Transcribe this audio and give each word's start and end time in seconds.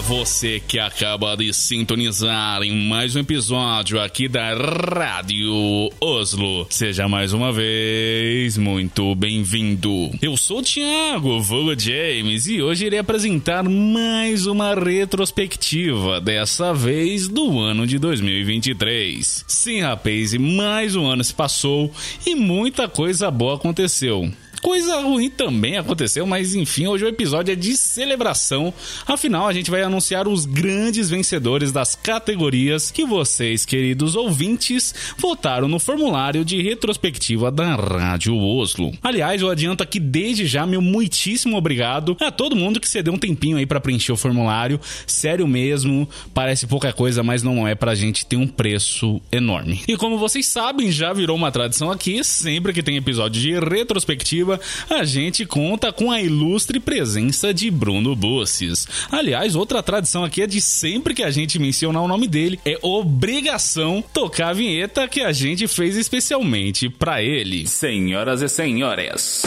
Você 0.00 0.60
que 0.60 0.78
acaba 0.78 1.36
de 1.36 1.52
sintonizar 1.52 2.62
em 2.62 2.88
mais 2.88 3.14
um 3.14 3.20
episódio 3.20 4.00
aqui 4.00 4.28
da 4.28 4.54
Rádio 4.54 5.52
Oslo. 6.00 6.66
Seja 6.70 7.06
mais 7.06 7.32
uma 7.32 7.52
vez 7.52 8.56
muito 8.56 9.14
bem-vindo. 9.14 10.10
Eu 10.22 10.36
sou 10.36 10.60
o 10.60 10.62
Thiago, 10.62 11.40
vulgo 11.40 11.78
James, 11.78 12.46
e 12.46 12.62
hoje 12.62 12.86
irei 12.86 12.98
apresentar 12.98 13.62
mais 13.68 14.46
uma 14.46 14.74
retrospectiva, 14.74 16.20
dessa 16.20 16.72
vez 16.72 17.28
do 17.28 17.58
ano 17.58 17.86
de 17.86 17.98
2023. 17.98 19.44
Sim, 19.46 19.80
rapaz, 19.80 20.32
e 20.32 20.38
mais 20.38 20.96
um 20.96 21.06
ano 21.06 21.22
se 21.22 21.34
passou 21.34 21.92
e 22.26 22.34
muita 22.34 22.88
coisa 22.88 23.30
boa 23.30 23.56
aconteceu. 23.56 24.32
Coisa 24.62 25.00
ruim 25.00 25.30
também 25.30 25.78
aconteceu, 25.78 26.26
mas 26.26 26.54
enfim, 26.54 26.86
hoje 26.86 27.04
o 27.04 27.08
episódio 27.08 27.52
é 27.52 27.54
de 27.54 27.76
celebração. 27.76 28.74
Afinal, 29.06 29.48
a 29.48 29.52
gente 29.54 29.70
vai 29.70 29.82
anunciar 29.82 30.28
os 30.28 30.44
grandes 30.44 31.08
vencedores 31.08 31.72
das 31.72 31.94
categorias 31.94 32.90
que 32.90 33.04
vocês, 33.04 33.64
queridos 33.64 34.14
ouvintes, 34.14 34.94
votaram 35.16 35.66
no 35.66 35.78
formulário 35.78 36.44
de 36.44 36.60
retrospectiva 36.60 37.50
da 37.50 37.74
Rádio 37.74 38.36
Oslo. 38.36 38.92
Aliás, 39.02 39.40
eu 39.40 39.48
adianto 39.48 39.82
aqui 39.82 39.98
desde 39.98 40.46
já 40.46 40.66
meu 40.66 40.82
muitíssimo 40.82 41.56
obrigado 41.56 42.16
a 42.20 42.30
todo 42.30 42.54
mundo 42.54 42.80
que 42.80 42.88
cedeu 42.88 43.14
um 43.14 43.18
tempinho 43.18 43.56
aí 43.56 43.64
para 43.64 43.80
preencher 43.80 44.12
o 44.12 44.16
formulário. 44.16 44.78
Sério 45.06 45.48
mesmo, 45.48 46.08
parece 46.34 46.66
pouca 46.66 46.92
coisa, 46.92 47.22
mas 47.22 47.42
não 47.42 47.66
é 47.66 47.74
pra 47.74 47.94
gente 47.94 48.26
ter 48.26 48.36
um 48.36 48.46
preço 48.46 49.20
enorme. 49.32 49.80
E 49.88 49.96
como 49.96 50.18
vocês 50.18 50.46
sabem, 50.46 50.92
já 50.92 51.12
virou 51.12 51.36
uma 51.36 51.50
tradição 51.50 51.90
aqui, 51.90 52.22
sempre 52.22 52.72
que 52.72 52.82
tem 52.82 52.96
episódio 52.96 53.40
de 53.40 53.58
retrospectiva 53.58 54.49
a 54.88 55.04
gente 55.04 55.44
conta 55.44 55.92
com 55.92 56.10
a 56.10 56.20
ilustre 56.20 56.80
presença 56.80 57.52
de 57.52 57.70
Bruno 57.70 58.16
Busses. 58.16 58.86
Aliás, 59.10 59.54
outra 59.54 59.82
tradição 59.82 60.24
aqui 60.24 60.42
é 60.42 60.46
de 60.46 60.60
sempre 60.60 61.14
que 61.14 61.22
a 61.22 61.30
gente 61.30 61.58
mencionar 61.58 62.02
o 62.02 62.08
nome 62.08 62.26
dele, 62.26 62.58
é 62.64 62.78
obrigação 62.82 64.02
tocar 64.12 64.48
a 64.48 64.52
vinheta 64.52 65.06
que 65.06 65.20
a 65.20 65.32
gente 65.32 65.68
fez 65.68 65.96
especialmente 65.96 66.88
para 66.88 67.22
ele. 67.22 67.66
Senhoras 67.66 68.42
e 68.42 68.48
senhores, 68.48 69.42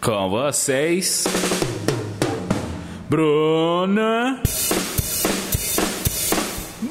com 0.00 0.28
vocês, 0.28 1.24
Bruna 3.08 4.42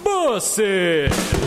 Busses. 0.03 1.40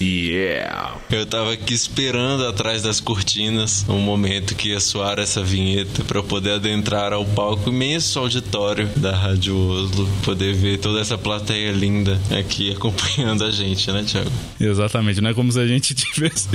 Yeah! 0.00 0.96
Eu 1.10 1.26
tava 1.26 1.52
aqui 1.52 1.74
esperando 1.74 2.46
atrás 2.46 2.82
das 2.82 3.00
cortinas 3.00 3.84
um 3.88 3.98
momento 3.98 4.54
que 4.54 4.68
ia 4.68 4.78
soar 4.80 5.18
essa 5.18 5.42
vinheta 5.42 6.04
para 6.04 6.22
poder 6.22 6.52
adentrar 6.52 7.12
ao 7.12 7.24
palco 7.24 7.70
imenso 7.70 8.18
auditório 8.20 8.86
da 8.96 9.14
Rádio 9.14 9.56
Oslo, 9.56 10.08
poder 10.24 10.54
ver 10.54 10.78
toda 10.78 11.00
essa 11.00 11.18
plateia 11.18 11.72
linda 11.72 12.20
aqui 12.30 12.70
acompanhando 12.76 13.44
a 13.44 13.50
gente, 13.50 13.90
né, 13.90 14.04
Thiago? 14.06 14.30
Exatamente, 14.60 15.20
não 15.20 15.30
é 15.30 15.34
como 15.34 15.50
se 15.50 15.58
a 15.60 15.66
gente 15.66 15.94
tivesse. 15.96 16.48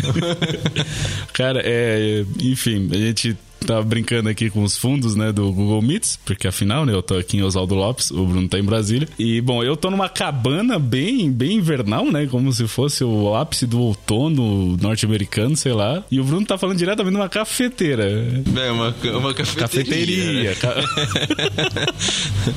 Cara, 1.33 1.61
é. 1.63 2.23
Enfim, 2.39 2.89
a 2.91 2.95
gente 2.95 3.35
tava 3.63 3.83
brincando 3.83 4.29
aqui 4.29 4.49
com 4.49 4.63
os 4.63 4.77
fundos, 4.77 5.15
né, 5.15 5.31
do 5.31 5.51
Google 5.51 5.81
Meets, 5.81 6.19
porque 6.25 6.47
afinal, 6.47 6.85
né, 6.85 6.93
eu 6.93 7.01
tô 7.01 7.15
aqui 7.15 7.37
em 7.37 7.43
Oswaldo 7.43 7.75
Lopes, 7.75 8.11
o 8.11 8.25
Bruno 8.25 8.47
tá 8.47 8.59
em 8.59 8.63
Brasília. 8.63 9.07
E, 9.17 9.41
bom, 9.41 9.63
eu 9.63 9.75
tô 9.75 9.89
numa 9.89 10.09
cabana 10.09 10.77
bem, 10.77 11.31
bem 11.31 11.57
invernal, 11.57 12.11
né, 12.11 12.27
como 12.27 12.51
se 12.51 12.67
fosse 12.67 13.03
o 13.03 13.35
ápice 13.35 13.65
do 13.65 13.79
outono 13.79 14.77
norte-americano, 14.77 15.55
sei 15.55 15.73
lá. 15.73 16.03
E 16.11 16.19
o 16.19 16.23
Bruno 16.23 16.45
tá 16.45 16.57
falando 16.57 16.77
diretamente 16.77 17.13
de 17.13 17.19
uma 17.21 17.29
cafeteira. 17.29 18.03
É, 18.05 18.71
uma, 18.71 18.95
uma 19.17 19.33
cafeteria. 19.33 20.53
Cafeteria. 20.53 20.55
Ca... 20.55 20.75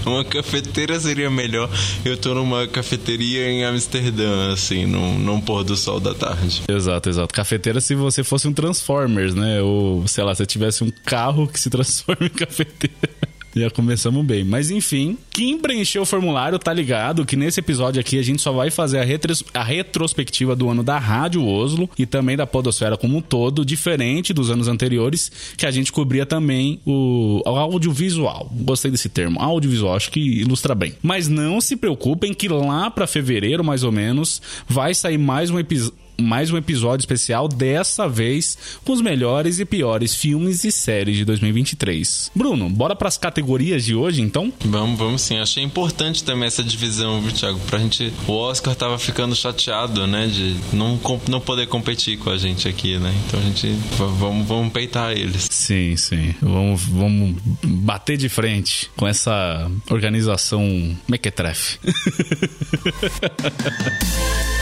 uma 0.06 0.24
cafeteira 0.24 0.98
seria 1.00 1.30
melhor. 1.30 1.70
Eu 2.04 2.16
tô 2.16 2.34
numa 2.34 2.66
cafeteria 2.66 3.50
em 3.50 3.64
Amsterdã, 3.64 4.52
assim, 4.52 4.86
num, 4.86 5.18
num 5.18 5.40
pôr 5.40 5.64
do 5.64 5.76
sol 5.76 6.00
da 6.00 6.14
tarde. 6.14 6.62
Exato, 6.68 7.08
exato. 7.08 7.34
Cafeteira 7.34 7.80
se 7.80 7.94
você 7.94 8.24
fosse 8.24 8.48
um 8.48 8.52
Transformers, 8.52 9.34
né, 9.34 9.60
ou, 9.62 10.06
sei 10.06 10.24
lá, 10.24 10.34
se 10.34 10.44
tivesse 10.46 10.82
um 10.82 10.90
carro 11.04 11.46
que 11.46 11.58
se 11.58 11.70
transforma 11.70 12.26
em 12.26 12.30
cafeteira. 12.34 13.26
Já 13.56 13.70
começamos 13.70 14.22
bem. 14.24 14.44
Mas 14.44 14.70
enfim, 14.70 15.16
quem 15.30 15.58
preencheu 15.58 16.02
o 16.02 16.06
formulário 16.06 16.58
tá 16.58 16.74
ligado 16.74 17.24
que 17.24 17.36
nesse 17.36 17.58
episódio 17.58 17.98
aqui 17.98 18.18
a 18.18 18.22
gente 18.22 18.42
só 18.42 18.52
vai 18.52 18.70
fazer 18.70 18.98
a, 18.98 19.04
retros 19.04 19.42
a 19.54 19.64
retrospectiva 19.64 20.54
do 20.54 20.68
ano 20.68 20.82
da 20.82 20.98
Rádio 20.98 21.42
Oslo 21.42 21.88
e 21.98 22.04
também 22.04 22.36
da 22.36 22.46
Podosfera 22.46 22.98
como 22.98 23.16
um 23.16 23.22
todo, 23.22 23.64
diferente 23.64 24.34
dos 24.34 24.50
anos 24.50 24.68
anteriores, 24.68 25.32
que 25.56 25.64
a 25.64 25.70
gente 25.70 25.90
cobria 25.90 26.26
também 26.26 26.80
o, 26.84 27.40
o 27.46 27.56
audiovisual. 27.56 28.50
Gostei 28.52 28.90
desse 28.90 29.08
termo, 29.08 29.40
audiovisual, 29.40 29.96
acho 29.96 30.10
que 30.10 30.20
ilustra 30.20 30.74
bem. 30.74 30.92
Mas 31.02 31.26
não 31.26 31.58
se 31.58 31.76
preocupem 31.76 32.34
que 32.34 32.48
lá 32.48 32.90
para 32.90 33.06
fevereiro, 33.06 33.64
mais 33.64 33.82
ou 33.82 33.90
menos, 33.90 34.42
vai 34.68 34.94
sair 34.94 35.16
mais 35.16 35.48
um 35.48 35.58
episódio 35.58 36.05
mais 36.20 36.50
um 36.50 36.56
episódio 36.56 37.02
especial, 37.02 37.48
dessa 37.48 38.08
vez 38.08 38.58
com 38.84 38.92
os 38.92 39.00
melhores 39.00 39.58
e 39.58 39.64
piores 39.64 40.14
filmes 40.14 40.64
e 40.64 40.72
séries 40.72 41.16
de 41.16 41.24
2023. 41.24 42.30
Bruno, 42.34 42.68
bora 42.68 42.96
para 42.96 43.08
as 43.08 43.18
categorias 43.18 43.84
de 43.84 43.94
hoje, 43.94 44.22
então? 44.22 44.52
Vamos, 44.64 44.98
vamos 44.98 45.22
sim. 45.22 45.38
Achei 45.38 45.62
importante 45.62 46.24
também 46.24 46.46
essa 46.46 46.64
divisão, 46.64 47.20
viu, 47.20 47.32
Thiago? 47.32 47.58
Pra 47.60 47.78
gente. 47.78 48.12
O 48.26 48.32
Oscar 48.32 48.74
tava 48.74 48.98
ficando 48.98 49.34
chateado, 49.34 50.06
né? 50.06 50.26
De 50.26 50.56
não, 50.72 50.98
não 51.28 51.40
poder 51.40 51.66
competir 51.66 52.18
com 52.18 52.30
a 52.30 52.36
gente 52.36 52.68
aqui, 52.68 52.98
né? 52.98 53.14
Então 53.26 53.40
a 53.40 53.42
gente. 53.42 53.68
Vamos, 53.96 54.46
vamos 54.46 54.72
peitar 54.72 55.12
eles. 55.12 55.48
Sim, 55.50 55.96
sim. 55.96 56.34
Vamos, 56.40 56.84
vamos 56.84 57.36
bater 57.62 58.16
de 58.16 58.28
frente 58.28 58.90
com 58.96 59.06
essa 59.06 59.70
organização 59.90 60.96
mequetrefe. 61.08 61.78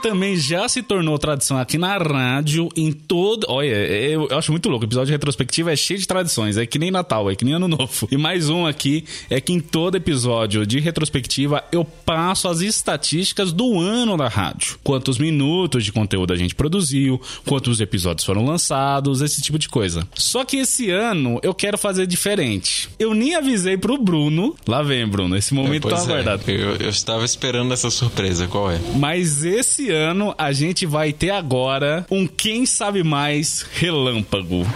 também 0.00 0.36
já 0.36 0.68
se 0.68 0.82
tornou 0.82 1.18
tradição 1.18 1.58
aqui 1.58 1.78
na 1.78 1.96
rádio, 1.96 2.68
em 2.76 2.90
todo. 2.90 3.46
Olha, 3.48 3.68
eu, 3.68 4.28
acho 4.32 4.50
muito 4.50 4.68
louco. 4.68 4.84
O 4.84 4.88
episódio 4.88 5.12
retrospectivo 5.12 5.68
é 5.68 5.76
cheio 5.76 6.00
de 6.00 6.06
tradições. 6.06 6.56
É 6.56 6.66
que 6.66 6.78
nem 6.78 6.90
Natal, 6.90 7.30
é 7.30 7.36
que 7.36 7.44
nem 7.44 7.54
Ano 7.54 7.68
Novo. 7.68 8.08
E 8.10 8.16
mais 8.16 8.48
um 8.48 8.66
aqui 8.66 9.04
é 9.28 9.40
que 9.40 9.52
em 9.52 9.60
todo 9.60 9.96
episódio 9.96 10.66
de 10.66 10.80
retrospectiva 10.80 11.62
eu 11.70 11.84
passo 11.84 12.48
as 12.48 12.60
estatísticas 12.60 13.52
do 13.52 13.78
ano 13.78 14.16
da 14.16 14.28
rádio. 14.28 14.78
Quantos 14.82 15.18
minutos 15.18 15.84
de 15.84 15.92
conteúdo 15.92 16.32
a 16.32 16.36
gente 16.36 16.54
produziu, 16.54 17.20
quantos 17.44 17.80
episódios 17.80 18.24
foram 18.24 18.44
lançados, 18.44 19.20
esse 19.20 19.42
tipo 19.42 19.58
de 19.58 19.68
coisa. 19.68 20.08
Só 20.14 20.44
que 20.44 20.56
esse 20.56 20.90
ano 20.90 21.38
eu 21.42 21.54
quero 21.54 21.76
fazer 21.76 22.06
diferente. 22.06 22.88
Eu 22.98 23.14
nem 23.14 23.34
avisei 23.34 23.76
pro 23.76 23.98
Bruno. 23.98 24.56
Lá 24.66 24.82
vem, 24.82 25.06
Bruno. 25.06 25.36
Esse 25.36 25.52
momento 25.52 25.88
é, 25.88 25.90
tá 25.90 26.02
aguardado. 26.02 26.42
É. 26.46 26.50
Eu, 26.50 26.76
eu 26.76 26.88
estava 26.88 27.24
esperando 27.24 27.72
essa 27.72 27.90
surpresa. 27.90 28.48
Qual 28.48 28.70
é? 28.70 28.80
Mas 28.96 29.44
esse 29.44 29.89
ano 29.90 30.34
a 30.38 30.52
gente 30.52 30.86
vai 30.86 31.12
ter 31.12 31.30
agora 31.30 32.06
um 32.10 32.26
Quem 32.26 32.64
Sabe 32.66 33.02
Mais 33.02 33.66
relâmpago. 33.72 34.66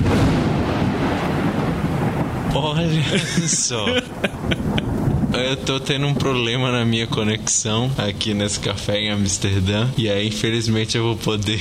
Olha 2.54 3.18
só. 3.48 3.86
Eu 5.32 5.56
tô 5.56 5.80
tendo 5.80 6.06
um 6.06 6.14
problema 6.14 6.70
na 6.70 6.84
minha 6.84 7.08
conexão 7.08 7.90
aqui 7.98 8.32
nesse 8.32 8.60
café 8.60 9.00
em 9.00 9.10
Amsterdã. 9.10 9.88
E 9.98 10.08
aí, 10.08 10.28
infelizmente, 10.28 10.96
eu 10.96 11.02
vou 11.02 11.16
poder. 11.16 11.60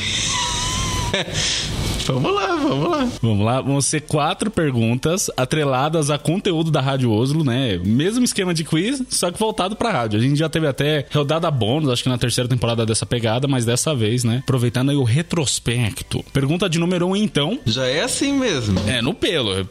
Vamos 2.05 2.35
lá, 2.35 2.55
vamos 2.55 2.89
lá. 2.89 3.09
Vamos 3.21 3.45
lá, 3.45 3.61
vão 3.61 3.81
ser 3.81 4.01
quatro 4.01 4.51
perguntas 4.51 5.31
atreladas 5.37 6.09
a 6.09 6.17
conteúdo 6.17 6.69
da 6.69 6.81
Rádio 6.81 7.09
Oslo, 7.09 7.45
né? 7.45 7.77
Mesmo 7.77 8.25
esquema 8.25 8.53
de 8.53 8.65
quiz, 8.65 9.01
só 9.09 9.31
que 9.31 9.39
voltado 9.39 9.73
pra 9.73 9.91
rádio. 9.91 10.19
A 10.19 10.21
gente 10.21 10.37
já 10.37 10.49
teve 10.49 10.67
até 10.67 11.05
rodada 11.13 11.49
bônus, 11.49 11.89
acho 11.89 12.03
que 12.03 12.09
na 12.09 12.17
terceira 12.17 12.49
temporada 12.49 12.85
dessa 12.85 13.05
pegada, 13.05 13.47
mas 13.47 13.63
dessa 13.63 13.95
vez, 13.95 14.25
né? 14.25 14.41
Aproveitando 14.43 14.89
aí 14.89 14.97
o 14.97 15.03
retrospecto. 15.03 16.23
Pergunta 16.33 16.69
de 16.69 16.77
número 16.77 17.07
um, 17.07 17.15
então. 17.15 17.57
Já 17.65 17.85
é 17.87 18.01
assim 18.01 18.33
mesmo. 18.33 18.77
É, 18.85 19.01
no 19.01 19.13
pelo. 19.13 19.65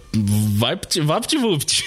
Vai, 0.56 0.78
vai, 1.04 1.20
vupt 1.38 1.84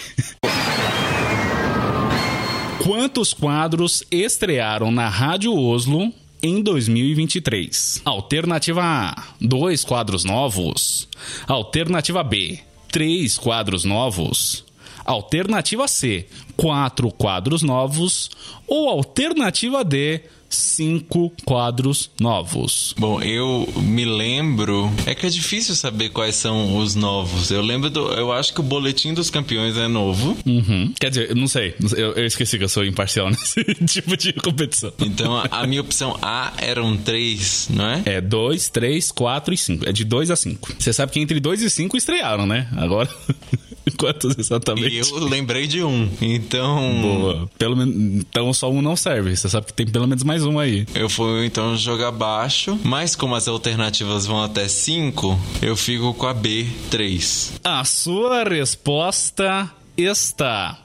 Quantos 2.84 3.34
quadros 3.34 4.04
estrearam 4.12 4.92
na 4.92 5.10
Rádio 5.10 5.58
Oslo 5.58 6.14
em 6.46 6.62
2023. 6.62 8.04
Alternativa 8.06 8.82
A: 8.84 9.24
dois 9.42 9.84
quadros 9.84 10.24
novos. 10.24 11.10
Alternativa 11.48 12.24
B: 12.24 12.60
três 12.92 13.36
quadros 13.36 13.84
novos. 13.84 14.64
Alternativa 15.04 15.88
C: 15.88 16.28
quatro 16.56 17.12
quadros 17.12 17.64
novos. 17.64 18.30
Ou 18.68 18.88
alternativa 18.90 19.84
D: 19.84 20.22
cinco 20.56 21.32
quadros 21.46 22.10
novos. 22.20 22.94
Bom, 22.98 23.22
eu 23.22 23.68
me 23.78 24.06
lembro. 24.06 24.92
É 25.06 25.14
que 25.14 25.26
é 25.26 25.30
difícil 25.30 25.76
saber 25.76 26.10
quais 26.10 26.36
são 26.36 26.78
os 26.78 26.96
novos. 26.96 27.52
Eu 27.52 27.62
lembro 27.62 27.90
do. 27.90 28.12
Eu 28.14 28.32
acho 28.32 28.54
que 28.54 28.60
o 28.60 28.64
Boletim 28.64 29.14
dos 29.14 29.30
Campeões 29.30 29.78
é 29.78 29.88
novo. 29.88 30.38
Uhum. 30.46 30.94
Quer 31.00 31.10
dizer, 31.10 31.30
eu 31.30 31.36
não 31.36 31.48
sei. 31.48 31.76
Eu, 31.96 32.14
eu 32.14 32.26
esqueci 32.26 32.58
que 32.58 32.64
eu 32.64 32.70
sou 32.70 32.86
imparcial 32.86 33.30
nesse 33.32 33.64
tipo 33.86 34.16
de 34.18 34.34
competição. 34.34 34.94
Então 35.00 35.36
a, 35.36 35.48
a 35.52 35.68
minha 35.68 35.82
opção 35.82 36.18
A 36.22 36.54
eram 36.58 36.96
três, 36.98 37.68
não 37.70 37.86
é? 37.86 38.04
É 38.06 38.22
2, 38.22 38.70
3, 38.70 39.12
4 39.12 39.54
e 39.54 39.58
5. 39.58 39.90
É 39.90 39.92
de 39.92 40.04
2 40.04 40.32
a 40.32 40.36
5. 40.36 40.76
Você 40.80 40.94
sabe 40.94 41.12
que 41.12 41.20
entre 41.20 41.40
2 41.40 41.62
e 41.62 41.70
5 41.70 41.98
estrearam, 41.98 42.46
né? 42.46 42.68
Agora. 42.78 43.10
Quantos 43.98 44.38
exatamente? 44.38 44.96
E 44.96 45.00
eu 45.00 45.20
lembrei 45.26 45.68
de 45.68 45.84
um. 45.84 46.10
Então. 46.22 47.02
Boa. 47.02 47.50
Pelo 47.58 47.76
menos. 47.76 47.96
Então 47.96 48.54
só 48.54 48.70
um 48.70 48.82
não 48.82 48.96
serve. 48.96 49.36
Você 49.36 49.50
sabe 49.50 49.68
que 49.68 49.74
tem 49.74 49.88
pelo 49.88 50.08
menos 50.08 50.24
mais 50.24 50.46
um 50.46 50.60
aí. 50.60 50.86
Eu 50.94 51.10
fui 51.10 51.46
então 51.46 51.76
jogar 51.76 52.12
baixo, 52.12 52.80
mas 52.84 53.16
como 53.16 53.36
as 53.36 53.48
alternativas 53.48 54.26
vão 54.26 54.44
até 54.44 54.68
5, 54.68 55.40
eu 55.62 55.76
fico 55.76 56.14
com 56.14 56.28
a 56.28 56.34
B, 56.34 56.68
3. 56.90 57.60
A 57.64 57.84
sua 57.84 58.44
resposta 58.44 59.72
está. 59.98 60.80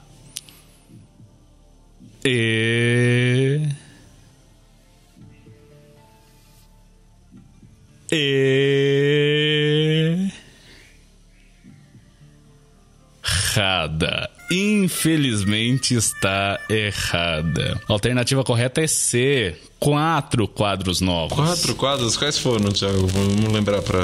E. 2.23 3.59
E. 8.11 9.31
Errada. 13.51 14.29
Infelizmente 14.49 15.93
está 15.95 16.59
errada. 16.69 17.79
A 17.87 17.93
alternativa 17.93 18.43
correta 18.43 18.81
é 18.81 18.87
C. 18.87 19.55
Quatro 19.79 20.47
quadros 20.47 21.01
novos. 21.01 21.35
Quatro 21.35 21.75
quadros? 21.75 22.15
Quais 22.15 22.37
foram, 22.37 22.71
Thiago? 22.71 23.07
Vamos 23.07 23.51
lembrar 23.51 23.81
para 23.81 23.99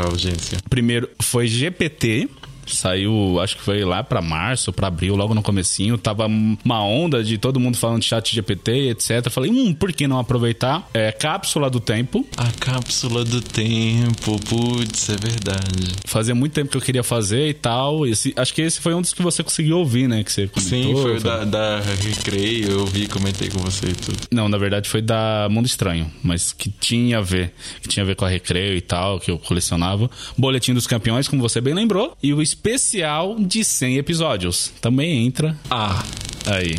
a 0.00 0.04
audiência. 0.04 0.58
Primeiro 0.68 1.08
foi 1.20 1.46
GPT. 1.46 2.28
Saiu, 2.66 3.40
acho 3.40 3.56
que 3.56 3.62
foi 3.62 3.84
lá 3.84 4.02
para 4.02 4.20
março, 4.20 4.72
para 4.72 4.88
abril, 4.88 5.16
logo 5.16 5.34
no 5.34 5.42
comecinho. 5.42 5.98
Tava 5.98 6.26
uma 6.26 6.84
onda 6.84 7.22
de 7.22 7.38
todo 7.38 7.60
mundo 7.60 7.76
falando 7.76 8.00
de 8.00 8.06
chat 8.06 8.34
GPT, 8.34 8.90
etc. 8.90 9.30
Falei, 9.30 9.50
hum, 9.50 9.74
por 9.74 9.92
que 9.92 10.06
não 10.06 10.18
aproveitar? 10.18 10.88
É 10.94 11.12
Cápsula 11.12 11.68
do 11.68 11.80
Tempo. 11.80 12.26
A 12.36 12.50
Cápsula 12.52 13.24
do 13.24 13.40
Tempo, 13.40 14.38
putz, 14.48 15.08
é 15.08 15.16
verdade. 15.16 15.92
Fazia 16.06 16.34
muito 16.34 16.52
tempo 16.52 16.70
que 16.70 16.76
eu 16.76 16.80
queria 16.80 17.02
fazer 17.02 17.48
e 17.48 17.54
tal. 17.54 18.06
Esse, 18.06 18.32
acho 18.36 18.54
que 18.54 18.62
esse 18.62 18.80
foi 18.80 18.94
um 18.94 19.00
dos 19.00 19.12
que 19.12 19.22
você 19.22 19.42
conseguiu 19.42 19.78
ouvir, 19.78 20.08
né? 20.08 20.22
Que 20.22 20.32
você 20.32 20.46
comentou, 20.46 20.78
Sim, 20.78 21.02
foi 21.02 21.16
o 21.16 21.20
da, 21.20 21.44
da 21.44 21.80
Recreio, 21.80 22.70
eu 22.70 22.86
vi, 22.86 23.06
comentei 23.06 23.48
com 23.48 23.58
você 23.58 23.86
e 23.86 23.94
tudo. 23.94 24.18
Não, 24.30 24.48
na 24.48 24.58
verdade 24.58 24.88
foi 24.88 25.00
da 25.02 25.48
Mundo 25.50 25.66
Estranho, 25.66 26.10
mas 26.22 26.52
que 26.52 26.70
tinha 26.70 27.18
a 27.18 27.20
ver, 27.20 27.52
que 27.80 27.88
tinha 27.88 28.02
a 28.02 28.06
ver 28.06 28.16
com 28.16 28.24
a 28.24 28.28
Recreio 28.28 28.76
e 28.76 28.80
tal, 28.80 29.18
que 29.18 29.30
eu 29.30 29.38
colecionava. 29.38 30.10
Boletim 30.36 30.74
dos 30.74 30.86
Campeões, 30.86 31.28
como 31.28 31.40
você 31.40 31.60
bem 31.60 31.74
lembrou, 31.74 32.16
e 32.22 32.32
o 32.32 32.42
especial 32.52 33.36
de 33.38 33.64
100 33.64 33.96
episódios. 33.96 34.72
Também 34.80 35.26
entra 35.26 35.56
Ah, 35.70 36.02
aí. 36.46 36.74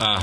ah. 0.00 0.22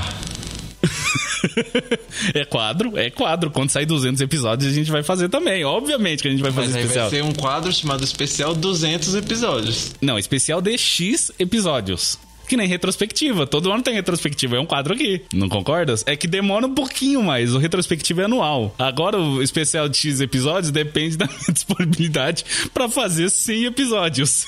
é 2.34 2.44
quadro, 2.44 2.98
é 2.98 3.08
quadro. 3.10 3.50
Quando 3.50 3.70
sair 3.70 3.86
200 3.86 4.20
episódios, 4.20 4.70
a 4.70 4.74
gente 4.74 4.90
vai 4.90 5.02
fazer 5.02 5.28
também. 5.28 5.64
Obviamente 5.64 6.22
que 6.22 6.28
a 6.28 6.30
gente 6.30 6.42
vai 6.42 6.50
fazer 6.52 6.66
Mas 6.68 6.76
aí 6.76 6.82
especial. 6.82 7.10
vai 7.10 7.18
ser 7.20 7.24
um 7.24 7.32
quadro 7.32 7.72
chamado 7.72 8.02
Especial 8.04 8.54
200 8.54 9.14
Episódios. 9.14 9.92
Não, 10.00 10.18
especial 10.18 10.60
de 10.60 10.76
X 10.76 11.30
episódios. 11.38 12.18
Que 12.48 12.56
nem 12.56 12.66
retrospectiva. 12.66 13.46
Todo 13.46 13.70
ano 13.70 13.80
tem 13.82 13.94
retrospectiva. 13.94 14.56
É 14.56 14.60
um 14.60 14.66
quadro 14.66 14.92
aqui. 14.94 15.22
Não 15.32 15.48
concordas? 15.48 16.02
É 16.04 16.16
que 16.16 16.26
demora 16.26 16.66
um 16.66 16.74
pouquinho 16.74 17.22
mais. 17.22 17.54
O 17.54 17.58
retrospectiva 17.58 18.22
é 18.22 18.24
anual. 18.24 18.74
Agora, 18.76 19.16
o 19.18 19.40
especial 19.40 19.88
de 19.88 19.96
X 19.96 20.20
episódios 20.20 20.72
depende 20.72 21.14
da 21.16 21.26
minha 21.26 21.52
disponibilidade 21.52 22.44
pra 22.74 22.88
fazer 22.88 23.30
100 23.30 23.66
episódios. 23.66 24.46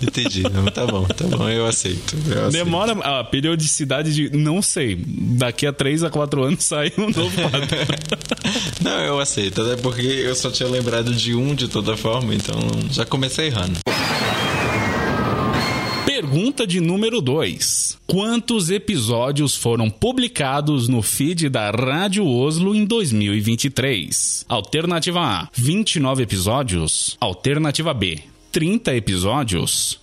Entendi. 0.00 0.42
Não, 0.42 0.64
tá 0.66 0.86
bom, 0.86 1.04
tá 1.04 1.26
bom, 1.26 1.48
eu 1.48 1.66
aceito. 1.66 2.16
eu 2.28 2.46
aceito. 2.46 2.64
Demora 2.64 2.92
a 2.92 3.24
periodicidade 3.24 4.14
de. 4.14 4.36
Não 4.36 4.62
sei. 4.62 4.96
Daqui 5.06 5.66
a 5.66 5.72
3 5.72 6.04
a 6.04 6.10
4 6.10 6.44
anos 6.44 6.64
sai 6.64 6.92
um 6.98 7.10
novo 7.10 7.30
quadro. 7.50 7.68
Não, 8.82 9.00
eu 9.00 9.18
aceito, 9.20 9.62
até 9.62 9.76
porque 9.80 10.02
eu 10.02 10.34
só 10.34 10.50
tinha 10.50 10.68
lembrado 10.68 11.14
de 11.14 11.34
um 11.34 11.54
de 11.54 11.68
toda 11.68 11.96
forma, 11.96 12.34
então 12.34 12.58
já 12.90 13.04
comecei 13.04 13.46
errando. 13.46 13.78
Pergunta 16.04 16.66
de 16.66 16.80
número 16.80 17.20
2. 17.20 17.98
Quantos 18.06 18.70
episódios 18.70 19.56
foram 19.56 19.88
publicados 19.90 20.88
no 20.88 21.02
feed 21.02 21.48
da 21.48 21.70
Rádio 21.70 22.26
Oslo 22.26 22.74
em 22.74 22.84
2023? 22.84 24.44
Alternativa 24.48 25.20
A: 25.20 25.48
29 25.52 26.22
episódios. 26.22 27.16
Alternativa 27.20 27.92
B: 27.94 28.20
30 28.52 28.94
episódios. 28.94 29.98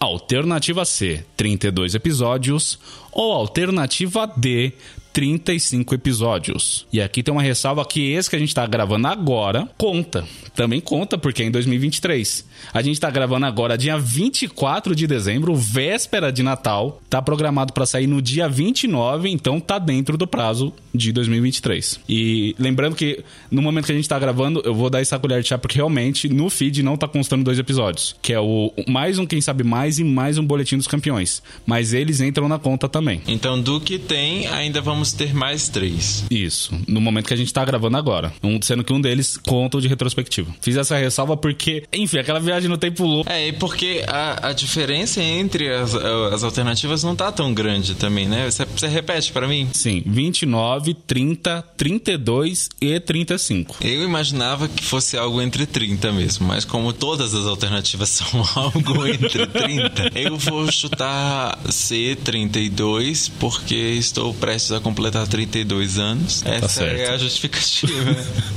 Alternativa 0.00 0.84
C: 0.86 1.22
32 1.36 1.94
episódios. 1.94 2.78
Ou 3.12 3.32
alternativa 3.32 4.26
D: 4.26 4.72
35 5.12 5.94
episódios. 5.94 6.86
E 6.90 7.00
aqui 7.00 7.22
tem 7.22 7.30
uma 7.30 7.42
ressalva 7.42 7.84
que 7.84 8.12
esse 8.12 8.30
que 8.30 8.36
a 8.36 8.38
gente 8.38 8.54
tá 8.54 8.66
gravando 8.66 9.06
agora 9.06 9.68
conta. 9.76 10.26
Também 10.54 10.80
conta 10.80 11.16
porque 11.16 11.42
é 11.42 11.46
em 11.46 11.50
2023. 11.50 12.44
A 12.72 12.82
gente 12.82 13.00
tá 13.00 13.10
gravando 13.10 13.46
agora 13.46 13.78
dia 13.78 13.98
24 13.98 14.94
de 14.94 15.06
dezembro, 15.06 15.54
véspera 15.54 16.32
de 16.32 16.42
Natal. 16.42 17.00
Tá 17.08 17.22
programado 17.22 17.72
para 17.72 17.86
sair 17.86 18.06
no 18.06 18.20
dia 18.20 18.48
29, 18.48 19.28
então 19.28 19.60
tá 19.60 19.78
dentro 19.78 20.16
do 20.16 20.26
prazo 20.26 20.72
de 20.94 21.12
2023. 21.12 22.00
E 22.08 22.54
lembrando 22.58 22.94
que 22.94 23.24
no 23.50 23.62
momento 23.62 23.86
que 23.86 23.92
a 23.92 23.94
gente 23.94 24.08
tá 24.08 24.18
gravando, 24.18 24.62
eu 24.64 24.74
vou 24.74 24.90
dar 24.90 25.00
essa 25.00 25.18
colher 25.18 25.42
de 25.42 25.48
chá 25.48 25.58
porque 25.58 25.76
realmente 25.76 26.28
no 26.28 26.50
feed 26.50 26.82
não 26.82 26.96
tá 26.96 27.06
constando 27.06 27.44
dois 27.44 27.58
episódios, 27.58 28.16
que 28.20 28.32
é 28.32 28.40
o 28.40 28.72
mais 28.88 29.18
um 29.18 29.26
quem 29.26 29.40
sabe 29.40 29.64
mais 29.64 29.98
e 29.98 30.04
mais 30.04 30.38
um 30.38 30.44
boletim 30.44 30.76
dos 30.76 30.86
campeões. 30.86 31.42
Mas 31.66 31.92
eles 31.92 32.20
entram 32.20 32.48
na 32.48 32.58
conta 32.58 32.88
também. 32.88 33.22
Então, 33.26 33.60
do 33.60 33.80
que 33.80 33.98
tem, 33.98 34.46
ainda 34.48 34.80
vamos 34.80 35.12
ter 35.12 35.34
mais 35.34 35.68
três. 35.68 36.24
Isso, 36.30 36.74
no 36.86 37.00
momento 37.00 37.28
que 37.28 37.34
a 37.34 37.36
gente 37.36 37.52
tá 37.52 37.64
gravando 37.64 37.96
agora. 37.96 38.32
Um, 38.42 38.60
sendo 38.60 38.84
que 38.84 38.92
um 38.92 39.00
deles 39.00 39.36
conta 39.36 39.78
o 39.78 39.80
de 39.80 39.88
retrospectiva. 39.88 40.39
Fiz 40.60 40.76
essa 40.76 40.96
ressalva 40.96 41.36
porque, 41.36 41.84
enfim, 41.92 42.18
aquela 42.18 42.40
viagem 42.40 42.68
no 42.68 42.78
tempo 42.78 43.04
louco. 43.04 43.30
É, 43.30 43.48
e 43.48 43.52
porque 43.52 44.04
a, 44.06 44.48
a 44.48 44.52
diferença 44.52 45.22
entre 45.22 45.72
as, 45.72 45.94
as 45.94 46.42
alternativas 46.42 47.02
não 47.02 47.14
tá 47.14 47.30
tão 47.30 47.52
grande 47.52 47.94
também, 47.94 48.28
né? 48.28 48.50
Você, 48.50 48.64
você 48.64 48.86
repete 48.86 49.32
pra 49.32 49.46
mim? 49.46 49.68
Sim, 49.72 50.02
29, 50.06 50.94
30, 50.94 51.62
32 51.76 52.68
e 52.80 53.00
35. 53.00 53.76
Eu 53.80 54.04
imaginava 54.04 54.68
que 54.68 54.84
fosse 54.84 55.16
algo 55.16 55.40
entre 55.40 55.66
30 55.66 56.12
mesmo, 56.12 56.46
mas 56.46 56.64
como 56.64 56.92
todas 56.92 57.34
as 57.34 57.46
alternativas 57.46 58.08
são 58.10 58.44
algo 58.54 59.06
entre 59.06 59.46
30, 59.46 60.12
eu 60.14 60.36
vou 60.36 60.70
chutar 60.70 61.58
C32 61.66 63.30
porque 63.38 63.74
estou 63.74 64.32
prestes 64.34 64.72
a 64.72 64.80
completar 64.80 65.26
32 65.26 65.98
anos. 65.98 66.42
Essa 66.44 66.68
certo. 66.68 67.00
é 67.00 67.14
a 67.14 67.18
justificativa. 67.18 68.16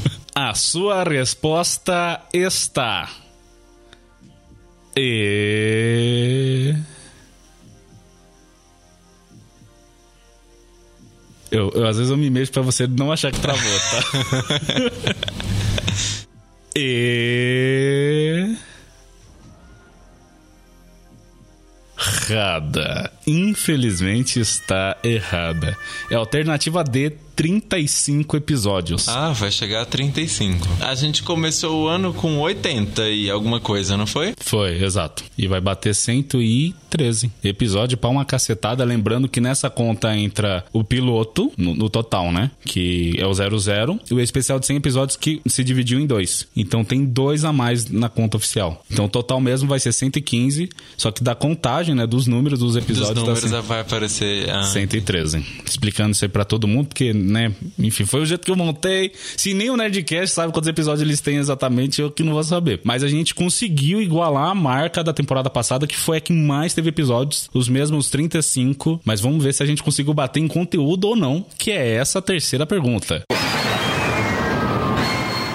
A 0.36 0.54
sua 0.56 1.04
resposta 1.04 2.22
está. 2.34 3.10
E. 4.98 6.76
Eu, 11.52 11.70
eu, 11.76 11.88
às 11.88 11.98
vezes 11.98 12.10
eu 12.10 12.18
me 12.18 12.32
mexo 12.32 12.52
pra 12.52 12.64
você 12.64 12.88
não 12.88 13.12
achar 13.12 13.32
que 13.32 13.40
travou, 13.40 13.62
tá? 13.62 14.04
e. 16.76 18.56
Errada. 22.30 23.12
Infelizmente 23.26 24.40
está 24.40 24.98
errada. 25.04 25.78
É 26.10 26.16
a 26.16 26.20
alternativa 26.20 26.84
D, 26.84 27.12
35 27.36 28.38
episódios. 28.38 29.08
ah, 29.10 29.32
vai 29.32 29.50
chegar 29.52 29.82
a 29.82 29.86
35. 29.86 30.68
A 30.82 30.94
gente 30.94 31.24
começou 31.24 31.84
o 31.84 31.88
ano 31.88 32.14
com 32.14 32.38
80 32.40 33.10
e 33.10 33.30
alguma 33.30 33.60
coisa, 33.60 33.98
não 33.98 34.06
foi? 34.06 34.34
Foi, 34.38 34.84
exato. 34.84 35.24
E 35.36 35.48
vai 35.48 35.60
bater 35.60 35.96
113 35.96 37.32
episódio 37.44 37.98
pra 37.98 38.10
uma 38.10 38.24
cacetada. 38.24 38.84
Lembrando 38.84 39.28
que 39.28 39.42
nessa 39.42 39.68
conta 39.70 40.16
entra 40.16 40.64
o 40.72 40.84
piloto, 40.84 41.52
no, 41.58 41.74
no 41.74 41.90
total, 41.90 42.32
né? 42.32 42.52
Que 42.64 43.16
é 43.18 43.26
o 43.26 43.34
00, 43.34 44.00
e 44.12 44.14
o 44.14 44.20
especial 44.20 44.60
de 44.60 44.68
100 44.68 44.78
episódios 44.78 45.18
que 45.18 45.42
se 45.48 45.64
dividiu 45.64 46.00
em 46.00 46.06
dois. 46.06 46.48
Então 46.56 46.84
tem 46.84 47.04
dois 47.04 47.44
a 47.44 47.52
mais 47.52 47.90
na 47.90 48.10
conta 48.10 48.38
oficial. 48.38 48.84
Então 48.92 49.06
o 49.06 49.10
total 49.10 49.42
mesmo 49.42 49.68
vai 49.68 49.80
ser 49.80 49.92
115, 49.92 50.70
só 50.96 51.12
que 51.12 51.24
da 51.24 51.34
contagem, 51.34 51.96
né? 51.96 52.06
Dos 52.06 52.28
números 52.28 52.60
dos 52.60 52.74
Dos 52.74 53.10
episódios 53.22 53.44
números 53.44 53.52
dá 53.52 53.62
vai 53.62 53.82
aparecer. 53.82 54.50
Ah, 54.50 54.64
113. 54.64 55.46
Explicando 55.66 56.12
isso 56.12 56.26
aí 56.26 56.30
pra 56.30 56.44
todo 56.44 56.68
mundo, 56.68 56.88
porque 56.88 57.14
né? 57.14 57.54
Enfim, 57.80 58.06
foi 58.06 58.22
o 58.22 58.26
jeito 58.26 58.46
que 58.46 58.52
eu 58.52 58.56
montei. 58.56 59.12
Se 59.38 59.54
nem 59.54 59.70
o 59.70 59.78
Nerdcast 59.78 60.36
sabe 60.36 60.54
quantos 60.54 60.68
episódios 60.68 61.02
eles 61.02 61.22
têm 61.22 61.38
exatamente, 61.38 62.02
eu 62.02 62.12
que 62.12 62.24
não 62.24 62.34
vou 62.34 62.44
saber. 62.44 62.82
Mas 62.84 63.04
a 63.04 63.08
gente 63.08 63.34
conseguiu 63.34 64.02
igualar 64.02 64.50
a 64.50 64.56
marca 64.56 65.04
da 65.04 65.14
temporada 65.14 65.50
passada, 65.50 65.88
que 65.88 65.96
foi 65.96 66.18
a 66.18 66.22
que 66.22 66.34
mais 66.34 66.74
teve 66.74 66.90
episódios, 66.90 67.50
os 67.54 67.70
mesmos 67.70 68.10
35. 68.10 69.02
Mas 69.04 69.22
vamos 69.22 69.44
ver 69.44 69.54
se 69.54 69.64
a 69.64 69.66
gente 69.66 69.84
conseguiu 69.84 70.14
bater 70.14 70.40
em 70.40 70.48
conteúdo 70.48 71.08
ou 71.08 71.16
não, 71.16 71.46
que 71.58 71.72
é 71.72 71.96
essa 71.96 72.22
terceira 72.22 72.66
pergunta 72.66 73.24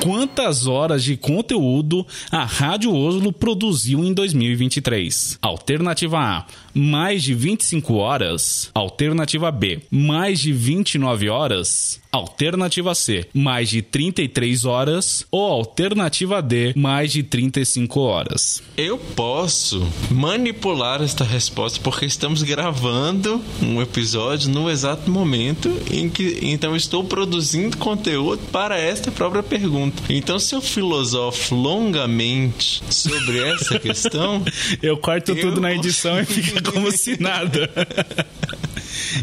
quantas 0.08 0.66
horas 0.66 1.04
de 1.04 1.18
conteúdo 1.18 2.06
a 2.30 2.42
Rádio 2.42 2.94
Oslo 2.94 3.30
produziu 3.30 4.02
em 4.02 4.14
2023? 4.14 5.38
Alternativa 5.42 6.18
A, 6.18 6.46
mais 6.78 7.23
de 7.23 7.35
25 7.35 7.94
horas. 7.94 8.70
Alternativa 8.73 9.50
B, 9.50 9.80
mais 9.90 10.38
de 10.40 10.52
29 10.52 11.28
horas. 11.28 12.00
Alternativa 12.11 12.94
C, 12.94 13.26
mais 13.35 13.68
de 13.68 13.82
33 13.82 14.64
horas. 14.64 15.26
Ou 15.30 15.44
alternativa 15.44 16.40
D, 16.40 16.73
mais 16.76 17.12
de 17.12 17.23
35 17.23 18.00
horas. 18.00 18.62
Eu 18.76 18.97
posso 18.99 19.87
manipular 20.11 21.02
esta 21.02 21.25
resposta 21.25 21.80
porque 21.82 22.06
estamos 22.06 22.42
gravando 22.42 23.42
um 23.62 23.82
episódio 23.82 24.50
no 24.50 24.70
exato 24.70 25.11
momento 25.11 25.70
em 25.90 26.08
que 26.08 26.38
então 26.42 26.76
estou 26.76 27.04
produzindo 27.04 27.76
conteúdo 27.76 28.40
para 28.52 28.78
esta 28.78 29.11
própria 29.11 29.42
pergunta. 29.42 30.02
Então, 30.08 30.38
se 30.38 30.54
eu 30.54 30.61
filosofo 30.61 31.54
longamente 31.54 32.82
sobre 32.88 33.38
essa 33.38 33.78
questão, 33.78 34.42
eu 34.82 34.97
corto 34.97 35.32
eu 35.32 35.40
tudo 35.40 35.61
na 35.61 35.75
edição 35.75 36.20
e 36.20 36.25
fica 36.25 36.67
como 36.72 36.90
se 36.90 37.16
nada. 37.18 37.68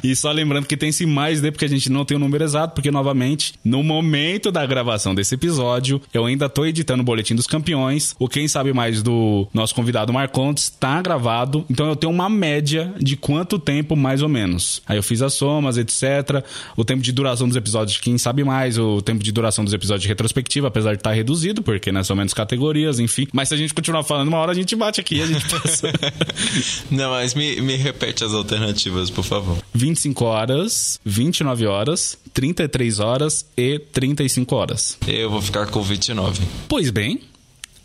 E 0.03 0.15
só 0.15 0.31
lembrando 0.31 0.65
que 0.65 0.77
tem 0.77 0.89
esse 0.89 1.05
mais 1.05 1.41
D, 1.41 1.51
porque 1.51 1.65
a 1.65 1.69
gente 1.69 1.89
não 1.89 2.05
tem 2.05 2.17
o 2.17 2.19
número 2.19 2.43
exato, 2.43 2.73
porque 2.73 2.91
novamente, 2.91 3.53
no 3.63 3.83
momento 3.83 4.51
da 4.51 4.65
gravação 4.65 5.13
desse 5.13 5.35
episódio, 5.35 6.01
eu 6.13 6.25
ainda 6.25 6.49
tô 6.49 6.65
editando 6.65 7.01
o 7.01 7.05
Boletim 7.05 7.35
dos 7.35 7.47
Campeões. 7.47 8.15
O 8.19 8.27
Quem 8.27 8.47
Sabe 8.47 8.73
Mais 8.73 9.01
do 9.01 9.47
nosso 9.53 9.75
convidado 9.75 10.13
Marcontes 10.13 10.69
tá 10.69 11.01
gravado, 11.01 11.65
então 11.69 11.87
eu 11.87 11.95
tenho 11.95 12.11
uma 12.11 12.29
média 12.29 12.93
de 12.99 13.15
quanto 13.15 13.59
tempo 13.59 13.95
mais 13.95 14.21
ou 14.21 14.29
menos. 14.29 14.81
Aí 14.85 14.97
eu 14.97 15.03
fiz 15.03 15.21
as 15.21 15.33
somas, 15.33 15.77
etc. 15.77 16.43
O 16.75 16.83
tempo 16.83 17.01
de 17.01 17.11
duração 17.11 17.47
dos 17.47 17.57
episódios 17.57 17.95
de 17.95 18.01
Quem 18.01 18.17
Sabe 18.17 18.43
Mais, 18.43 18.77
o 18.77 19.01
tempo 19.01 19.23
de 19.23 19.31
duração 19.31 19.63
dos 19.63 19.73
episódios 19.73 20.03
de 20.03 20.07
retrospectiva, 20.07 20.67
apesar 20.67 20.91
de 20.91 20.99
estar 20.99 21.09
tá 21.11 21.15
reduzido, 21.15 21.61
porque 21.61 21.91
né, 21.91 22.03
são 22.03 22.15
menos 22.15 22.33
categorias, 22.33 22.99
enfim. 22.99 23.27
Mas 23.33 23.49
se 23.49 23.55
a 23.55 23.57
gente 23.57 23.73
continuar 23.73 24.03
falando, 24.03 24.27
uma 24.27 24.37
hora 24.37 24.51
a 24.51 24.55
gente 24.55 24.75
bate 24.75 25.01
aqui 25.01 25.21
a 25.21 25.25
gente 25.25 25.45
passa. 25.47 25.91
não, 26.91 27.11
mas 27.11 27.33
me, 27.33 27.61
me 27.61 27.75
repete 27.75 28.23
as 28.23 28.33
alternativas, 28.33 29.09
por 29.09 29.23
favor. 29.23 29.57
25 29.73 30.25
horas, 30.25 30.99
29 31.03 31.65
horas, 31.65 32.17
33 32.33 32.99
horas 32.99 33.45
e 33.57 33.79
35 33.79 34.55
horas. 34.55 34.97
Eu 35.07 35.29
vou 35.29 35.41
ficar 35.41 35.67
com 35.67 35.81
29. 35.81 36.41
Pois 36.67 36.89
bem, 36.89 37.21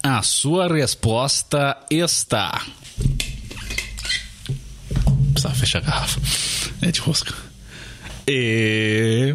a 0.03 0.23
sua 0.23 0.69
resposta 0.69 1.77
está. 1.91 2.65
Precisa 5.33 5.55
fechar 5.55 5.79
a 5.79 5.83
garrafa. 5.83 6.21
É 6.83 6.91
de 6.91 7.01
rosca. 7.01 7.35
E. 8.27 9.35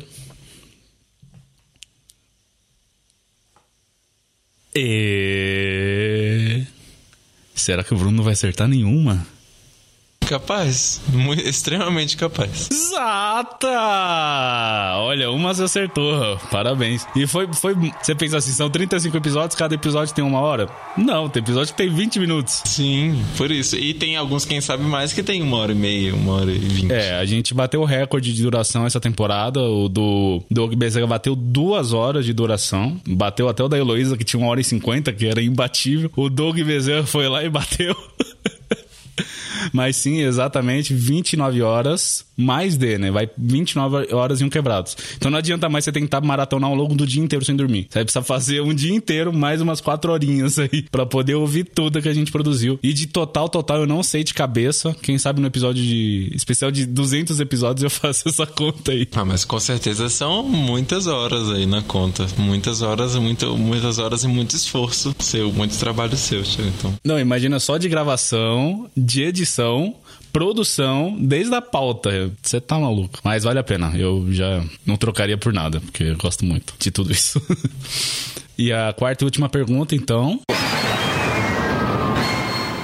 E. 4.75 6.65
Será 7.53 7.83
que 7.83 7.93
o 7.93 7.97
Bruno 7.97 8.17
não 8.17 8.23
vai 8.23 8.33
acertar 8.33 8.67
nenhuma? 8.67 9.25
Capaz. 10.27 11.01
Muito, 11.13 11.41
extremamente 11.47 12.17
capaz. 12.17 12.69
Exata! 12.71 13.67
Olha, 14.97 15.29
uma 15.31 15.53
você 15.53 15.63
acertou. 15.63 16.37
Parabéns. 16.51 17.05
E 17.15 17.27
foi, 17.27 17.47
foi. 17.53 17.75
Você 18.01 18.15
pensa 18.15 18.37
assim, 18.37 18.51
são 18.51 18.69
35 18.69 19.15
episódios, 19.15 19.55
cada 19.55 19.75
episódio 19.75 20.13
tem 20.13 20.23
uma 20.23 20.39
hora? 20.39 20.67
Não, 20.97 21.29
tem 21.29 21.41
episódio 21.41 21.73
que 21.73 21.77
tem 21.77 21.93
20 21.93 22.19
minutos. 22.19 22.61
Sim, 22.65 23.23
por 23.37 23.51
isso. 23.51 23.75
E 23.75 23.93
tem 23.93 24.15
alguns, 24.15 24.45
quem 24.45 24.59
sabe 24.61 24.83
mais, 24.83 25.13
que 25.13 25.21
tem 25.21 25.41
uma 25.41 25.57
hora 25.57 25.71
e 25.71 25.75
meia, 25.75 26.15
uma 26.15 26.33
hora 26.33 26.51
e 26.51 26.57
vinte. 26.57 26.91
É, 26.91 27.17
a 27.19 27.25
gente 27.25 27.53
bateu 27.53 27.81
o 27.81 27.85
recorde 27.85 28.33
de 28.33 28.41
duração 28.41 28.85
essa 28.85 28.99
temporada. 28.99 29.61
O 29.61 29.87
do 29.87 30.41
Doug 30.49 30.73
Bezerra 30.73 31.07
bateu 31.07 31.35
duas 31.35 31.93
horas 31.93 32.25
de 32.25 32.33
duração. 32.33 32.99
Bateu 33.07 33.47
até 33.47 33.63
o 33.63 33.67
da 33.67 33.77
Heloísa, 33.77 34.17
que 34.17 34.23
tinha 34.23 34.39
uma 34.39 34.49
hora 34.49 34.61
e 34.61 34.63
cinquenta, 34.63 35.13
que 35.13 35.27
era 35.27 35.41
imbatível. 35.41 36.11
O 36.15 36.29
Doug 36.29 36.59
Bezerra 36.61 37.05
foi 37.05 37.27
lá 37.27 37.43
e 37.43 37.49
bateu. 37.49 37.95
Mas 39.73 39.95
sim, 39.95 40.21
exatamente 40.21 40.93
29 40.93 41.61
horas 41.61 42.25
mais 42.37 42.75
D, 42.75 42.97
né? 42.97 43.11
Vai 43.11 43.29
29 43.37 44.13
horas 44.13 44.41
e 44.41 44.43
um 44.43 44.49
quebrados. 44.49 44.97
Então 45.15 45.31
não 45.31 45.37
adianta 45.37 45.69
mais 45.69 45.85
você 45.85 45.91
tentar 45.91 46.21
maratonar 46.21 46.69
ao 46.69 46.75
longo 46.75 46.95
do 46.95 47.05
dia 47.05 47.23
inteiro 47.23 47.45
sem 47.45 47.55
dormir. 47.55 47.87
Você 47.89 48.03
precisa 48.03 48.23
fazer 48.23 48.61
um 48.61 48.73
dia 48.73 48.93
inteiro, 48.93 49.31
mais 49.31 49.61
umas 49.61 49.79
4 49.79 50.11
horinhas 50.11 50.59
aí, 50.59 50.83
para 50.91 51.05
poder 51.05 51.35
ouvir 51.35 51.63
tudo 51.63 52.01
que 52.01 52.09
a 52.09 52.13
gente 52.13 52.31
produziu. 52.31 52.79
E 52.83 52.93
de 52.93 53.07
total, 53.07 53.47
total, 53.47 53.81
eu 53.81 53.87
não 53.87 54.03
sei 54.03 54.23
de 54.23 54.33
cabeça. 54.33 54.95
Quem 55.01 55.17
sabe 55.17 55.39
no 55.39 55.47
episódio 55.47 55.83
de. 55.83 56.31
especial 56.33 56.71
de 56.71 56.85
200 56.85 57.39
episódios 57.39 57.83
eu 57.83 57.89
faço 57.89 58.27
essa 58.27 58.45
conta 58.45 58.91
aí. 58.91 59.07
Ah, 59.15 59.25
mas 59.25 59.45
com 59.45 59.59
certeza 59.59 60.09
são 60.09 60.43
muitas 60.43 61.07
horas 61.07 61.49
aí 61.49 61.65
na 61.65 61.81
conta. 61.81 62.25
Muitas 62.37 62.81
horas, 62.81 63.15
muito, 63.15 63.57
muitas 63.57 63.97
horas 63.97 64.23
e 64.23 64.27
muito 64.27 64.55
esforço 64.55 65.15
seu, 65.19 65.51
muito 65.51 65.77
trabalho 65.77 66.17
seu, 66.17 66.41
então. 66.41 66.93
Não, 67.03 67.19
imagina 67.19 67.59
só 67.59 67.77
de 67.77 67.87
gravação, 67.87 68.89
de 68.95 69.23
edição 69.23 69.54
produção, 70.31 71.17
desde 71.17 71.55
a 71.55 71.61
pauta. 71.61 72.29
Você 72.41 72.59
tá 72.59 72.77
maluco. 72.77 73.19
Mas 73.23 73.43
vale 73.43 73.59
a 73.59 73.63
pena. 73.63 73.93
Eu 73.95 74.27
já 74.31 74.63
não 74.85 74.97
trocaria 74.97 75.37
por 75.37 75.53
nada, 75.53 75.79
porque 75.79 76.03
eu 76.03 76.17
gosto 76.17 76.43
muito 76.43 76.73
de 76.77 76.91
tudo 76.91 77.11
isso. 77.11 77.41
e 78.57 78.71
a 78.71 78.91
quarta 78.91 79.23
e 79.23 79.25
última 79.25 79.47
pergunta, 79.47 79.95
então. 79.95 80.41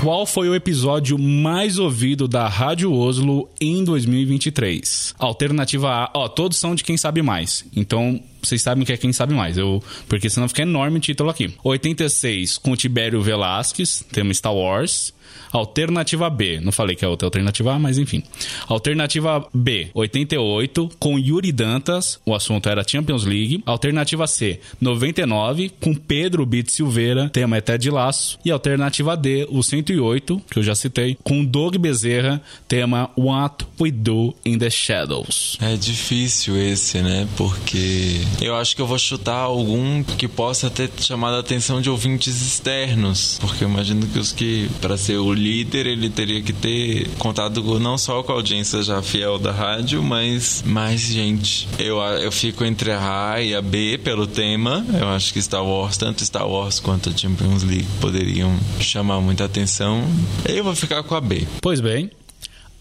Qual 0.01 0.25
foi 0.25 0.49
o 0.49 0.55
episódio 0.55 1.19
mais 1.19 1.77
ouvido 1.77 2.27
da 2.27 2.47
Rádio 2.47 2.91
Oslo 2.91 3.47
em 3.61 3.83
2023? 3.83 5.13
Alternativa 5.19 5.89
A, 5.89 6.11
ó, 6.15 6.27
todos 6.27 6.57
são 6.57 6.73
de 6.73 6.83
quem 6.83 6.97
sabe 6.97 7.21
mais. 7.21 7.63
Então, 7.75 8.19
vocês 8.41 8.63
sabem 8.63 8.83
que 8.83 8.91
é 8.91 8.97
quem 8.97 9.13
sabe 9.13 9.35
mais. 9.35 9.59
Eu, 9.59 9.83
porque 10.09 10.27
senão 10.27 10.47
fica 10.47 10.63
enorme 10.63 10.97
o 10.97 11.01
título 11.01 11.29
aqui. 11.29 11.53
86 11.63 12.57
com 12.57 12.75
Tibério 12.75 13.21
Velasquez, 13.21 14.03
tema 14.11 14.33
Star 14.33 14.55
Wars. 14.55 15.13
Alternativa 15.51 16.29
B, 16.29 16.59
não 16.59 16.71
falei 16.71 16.95
que 16.95 17.05
é 17.05 17.07
outra 17.07 17.27
alternativa 17.27 17.73
A, 17.73 17.79
mas 17.79 17.97
enfim. 17.97 18.23
Alternativa 18.67 19.47
B, 19.53 19.89
88, 19.93 20.89
com 20.99 21.19
Yuri 21.19 21.51
Dantas, 21.51 22.19
o 22.25 22.33
assunto 22.33 22.69
era 22.69 22.87
Champions 22.87 23.25
League. 23.25 23.61
Alternativa 23.65 24.25
C, 24.27 24.59
99, 24.79 25.71
com 25.79 25.93
Pedro 25.93 26.45
Bit 26.45 26.71
Silveira, 26.71 27.29
tema 27.29 27.57
é 27.57 27.61
Ted 27.61 27.89
Laço. 27.89 28.39
E 28.43 28.51
alternativa 28.51 29.15
D, 29.15 29.47
o 29.49 29.61
108, 29.61 30.41
que 30.49 30.59
eu 30.59 30.63
já 30.63 30.75
citei, 30.75 31.17
com 31.23 31.43
Doug 31.43 31.75
Bezerra, 31.77 32.41
tema 32.67 33.09
What 33.17 33.65
We 33.79 33.91
Do 33.91 34.35
in 34.45 34.57
the 34.57 34.69
Shadows. 34.69 35.57
É 35.61 35.75
difícil 35.75 36.57
esse, 36.57 37.01
né? 37.01 37.27
Porque 37.35 38.21
eu 38.41 38.55
acho 38.55 38.75
que 38.75 38.81
eu 38.81 38.87
vou 38.87 38.99
chutar 38.99 39.35
algum 39.35 40.03
que 40.03 40.27
possa 40.27 40.69
ter 40.69 40.89
chamado 40.99 41.35
a 41.35 41.39
atenção 41.39 41.81
de 41.81 41.89
ouvintes 41.89 42.41
externos. 42.41 43.37
Porque 43.39 43.63
eu 43.63 43.69
imagino 43.69 44.05
que 44.07 44.19
os 44.19 44.31
que, 44.31 44.69
para 44.81 44.97
ser 44.97 45.17
o 45.17 45.33
líder, 45.41 45.87
ele 45.87 46.09
teria 46.09 46.41
que 46.41 46.53
ter 46.53 47.09
contado 47.17 47.61
não 47.79 47.97
só 47.97 48.21
com 48.23 48.31
a 48.31 48.35
audiência 48.35 48.81
já 48.83 49.01
fiel 49.01 49.39
da 49.39 49.51
rádio, 49.51 50.01
mas 50.03 50.63
mais 50.65 51.01
gente. 51.01 51.67
Eu, 51.79 51.97
eu 51.99 52.31
fico 52.31 52.63
entre 52.63 52.91
a 52.91 53.31
A 53.31 53.41
e 53.41 53.55
a 53.55 53.61
B 53.61 53.97
pelo 53.97 54.27
tema. 54.27 54.85
Eu 54.99 55.09
acho 55.09 55.33
que 55.33 55.41
Star 55.41 55.65
Wars, 55.65 55.97
tanto 55.97 56.23
Star 56.25 56.47
Wars 56.47 56.79
quanto 56.79 57.09
a 57.09 57.17
Champions 57.17 57.63
League, 57.63 57.87
poderiam 57.99 58.57
chamar 58.79 59.19
muita 59.19 59.45
atenção. 59.45 60.03
Eu 60.47 60.63
vou 60.63 60.75
ficar 60.75 61.03
com 61.03 61.15
a 61.15 61.21
B. 61.21 61.47
Pois 61.61 61.79
bem, 61.79 62.11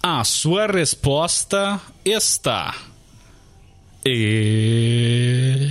a 0.03 0.25
sua 0.25 0.67
resposta 0.67 1.81
está. 2.05 2.75
E. 4.05 5.71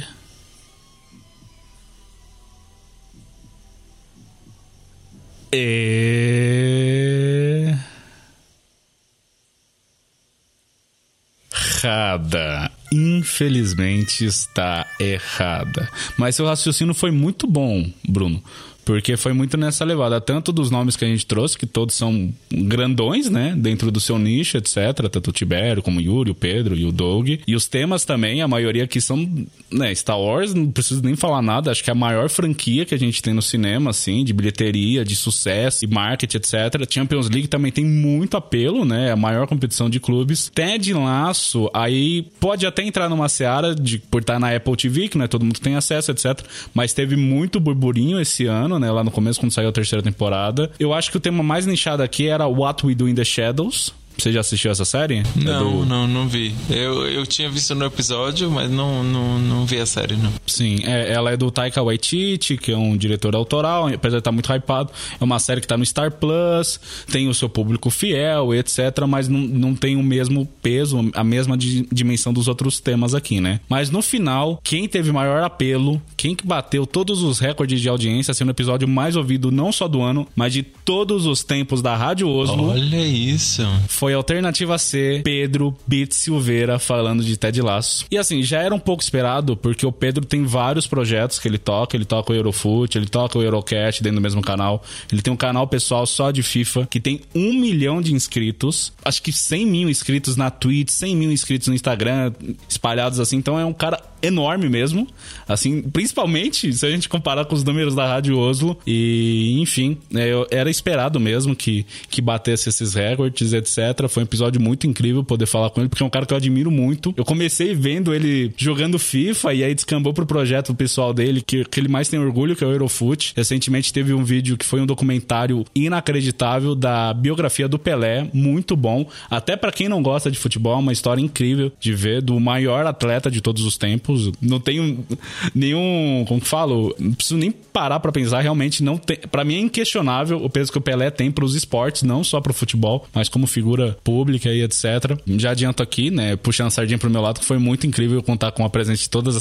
Errada. 11.82 12.72
Infelizmente 12.92 14.26
está 14.26 14.86
errada. 15.00 15.90
Mas 16.18 16.36
seu 16.36 16.46
raciocínio 16.46 16.94
foi 16.94 17.12
muito 17.12 17.48
bom, 17.48 17.92
Bruno 18.08 18.44
porque 18.90 19.16
foi 19.16 19.34
muito 19.34 19.56
nessa 19.56 19.86
levada, 19.86 20.20
tanto 20.20 20.52
dos 20.52 20.72
nomes 20.72 20.96
que 20.96 21.06
a 21.06 21.08
gente 21.08 21.24
trouxe, 21.24 21.56
que 21.56 21.68
todos 21.68 21.94
são 21.94 22.34
grandões, 22.52 23.30
né, 23.30 23.54
dentro 23.56 23.92
do 23.92 24.00
seu 24.00 24.18
nicho, 24.18 24.58
etc, 24.58 25.08
tanto 25.12 25.30
o 25.30 25.32
Tibério 25.32 25.84
como 25.84 26.00
o 26.00 26.02
Yuri, 26.02 26.32
o 26.32 26.36
Pedro 26.36 26.76
e 26.76 26.86
o 26.86 26.92
Doug, 26.92 27.30
e 27.46 27.56
os 27.56 27.68
temas 27.68 28.04
também, 28.04 28.42
a 28.42 28.48
maioria 28.48 28.86
aqui 28.86 29.00
são, 29.00 29.30
né, 29.72 29.94
Star 29.94 30.20
Wars, 30.20 30.56
não 30.56 30.72
preciso 30.72 31.04
nem 31.04 31.16
falar 31.16 31.44
nada, 31.44 31.70
acho 31.70 31.84
que 31.84 31.92
é 31.92 31.94
a 31.94 31.96
maior 31.96 32.30
franquia 32.32 32.84
que 32.84 32.96
a 32.96 32.98
gente 32.98 33.22
tem 33.22 33.32
no 33.32 33.44
cinema, 33.44 33.92
assim, 33.92 34.24
de 34.24 34.34
bilheteria, 34.34 35.06
de 35.06 35.16
sucesso, 35.16 35.86
de 35.86 35.94
marketing, 35.94 36.38
etc. 36.38 36.56
Champions 36.90 37.30
League 37.30 37.48
também 37.48 37.72
tem 37.72 37.86
muito 37.86 38.38
apelo, 38.38 38.86
né, 38.86 39.10
é 39.10 39.12
a 39.12 39.16
maior 39.16 39.46
competição 39.46 39.88
de 39.88 40.00
clubes. 40.00 40.50
Ted 40.52 40.92
Laço, 40.96 41.70
aí 41.76 42.24
pode 42.40 42.66
até 42.66 42.82
entrar 42.82 43.08
numa 43.08 43.30
seara 43.30 43.76
de, 43.76 44.00
por 44.00 44.22
estar 44.22 44.40
na 44.40 44.56
Apple 44.56 44.76
TV, 44.76 45.10
que 45.10 45.18
não 45.20 45.26
é 45.26 45.28
todo 45.28 45.46
mundo 45.46 45.60
tem 45.60 45.76
acesso, 45.76 46.10
etc, 46.10 46.44
mas 46.74 46.92
teve 46.92 47.16
muito 47.16 47.60
burburinho 47.60 48.20
esse 48.20 48.48
ano, 48.48 48.79
né, 48.80 48.92
lá 48.92 49.04
no 49.04 49.12
começo, 49.12 49.40
quando 49.40 49.52
saiu 49.52 49.70
a 49.70 49.72
terceira 49.72 50.02
temporada. 50.02 50.72
Eu 50.80 50.94
acho 50.94 51.12
que 51.12 51.18
o 51.18 51.20
tema 51.20 51.44
mais 51.44 51.66
nichado 51.66 52.02
aqui 52.04 52.28
era 52.28 52.48
What 52.48 52.86
We 52.86 52.96
Do 52.96 53.08
in 53.08 53.16
the 53.16 53.24
Shadows, 53.24 53.94
você 54.22 54.32
já 54.32 54.40
assistiu 54.42 54.72
essa 54.72 54.86
série? 54.86 55.24
Não, 55.36 55.54
é 55.54 55.60
do... 55.60 55.86
não, 55.86 56.08
não 56.08 56.28
vi. 56.28 56.54
Eu, 56.70 57.08
eu 57.08 57.26
tinha 57.26 57.50
visto 57.50 57.74
no 57.76 57.86
episódio, 57.86 58.50
mas 58.50 58.70
não, 58.70 59.04
não, 59.04 59.40
não 59.40 59.66
vi 59.66 59.80
a 59.80 59.86
série, 59.86 60.16
não. 60.16 60.32
Sim, 60.46 60.80
é, 60.84 61.12
ela 61.14 61.32
é 61.32 61.38
do 61.38 61.50
Taika 61.52 61.82
Waititi, 61.84 62.58
que 62.58 62.72
é 62.72 62.78
um 62.78 62.98
diretor 62.98 63.36
autoral, 63.36 63.88
apesar 63.88 64.18
de 64.18 64.22
estar 64.22 64.32
muito 64.32 64.52
hypado. 64.52 64.92
É 65.20 65.24
uma 65.24 65.40
série 65.40 65.62
que 65.62 65.66
está 65.66 65.78
no 65.78 65.86
Star 65.86 66.12
Plus, 66.12 66.80
tem 67.12 67.28
o 67.28 67.34
seu 67.34 67.50
público 67.50 67.90
fiel, 67.90 68.54
etc., 68.54 69.06
mas 69.08 69.28
não, 69.28 69.40
não 69.40 69.76
tem 69.76 69.96
o 69.96 70.04
mesmo 70.04 70.46
peso, 70.62 71.10
a 71.14 71.24
mesma 71.24 71.58
dimensão 71.58 72.34
dos 72.34 72.48
outros 72.48 72.80
temas 72.80 73.14
aqui, 73.14 73.40
né? 73.40 73.60
Mas 73.70 73.90
no 73.90 74.02
final, 74.02 74.60
quem 74.64 74.88
teve 74.88 75.12
maior 75.12 75.44
apelo, 75.44 76.02
quem 76.16 76.36
que 76.36 76.46
bateu 76.46 76.86
todos 76.86 77.24
os 77.24 77.40
recordes 77.40 77.82
de 77.82 77.90
audiência, 77.90 78.34
sendo 78.34 78.50
o 78.50 78.52
episódio 78.52 78.88
mais 78.88 79.16
ouvido 79.16 79.52
não 79.52 79.72
só 79.72 79.88
do 79.88 80.02
ano, 80.02 80.28
mas 80.36 80.54
de 80.54 80.64
todos 80.64 81.26
os 81.26 81.44
tempos 81.44 81.82
da 81.82 81.96
Rádio 81.96 82.30
Oslo. 82.30 82.70
Olha 82.70 83.06
isso. 83.06 83.64
Foi 83.88 84.09
foi 84.10 84.14
alternativa 84.16 84.76
C, 84.80 85.22
Pedro 85.24 85.76
Bit 85.86 86.16
Silveira 86.16 86.80
falando 86.80 87.24
de 87.24 87.38
Ted 87.38 87.62
Laço. 87.62 88.08
E 88.10 88.18
assim, 88.18 88.42
já 88.42 88.60
era 88.60 88.74
um 88.74 88.80
pouco 88.80 89.04
esperado, 89.04 89.56
porque 89.56 89.86
o 89.86 89.92
Pedro 89.92 90.26
tem 90.26 90.46
vários 90.46 90.88
projetos 90.88 91.38
que 91.38 91.48
ele 91.48 91.60
toca. 91.60 91.96
Ele 91.96 92.06
toca 92.06 92.34
o 92.34 92.36
Eurofoot, 92.36 92.98
ele 92.98 93.06
toca 93.06 93.38
o 93.38 93.44
Eurocast 93.44 94.02
dentro 94.02 94.16
do 94.16 94.22
mesmo 94.22 94.42
canal. 94.42 94.84
Ele 95.12 95.22
tem 95.22 95.32
um 95.32 95.38
canal 95.38 95.68
pessoal 95.68 96.08
só 96.08 96.32
de 96.32 96.42
FIFA, 96.42 96.88
que 96.88 97.00
tem 97.00 97.22
um 97.36 97.54
milhão 97.54 98.02
de 98.02 98.12
inscritos. 98.12 98.92
Acho 99.06 99.22
que 99.22 99.32
100 99.32 99.66
mil 99.68 99.90
inscritos 99.90 100.36
na 100.36 100.50
Twitch, 100.50 100.90
100 100.90 101.16
mil 101.16 101.32
inscritos 101.32 101.68
no 101.68 101.76
Instagram, 101.76 102.34
espalhados 102.68 103.20
assim. 103.20 103.38
Então 103.38 103.60
é 103.60 103.66
um 103.66 103.74
cara 103.74 104.02
enorme 104.22 104.70
mesmo. 104.70 105.08
Assim, 105.48 105.82
principalmente 105.82 106.72
se 106.74 106.86
a 106.86 106.90
gente 106.90 107.10
comparar 107.10 107.46
com 107.46 107.56
os 107.56 107.64
números 107.64 107.96
da 107.96 108.08
Rádio 108.08 108.38
Oslo. 108.38 108.78
E, 108.86 109.60
enfim, 109.60 109.98
é, 110.16 110.32
era 110.52 110.70
esperado 110.70 111.20
mesmo 111.20 111.56
que, 111.56 111.86
que 112.10 112.22
batesse 112.22 112.70
esses 112.70 112.94
recordes, 112.94 113.54
etc. 113.54 114.08
Foi 114.10 114.24
um 114.24 114.26
episódio 114.26 114.62
muito 114.62 114.88
incrível 114.88 115.24
poder 115.24 115.46
falar 115.46 115.70
com 115.70 115.82
ele, 115.82 115.90
porque 115.90 116.04
é 116.04 116.06
um 116.06 116.10
cara 116.10 116.26
que 116.26 116.34
eu 116.34 116.38
admiro 116.38 116.72
muito. 116.72 117.14
Eu 117.18 117.26
comecei 117.26 117.74
vendo 117.74 118.14
ele 118.14 118.54
jogando 118.58 119.00
FIFA 119.00 119.54
e 119.54 119.64
aí 119.64 119.76
descambou 119.76 120.14
pro 120.14 120.26
projeto 120.26 120.74
pessoal 120.74 121.14
dele, 121.14 121.42
que, 121.42 121.64
que 121.66 121.80
ele 121.80 121.88
mais 121.88 122.10
tem 122.10 122.20
orgulho, 122.20 122.56
que 122.56 122.64
é 122.64 122.68
o 122.68 122.72
Eurofoot. 122.72 123.34
Recentemente 123.36 123.94
teve 123.94 124.14
um 124.14 124.24
vídeo 124.24 124.58
que 124.58 124.66
foi 124.66 124.82
um 124.82 124.86
documentário 124.86 125.66
inacreditável 125.76 126.76
da 126.76 127.14
biografia 127.14 127.68
do 127.68 127.80
Pelé, 127.80 128.30
muito 128.34 128.76
bom. 128.76 129.08
Até 129.30 129.56
para 129.56 129.72
quem 129.72 129.90
não 129.90 130.02
gosta 130.02 130.32
de 130.32 130.38
futebol, 130.38 130.74
é 130.74 130.80
uma 130.80 130.94
história 130.94 131.22
incrível 131.22 131.72
de 131.80 131.94
ver 131.94 132.22
do 132.22 132.40
maior 132.40 132.86
atleta 132.86 133.30
de 133.30 133.42
todos 133.42 133.64
os 133.64 133.78
tempos 133.78 134.09
Não 134.42 134.60
tenho 134.60 135.06
nenhum. 135.54 136.26
Como 136.28 136.42
que 136.42 136.48
falo? 136.48 136.96
Não 137.00 137.14
preciso 137.14 137.38
nem 137.38 137.52
parar 137.52 138.00
para 138.00 138.12
pensar. 138.12 138.42
Realmente 138.42 138.84
não 138.84 138.98
tem. 138.98 139.18
Para 139.18 139.44
mim 139.44 139.56
é 139.56 139.60
inquestionável 139.60 140.44
o 140.44 140.50
peso 140.50 140.72
que 140.72 140.78
o 140.78 140.82
Pelé 140.82 141.10
tem 141.10 141.32
para 141.32 141.46
os 141.46 141.56
esportes, 141.56 142.04
não 142.04 142.24
só 142.24 142.42
para 142.42 142.52
o 142.52 142.54
futebol, 142.54 143.08
mas 143.14 143.30
como 143.30 143.48
figura 143.48 143.98
pública 144.04 144.50
e 144.50 144.62
etc. 144.62 145.18
Já 145.38 145.52
adianto 145.52 145.84
aqui, 145.84 146.10
né? 146.12 146.36
Puxando 146.36 146.68
a 146.68 146.72
sardinha 146.72 146.98
pro 146.98 147.10
meu 147.10 147.22
lado, 147.22 147.40
que 147.40 147.46
foi 147.46 147.58
muito 147.58 147.86
incrível 147.88 148.22
contar 148.24 148.52
com 148.52 148.66
a 148.66 148.70
presença 148.70 149.02
de 149.04 149.10
todas 149.10 149.36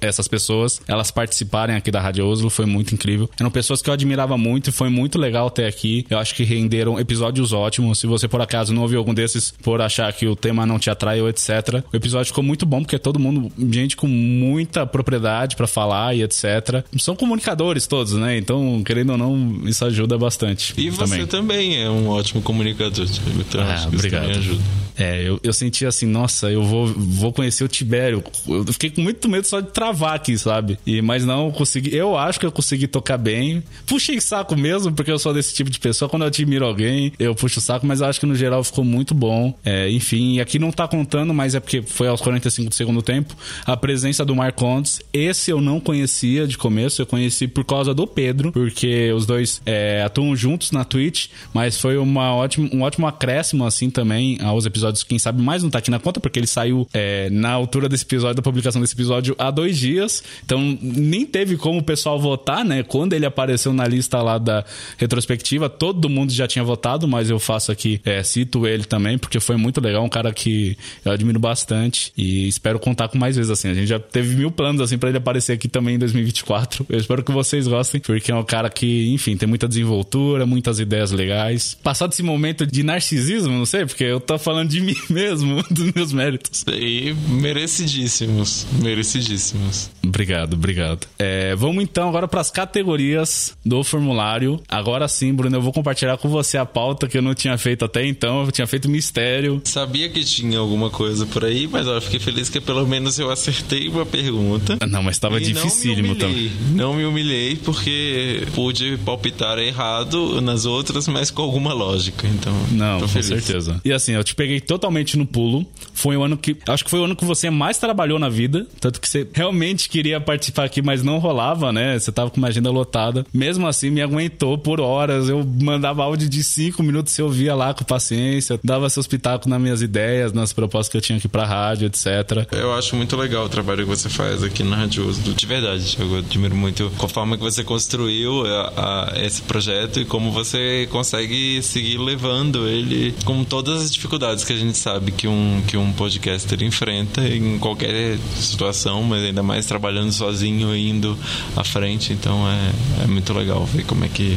essas 0.00 0.28
pessoas. 0.28 0.80
Elas 0.86 1.10
participarem 1.10 1.76
aqui 1.76 1.90
da 1.90 2.00
Rádio 2.00 2.26
Oslo, 2.26 2.50
foi 2.50 2.66
muito 2.66 2.94
incrível. 2.94 3.28
Eram 3.38 3.50
pessoas 3.50 3.80
que 3.82 3.88
eu 3.88 3.94
admirava 3.94 4.36
muito 4.36 4.70
e 4.70 4.72
foi 4.72 4.88
muito 4.88 5.18
legal 5.18 5.50
ter 5.50 5.66
aqui. 5.66 6.06
Eu 6.08 6.18
acho 6.18 6.34
que 6.34 6.44
renderam 6.44 6.98
episódios 6.98 7.52
ótimos. 7.52 7.98
Se 7.98 8.06
você 8.06 8.28
por 8.28 8.40
acaso 8.40 8.72
não 8.72 8.82
ouviu 8.82 8.98
algum 8.98 9.14
desses 9.14 9.52
por 9.62 9.80
achar 9.80 10.12
que 10.12 10.26
o 10.26 10.36
tema 10.36 10.66
não 10.66 10.78
te 10.78 10.90
atrai 10.90 11.20
ou 11.20 11.28
etc. 11.28 11.82
O 11.92 11.96
episódio 11.96 12.26
ficou 12.26 12.44
muito 12.44 12.66
bom 12.66 12.80
porque 12.82 12.98
todo 12.98 13.18
mundo, 13.18 13.50
gente 13.70 13.93
gente 13.94 13.96
com 13.96 14.06
muita 14.06 14.84
propriedade 14.84 15.56
para 15.56 15.66
falar 15.66 16.14
e 16.14 16.22
etc. 16.22 16.84
São 16.98 17.16
comunicadores 17.16 17.86
todos, 17.86 18.12
né? 18.14 18.36
Então, 18.36 18.82
querendo 18.84 19.10
ou 19.10 19.18
não, 19.18 19.62
isso 19.66 19.84
ajuda 19.84 20.18
bastante. 20.18 20.74
E 20.76 20.90
você 20.90 21.26
também, 21.26 21.82
é 21.82 21.88
um 21.88 22.08
ótimo 22.08 22.42
comunicador. 22.42 23.06
Então, 23.38 23.60
ah, 23.62 23.72
acho 23.72 23.88
que 23.88 23.96
obrigado. 23.96 24.30
isso 24.30 24.40
também 24.40 24.52
ajuda. 24.52 24.84
É, 24.96 25.22
eu, 25.22 25.40
eu 25.42 25.52
senti 25.52 25.84
assim, 25.84 26.06
nossa, 26.06 26.50
eu 26.50 26.62
vou, 26.62 26.86
vou 26.86 27.32
conhecer 27.32 27.64
o 27.64 27.68
Tibério. 27.68 28.22
Eu 28.46 28.72
fiquei 28.72 28.90
com 28.90 29.00
muito 29.00 29.28
medo 29.28 29.46
só 29.46 29.60
de 29.60 29.70
travar 29.70 30.14
aqui, 30.14 30.38
sabe? 30.38 30.78
E, 30.86 31.02
mas 31.02 31.24
não, 31.24 31.50
consegui. 31.50 31.94
Eu 31.94 32.16
acho 32.16 32.38
que 32.38 32.46
eu 32.46 32.52
consegui 32.52 32.86
tocar 32.86 33.18
bem. 33.18 33.62
Puxei 33.86 34.20
saco 34.20 34.56
mesmo, 34.56 34.92
porque 34.92 35.10
eu 35.10 35.18
sou 35.18 35.34
desse 35.34 35.52
tipo 35.54 35.68
de 35.68 35.80
pessoa. 35.80 36.08
Quando 36.08 36.22
eu 36.22 36.28
admiro 36.28 36.64
alguém, 36.64 37.12
eu 37.18 37.34
puxo 37.34 37.58
o 37.58 37.62
saco, 37.62 37.86
mas 37.86 38.00
eu 38.00 38.06
acho 38.06 38.20
que 38.20 38.26
no 38.26 38.34
geral 38.34 38.62
ficou 38.62 38.84
muito 38.84 39.14
bom. 39.14 39.56
É, 39.64 39.90
enfim, 39.90 40.38
aqui 40.38 40.58
não 40.58 40.70
tá 40.70 40.86
contando, 40.86 41.34
mas 41.34 41.54
é 41.54 41.60
porque 41.60 41.82
foi 41.82 42.06
aos 42.06 42.20
45 42.20 42.68
do 42.68 42.74
segundo 42.74 43.02
tempo. 43.02 43.34
A 43.66 43.76
presença 43.84 44.24
do 44.24 44.34
Marcondes, 44.34 45.02
esse 45.12 45.50
eu 45.50 45.60
não 45.60 45.78
conhecia 45.78 46.46
de 46.46 46.56
começo, 46.56 47.02
eu 47.02 47.06
conheci 47.06 47.46
por 47.46 47.66
causa 47.66 47.92
do 47.92 48.06
Pedro, 48.06 48.50
porque 48.50 49.12
os 49.12 49.26
dois 49.26 49.60
é, 49.66 50.02
atuam 50.02 50.34
juntos 50.34 50.70
na 50.70 50.86
Twitch, 50.86 51.26
mas 51.52 51.78
foi 51.78 51.98
uma 51.98 52.34
ótima, 52.34 52.66
um 52.72 52.80
ótimo 52.80 53.06
acréscimo, 53.06 53.66
assim, 53.66 53.90
também 53.90 54.38
aos 54.40 54.64
episódios 54.64 55.04
quem 55.04 55.18
sabe 55.18 55.42
mais 55.42 55.62
não 55.62 55.68
tá 55.68 55.80
aqui 55.80 55.90
na 55.90 55.98
conta, 55.98 56.18
porque 56.18 56.38
ele 56.38 56.46
saiu 56.46 56.88
é, 56.94 57.28
na 57.28 57.50
altura 57.50 57.86
desse 57.86 58.04
episódio, 58.04 58.36
da 58.36 58.40
publicação 58.40 58.80
desse 58.80 58.94
episódio, 58.94 59.36
há 59.38 59.50
dois 59.50 59.76
dias. 59.76 60.24
Então, 60.42 60.78
nem 60.80 61.26
teve 61.26 61.58
como 61.58 61.80
o 61.80 61.82
pessoal 61.82 62.18
votar, 62.18 62.64
né? 62.64 62.82
Quando 62.82 63.12
ele 63.12 63.26
apareceu 63.26 63.74
na 63.74 63.86
lista 63.86 64.22
lá 64.22 64.38
da 64.38 64.64
retrospectiva, 64.96 65.68
todo 65.68 66.08
mundo 66.08 66.32
já 66.32 66.48
tinha 66.48 66.64
votado, 66.64 67.06
mas 67.06 67.28
eu 67.28 67.38
faço 67.38 67.70
aqui, 67.70 68.00
é, 68.02 68.22
cito 68.22 68.66
ele 68.66 68.84
também, 68.84 69.18
porque 69.18 69.38
foi 69.40 69.58
muito 69.58 69.78
legal, 69.78 70.02
um 70.02 70.08
cara 70.08 70.32
que 70.32 70.74
eu 71.04 71.12
admiro 71.12 71.38
bastante 71.38 72.14
e 72.16 72.48
espero 72.48 72.78
contar 72.78 73.08
com 73.08 73.18
mais 73.18 73.36
vezes, 73.36 73.50
assim. 73.50 73.73
A 73.74 73.80
gente 73.80 73.88
já 73.88 73.98
teve 73.98 74.36
mil 74.36 74.50
planos, 74.50 74.80
assim, 74.80 74.98
para 74.98 75.08
ele 75.08 75.18
aparecer 75.18 75.52
aqui 75.52 75.68
também 75.68 75.96
em 75.96 75.98
2024. 75.98 76.86
Eu 76.88 76.98
espero 76.98 77.22
que 77.22 77.32
vocês 77.32 77.66
gostem, 77.66 78.00
porque 78.00 78.30
é 78.30 78.34
um 78.34 78.44
cara 78.44 78.70
que, 78.70 79.12
enfim, 79.12 79.36
tem 79.36 79.48
muita 79.48 79.68
desenvoltura, 79.68 80.46
muitas 80.46 80.78
ideias 80.78 81.10
legais. 81.10 81.76
Passado 81.82 82.12
esse 82.12 82.22
momento 82.22 82.66
de 82.66 82.82
narcisismo, 82.82 83.52
não 83.52 83.66
sei, 83.66 83.86
porque 83.86 84.04
eu 84.04 84.20
tô 84.20 84.38
falando 84.38 84.70
de 84.70 84.80
mim 84.82 84.96
mesmo, 85.10 85.62
dos 85.70 85.92
meus 85.92 86.12
méritos. 86.12 86.64
E 86.68 87.14
merecidíssimos. 87.28 88.66
Merecidíssimos. 88.80 89.90
Obrigado, 90.02 90.54
obrigado. 90.54 91.06
É, 91.18 91.54
vamos 91.54 91.82
então 91.82 92.08
agora 92.08 92.28
para 92.28 92.40
as 92.40 92.50
categorias 92.50 93.56
do 93.64 93.82
formulário. 93.82 94.60
Agora 94.68 95.08
sim, 95.08 95.32
Bruno, 95.32 95.56
eu 95.56 95.62
vou 95.62 95.72
compartilhar 95.72 96.16
com 96.18 96.28
você 96.28 96.56
a 96.58 96.66
pauta 96.66 97.08
que 97.08 97.18
eu 97.18 97.22
não 97.22 97.34
tinha 97.34 97.56
feito 97.58 97.84
até 97.84 98.06
então. 98.06 98.44
Eu 98.44 98.52
tinha 98.52 98.66
feito 98.66 98.88
mistério. 98.88 99.60
Sabia 99.64 100.08
que 100.08 100.22
tinha 100.24 100.58
alguma 100.58 100.90
coisa 100.90 101.26
por 101.26 101.44
aí, 101.44 101.66
mas 101.66 101.86
eu 101.86 102.00
fiquei 102.00 102.20
feliz 102.20 102.48
que 102.48 102.60
pelo 102.60 102.86
menos 102.86 103.18
eu 103.18 103.30
acertei 103.30 103.63
uma 103.90 104.06
pergunta. 104.06 104.78
Não, 104.88 105.02
mas 105.02 105.16
estava 105.16 105.40
dificílimo 105.40 106.14
também. 106.14 106.50
Não 106.70 106.94
me 106.94 107.04
humilhei 107.04 107.56
porque 107.56 108.46
pude 108.54 108.96
palpitar 109.04 109.58
errado 109.58 110.40
nas 110.40 110.64
outras, 110.66 111.08
mas 111.08 111.30
com 111.30 111.42
alguma 111.42 111.72
lógica. 111.72 112.26
Então, 112.26 112.54
não, 112.72 113.00
com 113.00 113.08
certeza. 113.08 113.80
E 113.84 113.92
assim, 113.92 114.12
eu 114.12 114.24
te 114.24 114.34
peguei 114.34 114.60
totalmente 114.60 115.16
no 115.16 115.26
pulo. 115.26 115.66
Foi 115.92 116.16
o 116.16 116.22
ano 116.22 116.36
que. 116.36 116.56
Acho 116.68 116.84
que 116.84 116.90
foi 116.90 117.00
o 117.00 117.04
ano 117.04 117.16
que 117.16 117.24
você 117.24 117.50
mais 117.50 117.78
trabalhou 117.78 118.18
na 118.18 118.28
vida. 118.28 118.66
Tanto 118.80 119.00
que 119.00 119.08
você 119.08 119.26
realmente 119.32 119.88
queria 119.88 120.20
participar 120.20 120.64
aqui, 120.64 120.82
mas 120.82 121.02
não 121.02 121.18
rolava, 121.18 121.72
né? 121.72 121.98
Você 121.98 122.12
tava 122.12 122.30
com 122.30 122.38
uma 122.38 122.48
agenda 122.48 122.70
lotada. 122.70 123.26
Mesmo 123.32 123.66
assim, 123.66 123.90
me 123.90 124.02
aguentou 124.02 124.58
por 124.58 124.80
horas. 124.80 125.28
Eu 125.28 125.44
mandava 125.60 126.02
áudio 126.02 126.28
de 126.28 126.42
cinco 126.42 126.82
minutos, 126.82 127.12
você 127.12 127.22
ouvia 127.22 127.54
lá 127.54 127.72
com 127.72 127.84
paciência, 127.84 128.58
dava 128.62 128.88
seus 128.88 129.06
pitacos 129.06 129.46
nas 129.46 129.60
minhas 129.60 129.82
ideias, 129.82 130.32
nas 130.32 130.52
propostas 130.52 130.88
que 130.88 130.96
eu 130.96 131.00
tinha 131.00 131.18
aqui 131.18 131.28
pra 131.28 131.44
rádio, 131.44 131.86
etc. 131.86 132.46
Eu 132.52 132.72
acho 132.74 132.96
muito 132.96 133.16
legal 133.16 133.48
trabalho 133.54 133.84
que 133.84 133.88
você 133.88 134.08
faz 134.08 134.42
aqui 134.42 134.64
na 134.64 134.74
Rádio 134.74 135.12
De 135.12 135.46
verdade, 135.46 135.96
eu 136.00 136.18
admiro 136.18 136.56
muito 136.56 136.90
a 137.00 137.08
forma 137.08 137.36
que 137.36 137.42
você 137.42 137.62
construiu 137.62 138.44
a, 138.44 139.12
a, 139.14 139.24
esse 139.24 139.42
projeto 139.42 140.00
e 140.00 140.04
como 140.04 140.32
você 140.32 140.88
consegue 140.90 141.62
seguir 141.62 141.98
levando 141.98 142.66
ele 142.66 143.14
com 143.24 143.44
todas 143.44 143.80
as 143.80 143.92
dificuldades 143.92 144.42
que 144.42 144.52
a 144.52 144.56
gente 144.56 144.76
sabe 144.76 145.12
que 145.12 145.28
um, 145.28 145.62
que 145.68 145.76
um 145.76 145.92
podcaster 145.92 146.64
enfrenta 146.64 147.22
em 147.28 147.56
qualquer 147.60 148.18
situação, 148.34 149.04
mas 149.04 149.22
ainda 149.22 149.42
mais 149.42 149.66
trabalhando 149.66 150.10
sozinho 150.10 150.74
e 150.74 150.90
indo 150.90 151.16
à 151.56 151.62
frente. 151.62 152.12
Então 152.12 152.48
é, 152.50 153.04
é 153.04 153.06
muito 153.06 153.32
legal 153.32 153.64
ver 153.66 153.84
como 153.84 154.04
é 154.04 154.08
que 154.08 154.36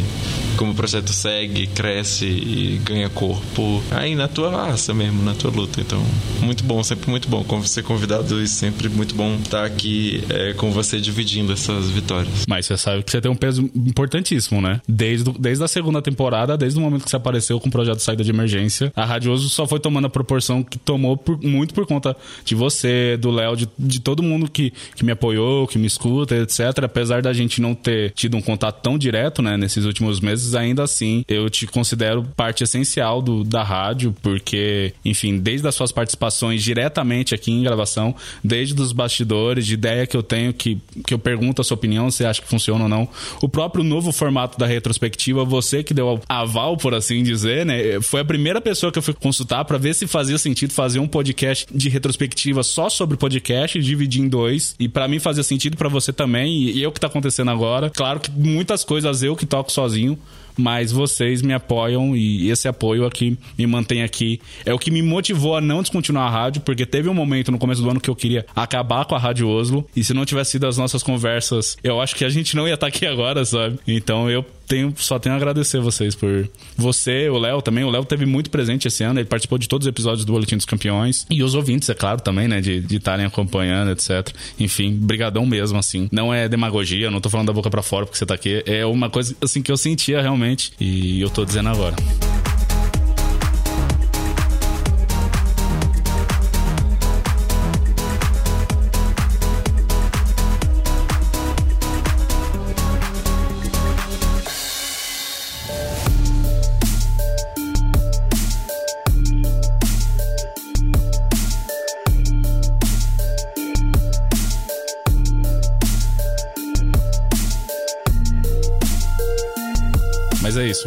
como 0.58 0.71
o 0.71 0.75
projeto 0.75 1.13
segue, 1.13 1.67
cresce 1.67 2.25
e 2.25 2.82
ganha 2.84 3.10
corpo 3.10 3.82
aí 3.91 4.15
na 4.15 4.27
tua 4.27 4.49
raça 4.49 4.93
mesmo, 4.93 5.23
na 5.23 5.34
tua 5.34 5.51
luta. 5.51 5.80
Então, 5.80 6.03
muito 6.41 6.63
bom, 6.63 6.84
sempre 6.84 7.10
muito 7.10 7.30
bom 7.30 7.45
ser 7.63 7.84
convidado 7.84 8.41
e 8.41 8.47
sempre 8.47 8.89
muito 8.89 9.06
bom 9.13 9.35
estar 9.35 9.65
aqui 9.65 10.23
é, 10.29 10.53
com 10.53 10.71
você 10.71 10.99
dividindo 10.99 11.53
essas 11.53 11.89
vitórias. 11.89 12.45
Mas 12.47 12.65
você 12.65 12.77
sabe 12.77 13.03
que 13.03 13.11
você 13.11 13.21
tem 13.21 13.31
um 13.31 13.35
peso 13.35 13.69
importantíssimo, 13.75 14.61
né? 14.61 14.81
Desde, 14.87 15.31
desde 15.39 15.63
a 15.63 15.67
segunda 15.67 16.01
temporada, 16.01 16.57
desde 16.57 16.79
o 16.79 16.81
momento 16.81 17.03
que 17.03 17.09
você 17.09 17.15
apareceu 17.15 17.59
com 17.59 17.67
o 17.67 17.71
projeto 17.71 17.99
Saída 17.99 18.23
de 18.23 18.29
Emergência, 18.29 18.91
a 18.95 19.05
Radioso 19.05 19.49
só 19.49 19.67
foi 19.67 19.79
tomando 19.79 20.07
a 20.07 20.09
proporção 20.09 20.63
que 20.63 20.77
tomou 20.77 21.17
por, 21.17 21.41
muito 21.41 21.73
por 21.73 21.85
conta 21.85 22.15
de 22.43 22.55
você, 22.55 23.17
do 23.17 23.31
Léo, 23.31 23.55
de, 23.55 23.67
de 23.77 23.99
todo 23.99 24.23
mundo 24.23 24.49
que, 24.49 24.71
que 24.95 25.03
me 25.03 25.11
apoiou, 25.11 25.67
que 25.67 25.77
me 25.77 25.87
escuta, 25.87 26.35
etc. 26.35 26.83
Apesar 26.83 27.21
da 27.21 27.33
gente 27.33 27.61
não 27.61 27.73
ter 27.73 28.11
tido 28.11 28.37
um 28.37 28.41
contato 28.41 28.81
tão 28.81 28.97
direto, 28.97 29.41
né, 29.41 29.57
nesses 29.57 29.85
últimos 29.85 30.19
meses, 30.19 30.55
ainda 30.55 30.83
assim, 30.83 31.23
eu 31.27 31.49
te 31.49 31.67
considero 31.67 32.23
parte 32.35 32.63
essencial 32.63 33.21
do, 33.21 33.43
da 33.43 33.63
rádio, 33.63 34.15
porque, 34.21 34.93
enfim, 35.03 35.37
desde 35.37 35.67
as 35.67 35.75
suas 35.75 35.91
participações 35.91 36.63
diretamente 36.63 37.33
aqui 37.33 37.51
em 37.51 37.63
gravação, 37.63 38.15
desde 38.43 38.79
os 38.81 38.87
bastidores, 38.91 39.65
de 39.65 39.73
ideia 39.73 40.06
que 40.06 40.15
eu 40.15 40.23
tenho, 40.23 40.54
que, 40.54 40.78
que 41.06 41.13
eu 41.13 41.19
pergunto 41.19 41.62
a 41.62 41.63
sua 41.63 41.76
opinião, 41.76 42.12
se 42.12 42.26
acha 42.26 42.41
que 42.41 42.47
funciona 42.47 42.84
ou 42.84 42.89
não. 42.89 43.08
O 43.41 43.47
próprio 43.47 43.84
novo 43.84 44.12
formato 44.12 44.58
da 44.58 44.65
retrospectiva, 44.65 45.45
você 45.45 45.84
que 45.84 45.93
deu 45.93 46.19
aval, 46.28 46.78
por 46.78 46.93
assim 46.93 47.23
dizer, 47.23 47.65
né? 47.65 48.02
Foi 48.02 48.21
a 48.21 48.26
primeira 48.26 48.60
pessoa 48.60 48.91
que 48.91 49.00
eu 49.00 49.04
fui 49.04 49.13
consultar 49.13 49.63
para 49.65 49.78
ver 49.78 49.93
se 49.93 50.08
fazia 50.08 50.38
sentido 50.38 50.73
fazer 50.73 51.00
um 51.00 51.08
podcast 51.08 51.65
de 51.73 51.89
retrospectiva 51.89 52.63
só 52.63 52.89
sobre 52.89 53.17
podcast, 53.17 53.80
dividir 53.80 54.21
em 54.21 54.28
dois. 54.28 54.76
E 54.80 54.89
para 54.89 55.08
mim 55.08 55.19
fazia 55.19 55.43
sentido 55.43 55.78
para 55.78 55.89
você 55.89 56.12
também. 56.12 56.54
E, 56.54 56.80
e 56.80 56.84
é 56.84 56.91
que 56.97 57.00
tá 57.00 57.08
acontecendo 57.08 57.52
agora. 57.52 57.89
Claro 57.89 58.19
que 58.19 58.32
muitas 58.32 58.84
coisas 58.84 59.23
eu 59.23 59.36
que 59.36 59.45
toco 59.45 59.71
sozinho 59.71 60.17
mas 60.57 60.91
vocês 60.91 61.41
me 61.41 61.53
apoiam 61.53 62.15
e 62.15 62.49
esse 62.49 62.67
apoio 62.67 63.05
aqui 63.05 63.37
me 63.57 63.67
mantém 63.67 64.03
aqui. 64.03 64.41
É 64.65 64.73
o 64.73 64.79
que 64.79 64.91
me 64.91 65.01
motivou 65.01 65.55
a 65.55 65.61
não 65.61 65.81
descontinuar 65.81 66.27
a 66.27 66.29
rádio, 66.29 66.61
porque 66.61 66.85
teve 66.85 67.09
um 67.09 67.13
momento 67.13 67.51
no 67.51 67.57
começo 67.57 67.81
do 67.81 67.89
ano 67.89 67.99
que 67.99 68.09
eu 68.09 68.15
queria 68.15 68.45
acabar 68.55 69.05
com 69.05 69.15
a 69.15 69.19
Rádio 69.19 69.47
Oslo, 69.47 69.87
e 69.95 70.03
se 70.03 70.13
não 70.13 70.25
tivesse 70.25 70.51
sido 70.51 70.67
as 70.67 70.77
nossas 70.77 71.03
conversas, 71.03 71.77
eu 71.83 72.01
acho 72.01 72.15
que 72.15 72.25
a 72.25 72.29
gente 72.29 72.55
não 72.55 72.67
ia 72.67 72.73
estar 72.73 72.87
aqui 72.87 73.05
agora, 73.05 73.45
sabe? 73.45 73.79
Então 73.87 74.29
eu 74.29 74.45
tenho, 74.67 74.93
só 74.97 75.17
tenho 75.17 75.34
a 75.34 75.38
agradecer 75.38 75.80
vocês 75.80 76.15
por 76.15 76.49
você, 76.75 77.30
o 77.30 77.38
Léo 77.38 77.62
também. 77.62 77.84
O 77.84 77.89
Léo 77.89 78.06
teve 78.06 78.25
muito 78.25 78.49
presente 78.49 78.88
esse 78.88 79.03
ano, 79.03 79.19
ele 79.19 79.27
participou 79.27 79.58
de 79.58 79.67
todos 79.67 79.86
os 79.86 79.89
episódios 79.89 80.25
do 80.25 80.34
Boletim 80.34 80.58
dos 80.58 80.65
Campeões. 80.65 81.25
E 81.30 81.41
os 81.41 81.56
ouvintes, 81.56 81.89
é 81.89 81.93
claro, 81.93 82.21
também, 82.21 82.47
né? 82.47 82.62
De 82.62 82.95
estarem 82.95 83.25
acompanhando, 83.25 83.91
etc. 83.91 84.30
Enfim, 84.60 84.93
brigadão 84.93 85.45
mesmo, 85.45 85.80
assim. 85.80 86.08
Não 86.12 86.34
é 86.34 86.47
demagogia, 86.49 87.10
não 87.10 87.21
tô 87.21 87.30
falando 87.30 87.47
da 87.47 87.53
boca 87.53 87.69
para 87.69 87.82
fora 87.82 88.06
porque 88.06 88.17
você 88.17 88.25
tá 88.25 88.34
aqui. 88.34 88.63
É 88.65 88.86
uma 88.86 89.10
coisa, 89.10 89.36
assim, 89.41 89.62
que 89.62 89.71
eu 89.71 89.77
sentia 89.77 90.21
realmente. 90.21 90.73
E 90.80 91.21
eu 91.21 91.30
tô 91.30 91.45
dizendo 91.45 91.69
agora. 91.69 91.95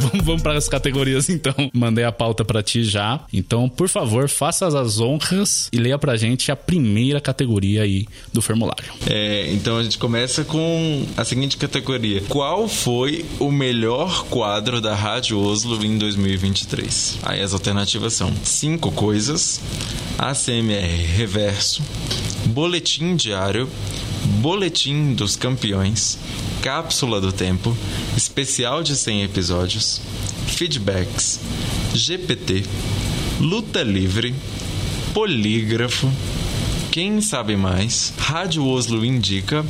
Isso. 0.01 0.11
Vamos 0.25 0.43
para 0.43 0.57
as 0.57 0.69
categorias 0.69 1.29
então. 1.29 1.55
Mandei 1.73 2.05
a 2.05 2.13
pauta 2.13 2.45
para 2.45 2.63
ti 2.63 2.83
já. 2.85 3.21
Então, 3.33 3.69
por 3.69 3.89
favor, 3.89 4.29
faça 4.29 4.67
as 4.67 5.01
honras 5.01 5.69
e 5.73 5.79
leia 5.79 5.99
pra 5.99 6.17
gente 6.17 6.51
a 6.51 6.57
primeira 6.57 7.21
categoria 7.21 7.83
aí 7.83 8.07
do 8.33 8.41
formulário. 8.43 8.93
É, 9.07 9.51
então 9.53 9.79
a 9.79 9.83
gente 9.83 9.99
começa 9.99 10.45
com 10.45 11.05
a 11.17 11.25
seguinte 11.25 11.57
categoria: 11.57 12.23
Qual 12.29 12.69
foi 12.69 13.25
o 13.39 13.51
melhor 13.51 14.25
quadro 14.27 14.81
da 14.81 14.95
Rádio 14.95 15.39
Oslo 15.39 15.85
em 15.85 15.99
2023? 15.99 17.19
Aí 17.23 17.41
as 17.41 17.53
alternativas 17.53 18.15
são 18.15 18.33
cinco 18.45 18.91
coisas, 18.93 19.61
ACMR 20.19 21.05
reverso, 21.17 21.83
boletim 22.47 23.17
diário, 23.17 23.69
boletim 24.41 25.15
dos 25.15 25.37
campeões, 25.37 26.19
Cápsula 26.63 27.21
do 27.21 27.33
Tempo, 27.33 27.75
especial 28.17 28.83
de 28.83 28.95
100 28.95 29.25
episódios, 29.25 30.01
feedbacks, 30.47 31.41
GPT, 31.95 32.65
luta 33.41 33.83
livre, 33.83 34.35
polígrafo, 35.15 36.11
quem 36.91 37.21
sabe 37.21 37.57
mais, 37.57 38.13
Rádio 38.19 38.67
Oslo 38.67 39.05
indica, 39.05 39.65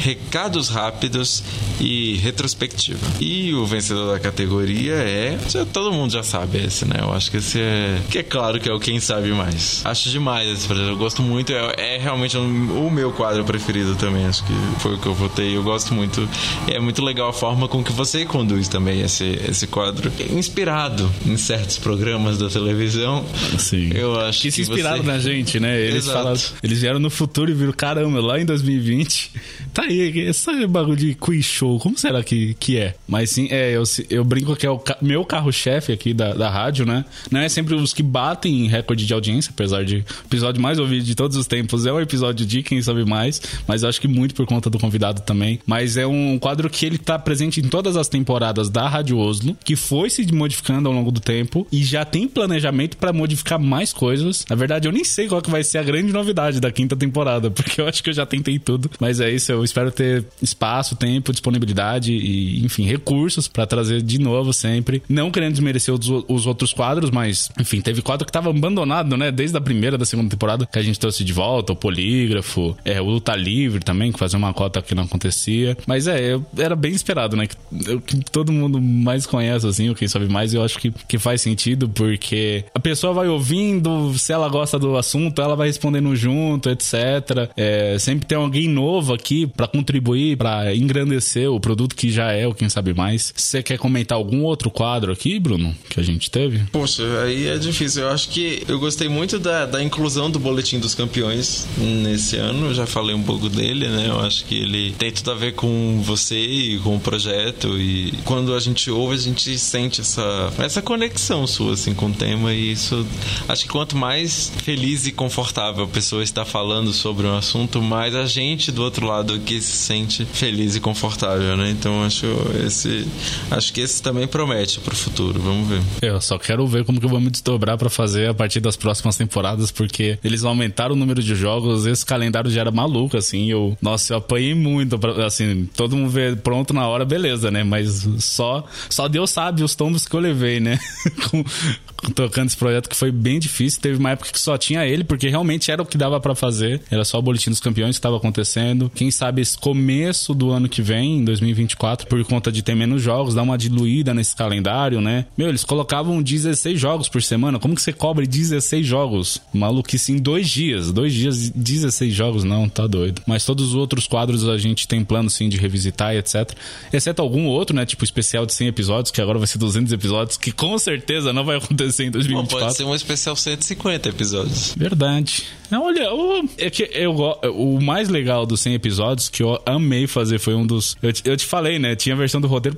recados 0.00 0.68
rápidos 0.68 1.42
e 1.80 2.16
retrospectiva. 2.18 3.06
E 3.20 3.52
o 3.54 3.66
vencedor 3.66 4.12
da 4.12 4.20
categoria 4.20 4.94
é. 4.94 5.38
Todo 5.72 5.92
mundo 5.92 6.12
já 6.12 6.22
sabe 6.22 6.58
esse, 6.58 6.84
né? 6.84 6.96
Eu 7.00 7.12
acho 7.12 7.30
que 7.30 7.38
esse 7.38 7.60
é. 7.60 8.00
Que 8.10 8.18
é 8.18 8.22
claro 8.22 8.60
que 8.60 8.68
é 8.68 8.72
o 8.72 8.78
Quem 8.78 9.00
Sabe 9.00 9.32
Mais. 9.32 9.82
Acho 9.84 10.10
demais 10.10 10.48
esse 10.48 10.66
projeto. 10.66 10.88
Eu 10.88 10.96
gosto 10.96 11.22
muito. 11.22 11.52
É, 11.52 11.96
é 11.96 11.98
realmente 11.98 12.36
um, 12.36 12.86
o 12.86 12.90
meu 12.90 13.12
quadro 13.12 13.44
preferido 13.44 13.94
também. 13.96 14.26
Acho 14.26 14.44
que 14.44 14.52
foi 14.78 14.94
o 14.94 14.98
que 14.98 15.06
eu 15.06 15.14
votei. 15.14 15.56
Eu 15.56 15.62
gosto 15.62 15.94
muito. 15.94 16.28
É 16.68 16.78
muito 16.78 17.02
legal 17.02 17.30
a 17.30 17.32
forma 17.32 17.66
com 17.68 17.82
que 17.82 17.92
você 17.92 18.24
conduz 18.24 18.68
também 18.68 19.00
esse, 19.00 19.40
esse 19.48 19.66
quadro. 19.66 20.12
Inspirado 20.30 21.10
em 21.26 21.36
certos 21.36 21.78
programas 21.78 22.38
da 22.38 22.48
televisão. 22.48 23.24
Sim. 23.58 23.90
Eu 23.94 24.20
acho 24.20 24.42
que, 24.42 24.48
que 24.48 24.52
se 24.52 24.62
inspiraram 24.62 25.02
você... 25.02 25.06
na 25.06 25.18
gente, 25.18 25.58
né? 25.58 25.80
Eles 25.80 26.04
Exato. 26.04 26.18
falaram. 26.18 26.40
Eles 26.62 26.80
vieram 26.80 26.98
no 26.98 27.10
futuro 27.10 27.50
e 27.50 27.54
viram, 27.54 27.72
caramba, 27.72 28.20
lá 28.20 28.40
em 28.40 28.44
2020. 28.44 29.32
Tá 29.72 29.82
aí, 29.84 30.18
esse 30.20 30.66
bagulho 30.66 30.96
de 30.96 31.14
quiz 31.14 31.44
show, 31.44 31.78
como 31.78 31.96
será 31.96 32.22
que, 32.22 32.54
que 32.54 32.76
é? 32.76 32.94
Mas 33.06 33.30
sim, 33.30 33.48
é, 33.50 33.72
eu, 33.72 33.82
eu 34.08 34.24
brinco 34.24 34.54
que 34.56 34.66
é 34.66 34.70
o 34.70 34.78
ca 34.78 34.96
meu 35.00 35.24
carro-chefe 35.24 35.92
aqui 35.92 36.12
da, 36.12 36.34
da 36.34 36.50
rádio, 36.50 36.84
né? 36.84 37.04
Não 37.30 37.40
é 37.40 37.48
sempre 37.48 37.74
os 37.74 37.92
que 37.92 38.02
batem 38.02 38.66
recorde 38.68 39.06
de 39.06 39.14
audiência, 39.14 39.50
apesar 39.52 39.84
de 39.84 39.96
o 39.96 40.26
episódio 40.26 40.60
mais 40.60 40.78
ouvido 40.78 41.04
de 41.04 41.14
todos 41.14 41.36
os 41.36 41.46
tempos 41.46 41.86
é 41.86 41.92
o 41.92 42.00
episódio 42.00 42.44
de 42.44 42.62
Quem 42.62 42.82
Sabe 42.82 43.04
Mais, 43.04 43.40
mas 43.66 43.84
acho 43.84 44.00
que 44.00 44.08
muito 44.08 44.34
por 44.34 44.46
conta 44.46 44.68
do 44.68 44.78
convidado 44.78 45.22
também. 45.22 45.60
Mas 45.66 45.96
é 45.96 46.06
um 46.06 46.38
quadro 46.38 46.68
que 46.68 46.84
ele 46.84 46.98
tá 46.98 47.18
presente 47.18 47.60
em 47.60 47.68
todas 47.68 47.96
as 47.96 48.08
temporadas 48.08 48.68
da 48.68 48.88
Rádio 48.88 49.18
Oslo, 49.18 49.56
que 49.64 49.76
foi 49.76 50.10
se 50.10 50.30
modificando 50.32 50.88
ao 50.88 50.94
longo 50.94 51.10
do 51.10 51.20
tempo 51.20 51.66
e 51.70 51.82
já 51.84 52.04
tem 52.04 52.26
planejamento 52.28 52.96
para 52.96 53.12
modificar 53.12 53.58
mais 53.58 53.92
coisas. 53.92 54.44
Na 54.48 54.56
verdade, 54.56 54.88
eu 54.88 54.92
nem 54.92 55.04
sei 55.04 55.28
qual 55.28 55.40
que 55.40 55.50
vai 55.50 55.62
ser 55.62 55.78
a 55.78 55.82
grande 55.82 56.12
novidade 56.12 56.49
da 56.58 56.72
quinta 56.72 56.96
temporada, 56.96 57.50
porque 57.52 57.80
eu 57.80 57.86
acho 57.86 58.02
que 58.02 58.10
eu 58.10 58.14
já 58.14 58.26
tentei 58.26 58.58
tudo. 58.58 58.90
Mas 58.98 59.20
é 59.20 59.30
isso, 59.30 59.52
eu 59.52 59.62
espero 59.62 59.90
ter 59.92 60.24
espaço, 60.42 60.96
tempo, 60.96 61.32
disponibilidade 61.32 62.12
e, 62.12 62.64
enfim, 62.64 62.84
recursos 62.84 63.46
para 63.46 63.66
trazer 63.66 64.02
de 64.02 64.18
novo 64.18 64.52
sempre. 64.52 65.02
Não 65.08 65.30
querendo 65.30 65.52
desmerecer 65.52 65.94
os, 65.94 66.08
os, 66.28 66.46
outros 66.46 66.72
quadros, 66.72 67.10
mas, 67.10 67.50
enfim, 67.58 67.80
teve 67.80 68.02
quadro 68.02 68.26
que 68.26 68.32
tava 68.32 68.50
abandonado, 68.50 69.16
né? 69.16 69.30
Desde 69.30 69.56
a 69.56 69.60
primeira 69.60 69.98
da 69.98 70.04
segunda 70.04 70.30
temporada, 70.30 70.66
que 70.66 70.78
a 70.78 70.82
gente 70.82 70.98
trouxe 70.98 71.22
de 71.22 71.32
volta, 71.32 71.72
o 71.72 71.76
Polígrafo, 71.76 72.76
é, 72.84 73.00
o 73.00 73.04
Luta 73.04 73.36
Livre 73.36 73.80
também, 73.80 74.10
que 74.10 74.18
fazia 74.18 74.38
uma 74.38 74.52
cota 74.54 74.80
que 74.80 74.94
não 74.94 75.04
acontecia. 75.04 75.76
Mas 75.86 76.06
é, 76.06 76.34
eu, 76.34 76.44
era 76.56 76.74
bem 76.74 76.92
esperado, 76.92 77.36
né? 77.36 77.46
Que, 77.46 78.00
que 78.00 78.30
todo 78.30 78.52
mundo 78.52 78.80
mais 78.80 79.26
conhece, 79.26 79.66
assim, 79.66 79.90
o 79.90 79.94
quem 79.94 80.08
sabe 80.08 80.28
mais, 80.28 80.54
eu 80.54 80.64
acho 80.64 80.78
que, 80.78 80.90
que 80.90 81.18
faz 81.18 81.40
sentido, 81.40 81.88
porque 81.88 82.64
a 82.74 82.80
pessoa 82.80 83.12
vai 83.12 83.28
ouvindo, 83.28 84.16
se 84.18 84.32
ela 84.32 84.48
gosta 84.48 84.78
do 84.78 84.96
assunto, 84.96 85.40
ela 85.42 85.54
vai 85.56 85.68
respondendo 85.68 86.14
junto, 86.16 86.30
etc. 86.70 87.50
É, 87.56 87.98
sempre 87.98 88.26
tem 88.26 88.38
alguém 88.38 88.68
novo 88.68 89.12
aqui 89.12 89.46
para 89.46 89.66
contribuir, 89.66 90.36
para 90.36 90.74
engrandecer 90.74 91.50
o 91.50 91.60
produto 91.60 91.94
que 91.94 92.10
já 92.10 92.32
é 92.32 92.46
o 92.46 92.54
Quem 92.54 92.68
Sabe 92.68 92.94
Mais. 92.94 93.32
Você 93.36 93.62
quer 93.62 93.78
comentar 93.78 94.16
algum 94.16 94.42
outro 94.42 94.70
quadro 94.70 95.12
aqui, 95.12 95.38
Bruno, 95.38 95.74
que 95.88 96.00
a 96.00 96.02
gente 96.02 96.30
teve? 96.30 96.60
Poxa, 96.72 97.02
aí 97.22 97.48
é 97.48 97.58
difícil. 97.58 98.02
Eu 98.02 98.10
acho 98.10 98.28
que 98.28 98.62
eu 98.68 98.78
gostei 98.78 99.08
muito 99.08 99.38
da, 99.38 99.66
da 99.66 99.82
inclusão 99.82 100.30
do 100.30 100.38
Boletim 100.38 100.78
dos 100.78 100.94
Campeões 100.94 101.66
nesse 101.78 102.36
ano. 102.36 102.66
Eu 102.66 102.74
já 102.74 102.86
falei 102.86 103.14
um 103.14 103.22
pouco 103.22 103.48
dele, 103.48 103.88
né? 103.88 104.06
Eu 104.08 104.20
acho 104.20 104.44
que 104.44 104.54
ele 104.54 104.92
tem 104.92 105.10
tudo 105.10 105.30
a 105.32 105.34
ver 105.34 105.54
com 105.54 106.00
você 106.02 106.38
e 106.38 106.78
com 106.78 106.96
o 106.96 107.00
projeto. 107.00 107.78
E 107.78 108.12
quando 108.24 108.54
a 108.54 108.60
gente 108.60 108.90
ouve, 108.90 109.14
a 109.14 109.18
gente 109.18 109.58
sente 109.58 110.00
essa, 110.00 110.52
essa 110.58 110.82
conexão 110.82 111.46
sua, 111.46 111.74
assim, 111.74 111.94
com 111.94 112.06
o 112.06 112.12
tema. 112.12 112.52
E 112.52 112.72
isso, 112.72 113.06
acho 113.48 113.64
que 113.64 113.68
quanto 113.68 113.96
mais 113.96 114.52
feliz 114.62 115.06
e 115.06 115.12
confortável 115.12 115.84
a 115.84 115.88
pessoa 115.88 116.22
estar 116.30 116.44
falando 116.44 116.92
sobre 116.92 117.26
um 117.26 117.36
assunto, 117.36 117.82
mais 117.82 118.14
a 118.14 118.26
gente 118.26 118.72
do 118.72 118.82
outro 118.82 119.06
lado 119.06 119.34
aqui 119.34 119.60
se 119.60 119.72
sente 119.72 120.24
feliz 120.24 120.76
e 120.76 120.80
confortável, 120.80 121.56
né? 121.56 121.70
Então 121.70 122.04
acho 122.04 122.26
esse 122.64 123.06
acho 123.50 123.72
que 123.72 123.80
esse 123.80 124.02
também 124.02 124.26
promete 124.26 124.80
para 124.80 124.94
o 124.94 124.96
futuro. 124.96 125.40
Vamos 125.40 125.68
ver. 125.68 125.80
Eu 126.02 126.20
só 126.20 126.38
quero 126.38 126.66
ver 126.66 126.84
como 126.84 126.98
que 126.98 127.06
eu 127.06 127.10
vou 127.10 127.20
me 127.20 127.30
desdobrar 127.30 127.76
para 127.76 127.90
fazer 127.90 128.28
a 128.28 128.34
partir 128.34 128.60
das 128.60 128.76
próximas 128.76 129.16
temporadas, 129.16 129.70
porque 129.70 130.18
eles 130.24 130.44
aumentaram 130.44 130.94
o 130.94 130.98
número 130.98 131.22
de 131.22 131.34
jogos, 131.34 131.86
esse 131.86 132.04
calendário 132.04 132.50
já 132.50 132.62
era 132.62 132.70
maluco 132.70 133.16
assim. 133.16 133.50
Eu, 133.50 133.76
nossa, 133.80 134.14
eu 134.14 134.18
apanhei 134.18 134.54
muito, 134.54 134.98
pra, 134.98 135.26
assim, 135.26 135.68
todo 135.76 135.96
mundo 135.96 136.10
vê 136.10 136.36
pronto 136.36 136.72
na 136.72 136.86
hora, 136.86 137.04
beleza, 137.04 137.50
né? 137.50 137.64
Mas 137.64 138.06
só 138.18 138.64
só 138.88 139.08
Deus 139.08 139.30
sabe 139.30 139.62
os 139.62 139.74
tombos 139.74 140.06
que 140.06 140.14
eu 140.14 140.20
levei, 140.20 140.60
né? 140.60 140.78
tocando 142.14 142.48
esse 142.48 142.56
projeto 142.56 142.88
que 142.88 142.96
foi 142.96 143.10
bem 143.10 143.38
difícil. 143.38 143.80
Teve 143.80 143.98
uma 143.98 144.10
época 144.10 144.30
que 144.30 144.40
só 144.40 144.56
tinha 144.56 144.86
ele, 144.86 145.04
porque 145.04 145.28
realmente 145.28 145.70
era 145.70 145.82
o 145.82 145.86
que 145.86 145.98
dava 145.98 146.19
para 146.20 146.34
fazer. 146.34 146.80
Era 146.90 147.04
só 147.04 147.18
o 147.18 147.22
boletim 147.22 147.50
dos 147.50 147.60
campeões 147.60 147.96
que 147.96 147.98
estava 147.98 148.16
acontecendo. 148.16 148.90
Quem 148.94 149.10
sabe 149.10 149.42
esse 149.42 149.56
começo 149.56 150.34
do 150.34 150.50
ano 150.50 150.68
que 150.68 150.82
vem, 150.82 151.18
em 151.18 151.24
2024, 151.24 152.06
por 152.06 152.22
conta 152.24 152.52
de 152.52 152.62
ter 152.62 152.74
menos 152.74 153.02
jogos, 153.02 153.34
dar 153.34 153.42
uma 153.42 153.58
diluída 153.58 154.14
nesse 154.14 154.34
calendário, 154.36 155.00
né? 155.00 155.26
Meu, 155.36 155.48
eles 155.48 155.64
colocavam 155.64 156.22
16 156.22 156.78
jogos 156.78 157.08
por 157.08 157.22
semana. 157.22 157.58
Como 157.58 157.74
que 157.74 157.82
você 157.82 157.92
cobre 157.92 158.26
16 158.26 158.86
jogos? 158.86 159.40
Maluquice 159.52 160.12
em 160.12 160.18
dois 160.18 160.48
dias. 160.48 160.92
Dois 160.92 161.12
dias, 161.12 161.50
16 161.50 162.12
jogos, 162.12 162.44
não, 162.44 162.68
tá 162.68 162.86
doido. 162.86 163.22
Mas 163.26 163.44
todos 163.44 163.68
os 163.68 163.74
outros 163.74 164.06
quadros 164.06 164.48
a 164.48 164.58
gente 164.58 164.86
tem 164.86 165.04
plano 165.04 165.30
sim 165.30 165.48
de 165.48 165.56
revisitar 165.56 166.14
e 166.14 166.18
etc. 166.18 166.52
Exceto 166.92 167.22
algum 167.22 167.46
outro, 167.46 167.74
né? 167.74 167.86
Tipo 167.86 168.04
especial 168.04 168.46
de 168.46 168.52
100 168.52 168.68
episódios, 168.68 169.10
que 169.10 169.20
agora 169.20 169.38
vai 169.38 169.46
ser 169.46 169.58
200 169.58 169.92
episódios, 169.92 170.36
que 170.36 170.52
com 170.52 170.78
certeza 170.78 171.32
não 171.32 171.44
vai 171.44 171.56
acontecer 171.56 172.04
em 172.04 172.10
2024. 172.10 172.58
Bom, 172.58 172.66
pode 172.66 172.76
ser 172.76 172.84
um 172.84 172.94
especial 172.94 173.36
150 173.36 174.08
episódios. 174.08 174.74
Verdade. 174.76 175.44
Olha, 175.72 176.09
é 176.58 176.70
que 176.70 176.88
eu, 176.92 177.12
o 177.54 177.80
mais 177.80 178.08
legal 178.08 178.46
dos 178.46 178.60
100 178.60 178.74
episódios 178.74 179.28
que 179.28 179.42
eu 179.42 179.60
amei 179.64 180.06
fazer 180.06 180.38
foi 180.38 180.54
um 180.54 180.66
dos. 180.66 180.96
Eu, 181.02 181.12
eu 181.24 181.36
te 181.36 181.46
falei, 181.46 181.78
né? 181.78 181.94
Tinha 181.94 182.14
a 182.14 182.18
versão 182.18 182.40
do 182.40 182.48
roteiro, 182.48 182.76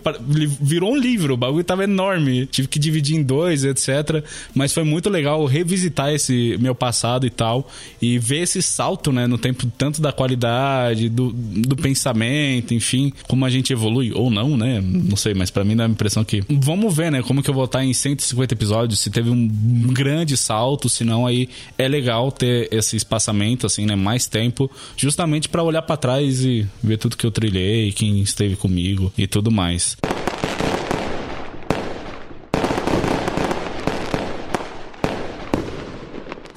virou 0.61 0.93
um 0.93 0.97
livro, 0.97 1.35
o 1.35 1.37
bagulho 1.37 1.65
tava 1.65 1.85
enorme. 1.85 2.47
Tive 2.47 2.69
que 2.69 2.79
dividir 2.79 3.17
em 3.17 3.23
dois, 3.23 3.65
etc. 3.65 4.25
Mas 4.55 4.73
foi 4.73 4.85
muito 4.85 5.09
legal 5.09 5.45
revisitar 5.45 6.13
esse 6.13 6.57
meu 6.61 6.75
passado 6.75 7.27
e 7.27 7.31
tal. 7.31 7.69
E 8.01 8.19
ver 8.19 8.41
esse 8.41 8.63
salto, 8.63 9.13
né? 9.13 9.27
No 9.27 9.39
tempo, 9.39 9.67
tanto 9.77 10.01
da 10.01 10.13
qualidade, 10.13 11.09
do, 11.09 11.33
do 11.33 11.77
pensamento, 11.77 12.75
enfim, 12.75 13.13
como 13.29 13.45
a 13.45 13.51
gente 13.51 13.73
evolui. 13.73 14.13
Ou 14.15 14.31
não, 14.31 14.57
né? 14.57 14.81
Não 14.83 15.17
sei, 15.17 15.35
mas 15.35 15.51
para 15.51 15.65
mim 15.65 15.77
dá 15.77 15.85
a 15.85 15.89
impressão 15.89 16.25
que. 16.25 16.43
Vamos 16.49 16.95
ver, 16.95 17.11
né? 17.11 17.23
Como 17.23 17.43
que 17.43 17.51
eu 17.51 17.55
vou 17.55 17.65
estar 17.65 17.85
em 17.85 17.93
150 17.93 18.55
episódios, 18.55 19.01
se 19.01 19.11
teve 19.11 19.31
um 19.31 19.49
grande 19.93 20.37
salto, 20.37 20.89
se 20.89 21.05
não, 21.05 21.27
aí 21.27 21.49
é 21.79 21.89
legal 21.89 22.31
ter 22.31 22.69
esse 22.73 22.97
espaçamento, 23.23 23.67
assim, 23.67 23.87
né? 23.87 23.95
Mais 23.95 24.27
tempo, 24.27 24.71
justamente 24.97 25.49
para 25.49 25.63
olhar 25.63 25.83
para 25.83 25.97
trás 25.97 26.45
e 26.45 26.67
ver 26.83 26.99
tudo 26.99 27.17
que 27.17 27.25
eu 27.25 27.31
trilhei, 27.31 27.93
quem 27.93 28.21
esteve 28.21 28.57
comigo 28.57 29.13
e 29.17 29.27
tudo 29.27 29.51
mais. 29.51 29.97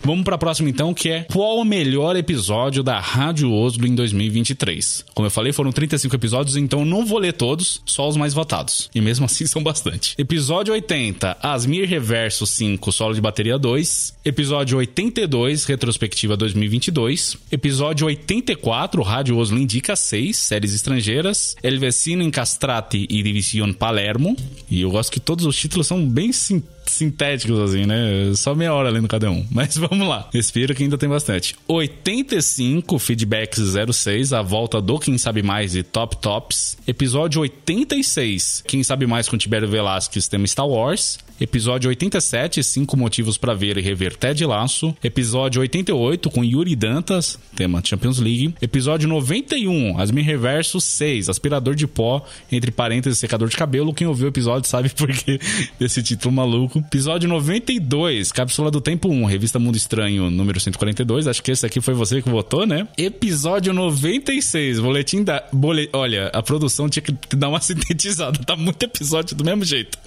Vamos 0.05 0.23
para 0.23 0.35
a 0.35 0.37
próxima 0.37 0.69
então, 0.69 0.93
que 0.93 1.09
é 1.09 1.23
qual 1.23 1.57
o 1.57 1.65
melhor 1.65 2.15
episódio 2.15 2.83
da 2.83 2.99
Rádio 2.99 3.51
Oslo 3.51 3.87
em 3.87 3.95
2023? 3.95 5.03
Como 5.15 5.25
eu 5.25 5.31
falei, 5.31 5.51
foram 5.51 5.71
35 5.71 6.15
episódios, 6.15 6.55
então 6.55 6.85
não 6.85 7.03
vou 7.03 7.17
ler 7.17 7.33
todos, 7.33 7.81
só 7.87 8.07
os 8.07 8.15
mais 8.15 8.31
votados. 8.31 8.87
E 8.93 9.01
mesmo 9.01 9.25
assim 9.25 9.47
são 9.47 9.63
bastante. 9.63 10.13
Episódio 10.15 10.73
80, 10.75 11.37
Asmir 11.41 11.89
Reverso 11.89 12.45
5, 12.45 12.91
solo 12.91 13.15
de 13.15 13.21
bateria 13.21 13.57
2. 13.57 14.13
Episódio 14.23 14.77
82, 14.77 15.65
retrospectiva 15.65 16.37
2022. 16.37 17.37
Episódio 17.51 18.05
84, 18.05 19.01
Rádio 19.01 19.37
Oslo 19.39 19.57
indica 19.57 19.95
6, 19.95 20.37
séries 20.37 20.75
estrangeiras. 20.75 21.55
El 21.63 21.79
Vecino 21.79 22.21
Incastrati 22.21 23.07
e 23.09 23.23
División 23.23 23.73
Palermo. 23.73 24.35
E 24.69 24.81
eu 24.81 24.91
gosto 24.91 25.11
que 25.11 25.19
todos 25.19 25.47
os 25.47 25.57
títulos 25.57 25.87
são 25.87 26.07
bem 26.07 26.31
simples 26.31 26.74
sintéticos, 26.91 27.59
assim, 27.59 27.85
né? 27.85 28.31
Só 28.35 28.55
meia 28.55 28.73
hora 28.73 28.89
lendo 28.89 29.07
cada 29.07 29.29
um. 29.29 29.45
Mas 29.51 29.75
vamos 29.77 30.07
lá. 30.07 30.29
Respira 30.33 30.73
que 30.73 30.83
ainda 30.83 30.97
tem 30.97 31.09
bastante. 31.09 31.55
85, 31.67 32.97
Feedbacks 32.99 33.61
06, 33.91 34.33
a 34.33 34.41
volta 34.41 34.81
do 34.81 34.99
Quem 34.99 35.17
Sabe 35.17 35.41
Mais 35.43 35.75
e 35.75 35.83
Top 35.83 36.17
Tops. 36.17 36.77
Episódio 36.87 37.41
86, 37.41 38.63
Quem 38.67 38.83
Sabe 38.83 39.05
Mais 39.05 39.27
com 39.27 39.37
Tibério 39.37 39.67
Velasquez, 39.67 40.27
tema 40.27 40.47
Star 40.47 40.67
Wars. 40.67 41.19
Episódio 41.39 41.89
87, 41.89 42.63
5 42.63 42.95
motivos 42.95 43.37
para 43.37 43.53
ver 43.53 43.77
e 43.77 43.81
rever 43.81 44.15
Ted 44.15 44.45
Laço. 44.45 44.95
Episódio 45.03 45.59
88, 45.59 46.29
com 46.29 46.45
Yuri 46.45 46.77
Dantas, 46.77 47.37
tema 47.53 47.81
Champions 47.83 48.19
League. 48.19 48.55
Episódio 48.61 49.09
91, 49.09 49.99
Asmin 49.99 50.21
Reverso 50.21 50.79
6, 50.79 51.27
aspirador 51.27 51.75
de 51.75 51.87
pó, 51.87 52.25
entre 52.49 52.71
parênteses, 52.71 53.19
secador 53.19 53.49
de 53.49 53.57
cabelo. 53.57 53.93
Quem 53.93 54.07
ouviu 54.07 54.27
o 54.27 54.29
episódio 54.29 54.69
sabe 54.69 54.87
por 54.95 55.11
que 55.11 55.37
desse 55.77 56.01
título 56.01 56.33
maluco. 56.33 56.79
Episódio 56.79 57.27
92, 57.27 58.31
Cápsula 58.31 58.71
do 58.71 58.79
Tempo 58.79 59.09
1, 59.09 59.25
Revista 59.25 59.59
Mundo 59.59 59.75
Estranho, 59.75 60.29
número 60.29 60.57
142. 60.57 61.27
Acho 61.27 61.43
que 61.43 61.51
esse 61.51 61.65
aqui 61.65 61.81
foi 61.81 61.93
você 61.93 62.21
que 62.21 62.29
votou, 62.29 62.65
né? 62.65 62.87
Episódio 62.97 63.73
96, 63.73 64.79
Boletim 64.79 65.21
da. 65.21 65.43
Bole... 65.51 65.89
Olha, 65.91 66.27
a 66.27 66.41
produção 66.41 66.87
tinha 66.87 67.03
que 67.03 67.35
dar 67.35 67.49
uma 67.49 67.59
sintetizada, 67.61 68.39
tá 68.39 68.55
muito 68.55 68.81
episódio 68.83 69.35
do 69.35 69.43
mesmo 69.43 69.65
jeito. 69.65 69.97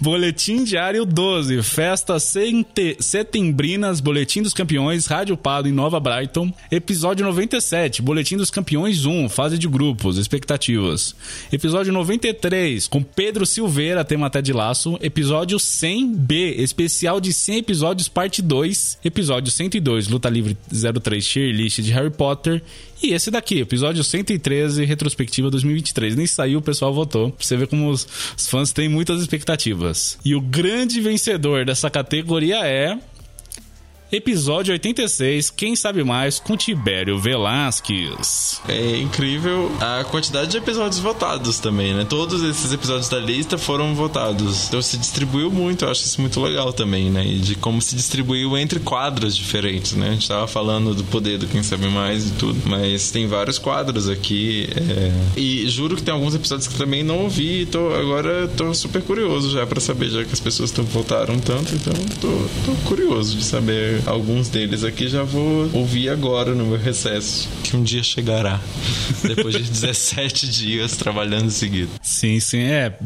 Boletim 0.00 0.53
Boletim 0.54 0.64
Diário 0.64 1.04
12, 1.04 1.62
Festa 1.64 2.16
Setembrinas, 3.00 3.98
Boletim 3.98 4.40
dos 4.40 4.54
Campeões, 4.54 5.06
Rádio 5.06 5.36
Pado 5.36 5.68
em 5.68 5.72
Nova 5.72 5.98
Brighton. 5.98 6.52
Episódio 6.70 7.26
97, 7.26 8.00
Boletim 8.00 8.36
dos 8.36 8.52
Campeões 8.52 9.04
1, 9.04 9.28
Fase 9.28 9.58
de 9.58 9.66
Grupos, 9.66 10.16
Expectativas. 10.16 11.16
Episódio 11.52 11.92
93, 11.92 12.86
com 12.86 13.02
Pedro 13.02 13.44
Silveira, 13.44 14.04
tema 14.04 14.28
até 14.28 14.40
de 14.40 14.52
laço. 14.52 14.96
Episódio 15.02 15.58
100B, 15.58 16.60
especial 16.60 17.20
de 17.20 17.32
100 17.32 17.58
episódios, 17.58 18.08
parte 18.08 18.40
2. 18.40 18.98
Episódio 19.04 19.50
102, 19.50 20.06
Luta 20.08 20.28
Livre 20.28 20.56
03, 20.70 21.24
Cheer 21.24 21.52
List 21.52 21.80
de 21.80 21.90
Harry 21.90 22.10
Potter. 22.10 22.62
E 23.04 23.12
esse 23.12 23.30
daqui, 23.30 23.60
episódio 23.60 24.02
113, 24.02 24.82
retrospectiva 24.86 25.50
2023. 25.50 26.16
Nem 26.16 26.26
saiu, 26.26 26.60
o 26.60 26.62
pessoal 26.62 26.90
votou. 26.90 27.30
Pra 27.32 27.44
você 27.44 27.54
ver 27.54 27.66
como 27.66 27.90
os, 27.90 28.08
fãs 28.48 28.72
têm 28.72 28.88
muitas 28.88 29.20
expectativas. 29.20 30.18
E 30.24 30.34
o 30.34 30.40
grande 30.40 31.02
vencedor 31.02 31.66
dessa 31.66 31.90
categoria 31.90 32.66
é 32.66 32.98
Episódio 34.14 34.70
86, 34.70 35.50
Quem 35.50 35.74
Sabe 35.74 36.04
Mais, 36.04 36.38
com 36.38 36.56
Tibério 36.56 37.18
Velasquez. 37.18 38.60
É 38.68 38.96
incrível 38.98 39.72
a 39.80 40.04
quantidade 40.04 40.52
de 40.52 40.56
episódios 40.56 41.00
votados 41.00 41.58
também, 41.58 41.92
né? 41.92 42.06
Todos 42.08 42.40
esses 42.44 42.72
episódios 42.72 43.08
da 43.08 43.18
lista 43.18 43.58
foram 43.58 43.92
votados. 43.92 44.68
Então 44.68 44.80
se 44.80 44.96
distribuiu 44.98 45.50
muito, 45.50 45.84
eu 45.84 45.90
acho 45.90 46.04
isso 46.04 46.20
muito 46.20 46.40
legal 46.40 46.72
também, 46.72 47.10
né? 47.10 47.26
E 47.26 47.40
de 47.40 47.56
como 47.56 47.82
se 47.82 47.96
distribuiu 47.96 48.56
entre 48.56 48.78
quadros 48.78 49.36
diferentes, 49.36 49.94
né? 49.94 50.10
A 50.10 50.12
gente 50.12 50.28
tava 50.28 50.46
falando 50.46 50.94
do 50.94 51.02
poder 51.02 51.36
do 51.36 51.48
Quem 51.48 51.64
Sabe 51.64 51.88
Mais 51.88 52.28
e 52.28 52.30
tudo, 52.34 52.62
mas 52.66 53.10
tem 53.10 53.26
vários 53.26 53.58
quadros 53.58 54.08
aqui. 54.08 54.68
É... 54.76 55.12
E 55.36 55.68
juro 55.68 55.96
que 55.96 56.04
tem 56.04 56.14
alguns 56.14 56.36
episódios 56.36 56.68
que 56.68 56.76
também 56.76 57.02
não 57.02 57.24
ouvi, 57.24 57.66
tô, 57.66 57.92
agora 57.92 58.46
tô 58.56 58.72
super 58.74 59.02
curioso 59.02 59.50
já 59.50 59.66
para 59.66 59.80
saber, 59.80 60.08
já 60.08 60.24
que 60.24 60.32
as 60.32 60.38
pessoas 60.38 60.70
tão, 60.70 60.84
votaram 60.84 61.36
tanto, 61.40 61.74
então 61.74 61.94
tô, 62.20 62.28
tô 62.64 62.76
curioso 62.88 63.36
de 63.36 63.42
saber 63.42 64.03
alguns 64.06 64.48
deles 64.48 64.84
aqui 64.84 65.08
já 65.08 65.22
vou 65.22 65.70
ouvir 65.72 66.08
agora 66.08 66.54
no 66.54 66.64
meu 66.66 66.78
recesso, 66.78 67.48
que 67.62 67.76
um 67.76 67.82
dia 67.82 68.02
chegará. 68.02 68.60
Depois 69.22 69.54
de 69.54 69.62
17 69.70 70.48
dias 70.48 70.96
trabalhando 70.96 71.50
seguido. 71.50 71.90
Sim, 72.02 72.38
sim, 72.40 72.62
é. 72.62 72.96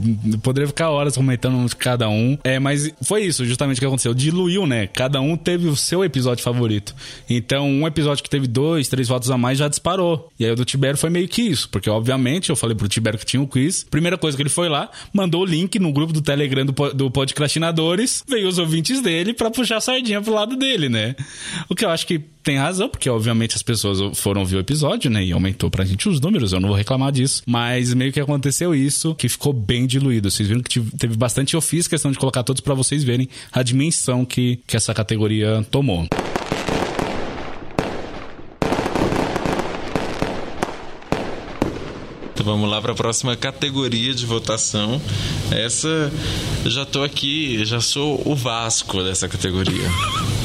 Poderia 0.42 0.66
ficar 0.66 0.90
horas 0.90 1.16
comentando 1.16 1.66
de 1.68 1.76
cada 1.76 2.08
um. 2.08 2.36
É, 2.44 2.58
mas 2.58 2.90
foi 3.02 3.24
isso 3.24 3.44
justamente 3.44 3.78
que 3.78 3.86
aconteceu. 3.86 4.14
Diluiu, 4.14 4.66
né? 4.66 4.86
Cada 4.86 5.20
um 5.20 5.36
teve 5.36 5.68
o 5.68 5.76
seu 5.76 6.04
episódio 6.04 6.42
favorito. 6.42 6.94
Então, 7.28 7.68
um 7.68 7.86
episódio 7.86 8.22
que 8.22 8.30
teve 8.30 8.46
dois, 8.46 8.88
três 8.88 9.08
votos 9.08 9.30
a 9.30 9.38
mais 9.38 9.58
já 9.58 9.68
disparou. 9.68 10.28
E 10.38 10.44
aí 10.44 10.50
o 10.50 10.56
do 10.56 10.64
Tibério 10.64 10.98
foi 10.98 11.10
meio 11.10 11.28
que 11.28 11.42
isso, 11.42 11.68
porque 11.68 11.88
obviamente 11.88 12.50
eu 12.50 12.56
falei 12.56 12.76
pro 12.76 12.88
Tibério 12.88 13.18
que 13.18 13.26
tinha 13.26 13.40
um 13.40 13.46
quiz. 13.46 13.84
Primeira 13.84 14.18
coisa 14.18 14.36
que 14.36 14.42
ele 14.42 14.50
foi 14.50 14.68
lá, 14.68 14.90
mandou 15.12 15.42
o 15.42 15.46
link 15.46 15.78
no 15.78 15.92
grupo 15.92 16.12
do 16.12 16.20
Telegram 16.20 16.66
do, 16.66 16.72
do 16.92 17.10
Podcrastinadores, 17.10 18.24
veio 18.28 18.48
os 18.48 18.58
ouvintes 18.58 19.00
dele 19.00 19.32
para 19.32 19.50
puxar 19.50 19.76
a 19.76 19.80
sardinha 19.80 20.20
pro 20.20 20.32
lado 20.32 20.56
dele 20.56 20.87
né? 20.88 21.14
O 21.68 21.74
que 21.74 21.84
eu 21.84 21.90
acho 21.90 22.06
que 22.06 22.18
tem 22.42 22.56
razão, 22.56 22.88
porque 22.88 23.10
obviamente 23.10 23.54
as 23.56 23.62
pessoas 23.62 24.18
foram 24.18 24.44
ver 24.44 24.56
o 24.56 24.60
episódio, 24.60 25.10
né? 25.10 25.24
E 25.24 25.32
aumentou 25.32 25.70
pra 25.70 25.84
gente 25.84 26.08
os 26.08 26.20
números, 26.20 26.52
eu 26.52 26.60
não 26.60 26.68
vou 26.68 26.76
reclamar 26.76 27.12
disso. 27.12 27.42
Mas 27.46 27.92
meio 27.92 28.12
que 28.12 28.20
aconteceu 28.20 28.74
isso, 28.74 29.14
que 29.14 29.28
ficou 29.28 29.52
bem 29.52 29.86
diluído. 29.86 30.30
Vocês 30.30 30.48
viram 30.48 30.62
que 30.62 30.80
teve 30.80 31.16
bastante. 31.16 31.58
Fiz 31.60 31.88
questão 31.88 32.10
de 32.10 32.18
colocar 32.18 32.42
todos 32.42 32.60
para 32.60 32.72
vocês 32.72 33.04
verem 33.04 33.28
a 33.52 33.62
dimensão 33.62 34.24
que, 34.24 34.60
que 34.66 34.76
essa 34.76 34.94
categoria 34.94 35.66
tomou. 35.70 36.06
Então 42.38 42.46
vamos 42.46 42.70
lá 42.70 42.80
para 42.80 42.92
a 42.92 42.94
próxima 42.94 43.34
categoria 43.34 44.14
de 44.14 44.24
votação. 44.24 45.02
Essa, 45.50 46.12
já 46.66 46.86
tô 46.86 47.02
aqui, 47.02 47.64
já 47.64 47.80
sou 47.80 48.22
o 48.24 48.36
Vasco 48.36 49.02
dessa 49.02 49.28
categoria. 49.28 49.90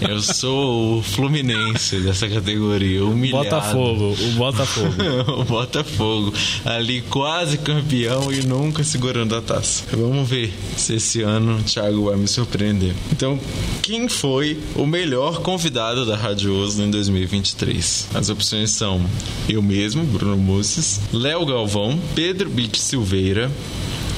Eu 0.00 0.20
sou 0.20 0.98
o 0.98 1.02
Fluminense 1.02 1.98
dessa 2.00 2.28
categoria, 2.28 3.04
humilhado. 3.04 3.44
Botafogo, 3.44 4.16
o 4.18 4.30
Botafogo. 4.32 4.94
o 5.40 5.44
Botafogo, 5.44 6.34
ali 6.64 7.02
quase 7.02 7.58
campeão 7.58 8.32
e 8.32 8.42
nunca 8.42 8.84
segurando 8.84 9.34
a 9.34 9.40
taça. 9.40 9.84
Vamos 9.92 10.28
ver 10.28 10.52
se 10.76 10.94
esse 10.94 11.22
ano 11.22 11.58
o 11.58 11.62
Thiago 11.62 12.04
vai 12.04 12.16
me 12.16 12.28
surpreender. 12.28 12.94
Então, 13.10 13.38
quem 13.82 14.08
foi 14.08 14.58
o 14.74 14.86
melhor 14.86 15.40
convidado 15.40 16.04
da 16.04 16.16
Rádio 16.16 16.56
Oslo 16.56 16.84
em 16.84 16.90
2023? 16.90 18.08
As 18.14 18.28
opções 18.28 18.70
são 18.70 19.04
eu 19.48 19.62
mesmo, 19.62 20.04
Bruno 20.04 20.36
Musses, 20.36 21.00
Léo 21.12 21.44
Galvão, 21.46 21.98
Pedro 22.14 22.48
Bit 22.50 22.80
Silveira, 22.80 23.50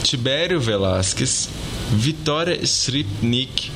Tibério 0.02 0.60
Velasquez, 0.60 1.48
Vitória 1.92 2.58
Stripnik, 2.62 3.70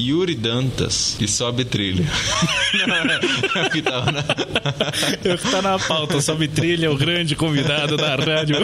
Yuri 0.00 0.34
Dantas 0.34 1.16
e 1.20 1.28
sobe 1.28 1.64
trilha. 1.64 2.04
é 3.54 3.66
o 3.66 3.70
que 3.70 3.82
tá 3.82 4.04
na... 4.10 4.24
É 5.24 5.34
o 5.34 5.38
que 5.38 5.50
tá 5.50 5.62
na 5.62 5.78
pauta, 5.78 6.20
sobe 6.20 6.48
trilha, 6.48 6.90
o 6.90 6.96
grande 6.96 7.36
convidado 7.36 7.96
da 7.96 8.16
rádio. 8.16 8.56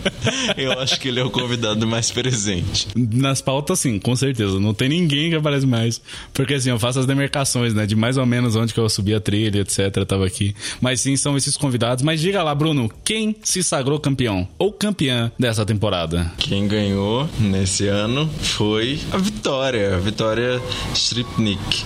Eu 0.56 0.72
acho 0.80 1.00
que 1.00 1.08
ele 1.08 1.20
é 1.20 1.24
o 1.24 1.30
convidado 1.30 1.86
mais 1.86 2.10
presente. 2.10 2.88
Nas 2.96 3.40
pautas, 3.40 3.80
sim, 3.80 3.98
com 3.98 4.14
certeza. 4.14 4.58
Não 4.60 4.74
tem 4.74 4.88
ninguém 4.88 5.30
que 5.30 5.36
aparece 5.36 5.66
mais. 5.66 6.00
Porque 6.32 6.54
assim, 6.54 6.70
eu 6.70 6.78
faço 6.78 7.00
as 7.00 7.06
demarcações, 7.06 7.74
né? 7.74 7.86
De 7.86 7.94
mais 7.94 8.16
ou 8.16 8.26
menos 8.26 8.56
onde 8.56 8.72
que 8.72 8.80
eu 8.80 8.88
subi 8.88 9.14
a 9.14 9.20
trilha, 9.20 9.60
etc. 9.60 10.04
Tava 10.06 10.26
aqui. 10.26 10.54
Mas 10.80 11.00
sim, 11.00 11.16
são 11.16 11.36
esses 11.36 11.56
convidados. 11.56 12.02
Mas 12.02 12.20
diga 12.20 12.42
lá, 12.42 12.54
Bruno, 12.54 12.90
quem 13.04 13.36
se 13.42 13.62
sagrou 13.62 13.98
campeão 13.98 14.48
ou 14.58 14.72
campeã 14.72 15.30
dessa 15.38 15.64
temporada? 15.64 16.32
Quem 16.38 16.66
ganhou 16.66 17.28
nesse 17.38 17.86
ano 17.86 18.28
foi 18.40 18.98
a 19.12 19.16
Vitória. 19.16 19.96
A 19.96 19.98
Vitória 19.98 20.60
Stripnik. 20.94 21.84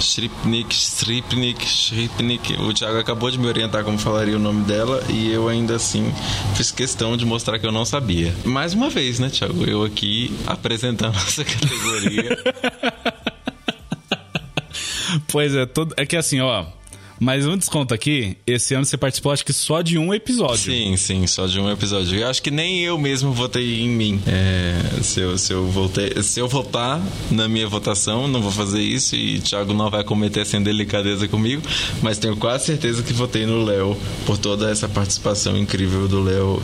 Stripnik, 0.00 0.72
Stripnik, 0.72 1.64
Stripnik. 1.64 2.52
O 2.60 2.72
Thiago 2.72 2.98
acabou 2.98 3.30
de 3.30 3.38
me 3.38 3.46
orientar 3.46 3.84
como 3.84 3.98
falaria 3.98 4.36
o 4.36 4.38
nome 4.38 4.64
dela 4.64 5.02
e 5.08 5.30
eu 5.32 5.48
ainda 5.48 5.76
assim 5.76 6.12
fiz 6.54 6.70
questão 6.70 7.16
de 7.16 7.24
mostrar 7.24 7.58
que 7.58 7.66
eu 7.66 7.72
não 7.72 7.84
sabia. 7.84 8.34
Mais 8.44 8.74
uma 8.74 8.88
vez, 8.90 9.18
né, 9.18 9.28
Thiago? 9.28 9.64
Eu 9.64 9.82
aqui 9.84 10.32
apresentando 10.46 11.16
essa 11.16 11.42
categoria. 11.44 12.38
pois 15.28 15.54
é, 15.54 15.66
todo, 15.66 15.94
é 15.96 16.06
que 16.06 16.16
assim, 16.16 16.40
ó, 16.40 16.64
mas 17.18 17.46
um 17.46 17.56
desconto 17.56 17.94
aqui, 17.94 18.36
esse 18.46 18.74
ano 18.74 18.84
você 18.84 18.96
participou 18.96 19.32
acho 19.32 19.44
que 19.44 19.52
só 19.52 19.82
de 19.82 19.98
um 19.98 20.12
episódio. 20.14 20.72
Sim, 20.72 20.96
sim, 20.96 21.26
só 21.26 21.46
de 21.46 21.60
um 21.60 21.70
episódio. 21.70 22.18
Eu 22.18 22.28
acho 22.28 22.42
que 22.42 22.50
nem 22.50 22.80
eu 22.80 22.98
mesmo 22.98 23.32
votei 23.32 23.82
em 23.82 23.88
mim. 23.88 24.20
É, 24.26 25.02
se, 25.02 25.20
eu, 25.20 25.36
se, 25.38 25.52
eu 25.52 25.68
se 26.22 26.40
eu 26.40 26.48
votar 26.48 27.00
na 27.30 27.48
minha 27.48 27.66
votação, 27.66 28.28
não 28.28 28.40
vou 28.40 28.52
fazer 28.52 28.82
isso 28.82 29.16
e 29.16 29.40
Thiago 29.40 29.72
não 29.72 29.90
vai 29.90 30.04
cometer 30.04 30.40
essa 30.40 30.56
indelicadeza 30.56 31.26
comigo, 31.28 31.62
mas 32.02 32.18
tenho 32.18 32.36
quase 32.36 32.66
certeza 32.66 33.02
que 33.02 33.12
votei 33.12 33.46
no 33.46 33.64
Léo 33.64 33.96
por 34.26 34.38
toda 34.38 34.70
essa 34.70 34.88
participação 34.88 35.56
incrível 35.56 36.08
do 36.08 36.22
Léo 36.22 36.62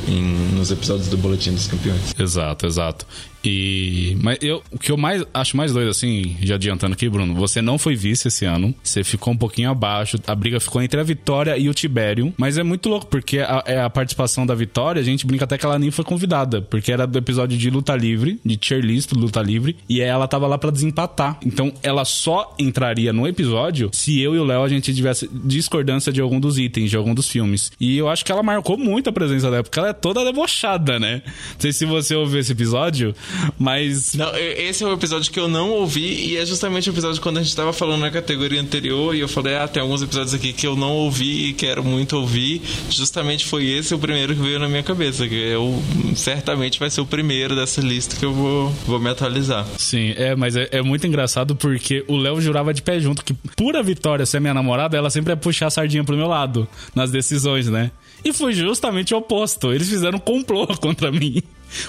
nos 0.53 0.71
episódios 0.71 1.09
do 1.09 1.17
Boletim 1.17 1.53
dos 1.53 1.67
Campeões. 1.67 2.15
Exato, 2.19 2.67
exato. 2.67 3.07
E. 3.45 4.17
Mas 4.21 4.39
eu, 4.41 4.63
o 4.71 4.79
que 4.79 4.91
eu 4.91 4.97
mais 4.97 5.23
acho 5.33 5.57
mais 5.57 5.73
doido, 5.73 5.91
assim, 5.91 6.37
já 6.43 6.55
adiantando 6.55 6.95
aqui, 6.95 7.09
Bruno, 7.09 7.35
você 7.35 7.61
não 7.61 7.79
foi 7.79 7.95
vice 7.95 8.29
esse 8.29 8.45
ano. 8.45 8.75
Você 8.83 9.05
ficou 9.05 9.35
um 9.35 9.37
pouquinho 9.37 9.71
abaixo. 9.71 10.19
A 10.27 10.35
briga 10.35 10.59
ficou 10.59 10.83
entre 10.83 10.99
a 10.99 11.03
Vitória 11.03 11.57
e 11.59 11.69
o 11.69 11.75
Tibério. 11.75 12.33
Mas 12.37 12.57
é 12.57 12.63
muito 12.63 12.89
louco, 12.89 13.07
porque 13.07 13.39
a, 13.39 13.63
é 13.67 13.81
a 13.81 13.91
participação 13.91 14.47
da 14.47 14.55
Vitória, 14.55 15.01
a 15.01 15.05
gente 15.05 15.27
brinca 15.27 15.45
até 15.45 15.59
que 15.59 15.67
ela 15.67 15.79
nem 15.79 15.91
foi 15.91 16.05
convidada. 16.05 16.63
Porque 16.63 16.91
era 16.91 17.07
do 17.07 17.19
episódio 17.19 17.59
de 17.59 17.71
luta 17.71 17.95
livre, 17.95 18.41
de 18.45 18.57
tier 18.57 18.81
list, 18.81 19.13
luta 19.13 19.43
livre. 19.43 19.77
E 19.89 20.01
ela 20.01 20.27
tava 20.27 20.47
lá 20.47 20.57
para 20.57 20.71
desempatar. 20.71 21.39
Então 21.45 21.73
ela 21.83 22.05
só 22.05 22.55
entraria 22.59 23.13
no 23.13 23.27
episódio 23.27 23.91
se 23.93 24.21
eu 24.21 24.35
e 24.35 24.39
o 24.39 24.45
Léo 24.45 24.63
a 24.63 24.69
gente 24.69 24.95
tivesse 24.95 25.29
discordância 25.45 26.13
de 26.13 26.21
algum 26.21 26.41
dos 26.41 26.59
itens, 26.59 26.91
de 26.91 26.97
algum 26.97 27.15
dos 27.15 27.29
filmes. 27.29 27.73
E 27.79 27.97
eu 27.97 28.09
acho 28.09 28.25
que 28.25 28.33
ela 28.33 28.43
marcou 28.43 28.79
muito 28.79 29.11
a 29.11 29.13
presença 29.13 29.51
dela, 29.51 29.63
porque 29.63 29.79
ela 29.79 29.89
é 29.89 29.93
toda 29.93 30.25
debochada, 30.25 30.99
né? 30.99 31.23
Não 31.25 31.61
sei 31.61 31.73
se 31.73 31.85
você 31.85 32.15
ouviu 32.15 32.41
esse 32.41 32.53
episódio, 32.53 33.15
mas. 33.59 34.15
Não, 34.15 34.35
esse 34.37 34.85
é 34.85 34.87
o 34.87 34.93
episódio 34.93 35.31
que 35.31 35.39
eu 35.39 35.49
não 35.49 35.71
ouvi 35.71 36.33
e 36.33 36.37
é 36.37 36.47
justamente 36.47 36.89
o 36.91 36.93
episódio 36.93 37.21
quando 37.21 37.39
a 37.39 37.43
gente 37.43 37.55
tava 37.55 37.73
falando 37.73 38.01
na 38.01 38.11
categoria 38.11 38.61
anterior 38.61 39.15
e 39.15 39.21
eu 39.21 39.29
falei, 39.29 39.57
ah, 39.57 39.69
tem 39.69 39.83
alguns 39.83 40.03
episódios 40.03 40.35
aqui 40.35 40.53
que 40.53 40.67
eu 40.67 40.77
não 40.77 40.93
ouvi 40.93 41.49
e 41.49 41.53
quero 41.53 41.83
muito 41.83 42.17
ouvir. 42.17 42.63
Justamente 42.91 43.45
foi 43.45 43.67
esse 43.67 43.95
o 43.95 43.99
primeiro 43.99 44.35
que 44.35 44.43
veio 44.43 44.59
na 44.59 44.69
minha 44.69 44.83
cabeça, 44.83 45.27
que 45.27 45.35
eu 45.35 45.83
certamente 46.15 46.79
vai 46.79 46.91
ser 46.91 47.01
o 47.01 47.07
primeiro 47.07 47.55
dessa 47.55 47.81
lista 47.81 48.17
que 48.17 48.25
eu 48.25 48.33
vou, 48.33 48.71
vou 48.87 48.99
me 48.99 49.11
atualizar. 49.11 49.67
Sim, 49.79 50.15
é, 50.17 50.35
mas 50.35 50.57
é, 50.57 50.69
é 50.71 50.83
muito 50.83 51.07
engraçado 51.07 51.57
porque 51.57 52.05
o 52.09 52.17
Léo 52.17 52.41
jurava 52.41 52.73
de 52.73 52.83
pé 52.83 52.99
junto 53.01 53.25
que, 53.25 53.35
pura 53.57 53.83
Vitória 53.83 54.27
ser 54.27 54.41
minha 54.41 54.55
namorada, 54.55 54.97
ela 54.97 55.11
sempre 55.11 55.33
ia 55.33 55.37
puxar 55.37 55.67
a 55.67 55.71
sardinha 55.71 56.05
pro 56.05 56.17
meu 56.17 56.27
lado 56.27 56.67
nas 56.95 57.11
decisões, 57.11 57.69
né? 57.69 57.91
E 58.25 58.33
foi 58.33 58.55
justamente 58.55 59.13
o 59.15 59.19
oposto. 59.19 59.73
Eles 59.73 59.89
fizeram 59.89 60.17
um 60.17 60.21
complô 60.21 60.67
contra 60.79 61.13
mim 61.13 61.43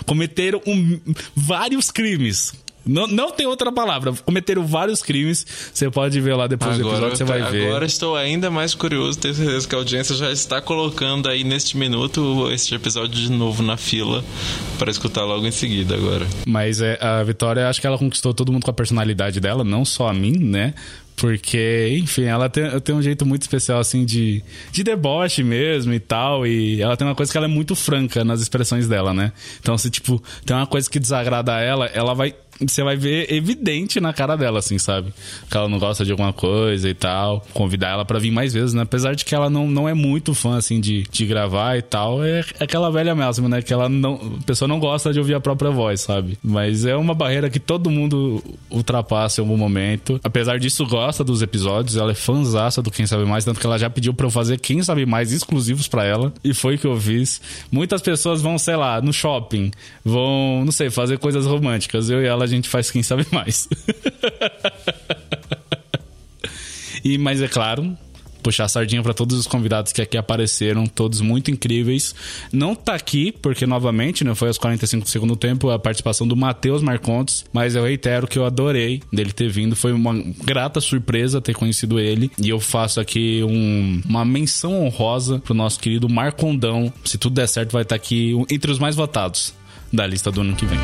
cometeram 0.05 0.61
um, 0.65 0.99
vários 1.35 1.91
crimes. 1.91 2.53
Não, 2.85 3.07
não 3.07 3.31
tem 3.31 3.47
outra 3.47 3.71
palavra. 3.71 4.13
Cometeram 4.23 4.65
vários 4.65 5.01
crimes. 5.01 5.45
Você 5.73 5.89
pode 5.89 6.21
ver 6.21 6.35
lá 6.35 6.45
depois 6.45 6.79
agora, 6.79 6.83
do 6.83 6.89
episódio, 6.91 7.17
você 7.17 7.23
vai 7.23 7.39
agora 7.39 7.51
ver. 7.51 7.67
Agora 7.67 7.85
estou 7.85 8.15
ainda 8.15 8.51
mais 8.51 8.75
curioso. 8.75 9.17
Tenho 9.17 9.33
certeza 9.33 9.67
que 9.67 9.73
a 9.73 9.77
audiência 9.79 10.15
já 10.15 10.31
está 10.31 10.61
colocando 10.61 11.27
aí 11.27 11.43
neste 11.43 11.75
minuto 11.77 12.47
este 12.51 12.75
episódio 12.75 13.15
de 13.15 13.31
novo 13.31 13.63
na 13.63 13.75
fila 13.75 14.23
para 14.77 14.91
escutar 14.91 15.23
logo 15.23 15.47
em 15.47 15.51
seguida 15.51 15.95
agora. 15.95 16.27
Mas 16.45 16.79
é, 16.79 16.99
a 17.01 17.23
Vitória, 17.23 17.67
acho 17.67 17.81
que 17.81 17.87
ela 17.87 17.97
conquistou 17.97 18.33
todo 18.33 18.51
mundo 18.51 18.63
com 18.63 18.71
a 18.71 18.73
personalidade 18.73 19.39
dela, 19.39 19.63
não 19.63 19.83
só 19.83 20.07
a 20.07 20.13
mim, 20.13 20.37
né? 20.37 20.75
Porque, 21.15 21.97
enfim, 22.01 22.23
ela 22.23 22.49
tem, 22.49 22.79
tem 22.81 22.93
um 22.93 23.01
jeito 23.01 23.25
muito 23.25 23.43
especial, 23.43 23.79
assim, 23.79 24.03
de, 24.03 24.43
de 24.71 24.83
deboche 24.83 25.43
mesmo 25.43 25.93
e 25.93 25.99
tal. 25.99 26.45
E 26.45 26.81
ela 26.81 26.97
tem 26.97 27.07
uma 27.07 27.15
coisa 27.15 27.31
que 27.31 27.37
ela 27.37 27.47
é 27.47 27.49
muito 27.49 27.75
franca 27.75 28.23
nas 28.23 28.41
expressões 28.41 28.87
dela, 28.87 29.13
né? 29.13 29.31
Então, 29.59 29.77
se, 29.77 29.89
tipo, 29.89 30.21
tem 30.45 30.55
uma 30.55 30.67
coisa 30.67 30.89
que 30.89 30.99
desagrada 30.99 31.55
a 31.55 31.61
ela, 31.61 31.85
ela 31.87 32.13
vai 32.13 32.35
você 32.59 32.83
vai 32.83 32.95
ver 32.95 33.31
evidente 33.31 33.99
na 33.99 34.13
cara 34.13 34.35
dela, 34.35 34.59
assim, 34.59 34.77
sabe? 34.77 35.13
Que 35.49 35.57
ela 35.57 35.67
não 35.67 35.77
gosta 35.77 36.05
de 36.05 36.11
alguma 36.11 36.31
coisa 36.31 36.89
e 36.89 36.93
tal. 36.93 37.45
Convidar 37.53 37.89
ela 37.89 38.05
para 38.05 38.19
vir 38.19 38.31
mais 38.31 38.53
vezes, 38.53 38.73
né? 38.73 38.83
Apesar 38.83 39.13
de 39.13 39.25
que 39.25 39.35
ela 39.35 39.49
não, 39.49 39.67
não 39.67 39.89
é 39.89 39.93
muito 39.93 40.33
fã, 40.33 40.57
assim, 40.57 40.79
de, 40.79 41.03
de 41.03 41.25
gravar 41.25 41.77
e 41.77 41.81
tal. 41.81 42.23
É, 42.23 42.45
aquela 42.59 42.89
velha 42.89 43.13
mesmo, 43.13 43.49
né? 43.49 43.61
Que 43.61 43.73
ela 43.73 43.89
não. 43.89 44.39
A 44.39 44.43
pessoa 44.43 44.67
não 44.67 44.79
gosta 44.79 45.11
de 45.11 45.19
ouvir 45.19 45.33
a 45.33 45.39
própria 45.39 45.69
voz, 45.69 46.01
sabe? 46.01 46.37
Mas 46.41 46.85
é 46.85 46.95
uma 46.95 47.13
barreira 47.13 47.49
que 47.49 47.59
todo 47.59 47.89
mundo 47.89 48.41
ultrapassa 48.69 49.41
em 49.41 49.43
algum 49.43 49.57
momento. 49.57 50.19
Apesar 50.23 50.57
disso, 50.57 50.85
gosta 50.85 51.23
dos 51.23 51.41
episódios. 51.41 51.97
Ela 51.97 52.11
é 52.11 52.15
fãzaça 52.15 52.81
do 52.81 52.89
Quem 52.89 53.05
Sabe 53.05 53.25
Mais, 53.25 53.43
tanto 53.43 53.59
que 53.59 53.65
ela 53.65 53.77
já 53.77 53.89
pediu 53.89 54.13
pra 54.13 54.27
eu 54.27 54.31
fazer 54.31 54.59
Quem 54.59 54.81
Sabe 54.81 55.05
Mais 55.05 55.33
exclusivos 55.33 55.87
para 55.87 56.05
ela. 56.05 56.33
E 56.43 56.53
foi 56.53 56.77
que 56.77 56.87
eu 56.87 56.97
fiz. 56.99 57.41
Muitas 57.69 58.01
pessoas 58.01 58.41
vão, 58.41 58.57
sei 58.57 58.75
lá, 58.75 59.01
no 59.01 59.11
shopping. 59.11 59.71
Vão, 60.03 60.63
não 60.63 60.71
sei, 60.71 60.89
fazer 60.89 61.17
coisas 61.17 61.45
românticas. 61.45 62.09
Eu 62.09 62.21
e 62.21 62.25
ela 62.25 62.44
a 62.51 62.55
gente 62.55 62.69
faz 62.69 62.91
quem 62.91 63.03
sabe 63.03 63.25
mais. 63.31 63.67
e 67.03 67.17
mas 67.17 67.41
é 67.41 67.47
claro, 67.47 67.97
puxar 68.45 68.65
a 68.65 68.69
sardinha 68.69 69.01
para 69.01 69.13
todos 69.13 69.39
os 69.39 69.47
convidados 69.47 69.91
que 69.91 70.03
aqui 70.03 70.15
apareceram, 70.15 70.85
todos 70.85 71.19
muito 71.19 71.49
incríveis. 71.49 72.13
Não 72.53 72.75
tá 72.75 72.93
aqui, 72.93 73.31
porque 73.31 73.65
novamente, 73.65 74.23
né, 74.23 74.35
foi 74.35 74.49
aos 74.49 74.59
45 74.59 75.03
do 75.03 75.09
segundo 75.09 75.35
tempo 75.35 75.71
a 75.71 75.79
participação 75.79 76.27
do 76.27 76.35
Matheus 76.35 76.83
Marcontes, 76.83 77.43
mas 77.51 77.73
eu 77.73 77.83
reitero 77.83 78.27
que 78.27 78.37
eu 78.37 78.45
adorei 78.45 79.01
dele 79.11 79.33
ter 79.33 79.49
vindo, 79.49 79.75
foi 79.75 79.91
uma 79.91 80.13
grata 80.43 80.79
surpresa 80.79 81.41
ter 81.41 81.55
conhecido 81.55 81.99
ele. 81.99 82.29
E 82.39 82.49
eu 82.49 82.59
faço 82.59 82.99
aqui 82.99 83.43
um, 83.43 84.01
uma 84.05 84.23
menção 84.23 84.85
honrosa 84.85 85.39
pro 85.39 85.55
nosso 85.55 85.79
querido 85.79 86.07
Marcondão. 86.07 86.93
Se 87.03 87.17
tudo 87.17 87.33
der 87.33 87.47
certo, 87.47 87.71
vai 87.71 87.81
estar 87.81 87.95
tá 87.95 88.01
aqui 88.01 88.33
entre 88.51 88.69
os 88.69 88.77
mais 88.77 88.95
votados 88.95 89.55
da 89.91 90.05
lista 90.05 90.31
do 90.31 90.41
ano 90.41 90.55
que 90.55 90.67
vem. 90.67 90.79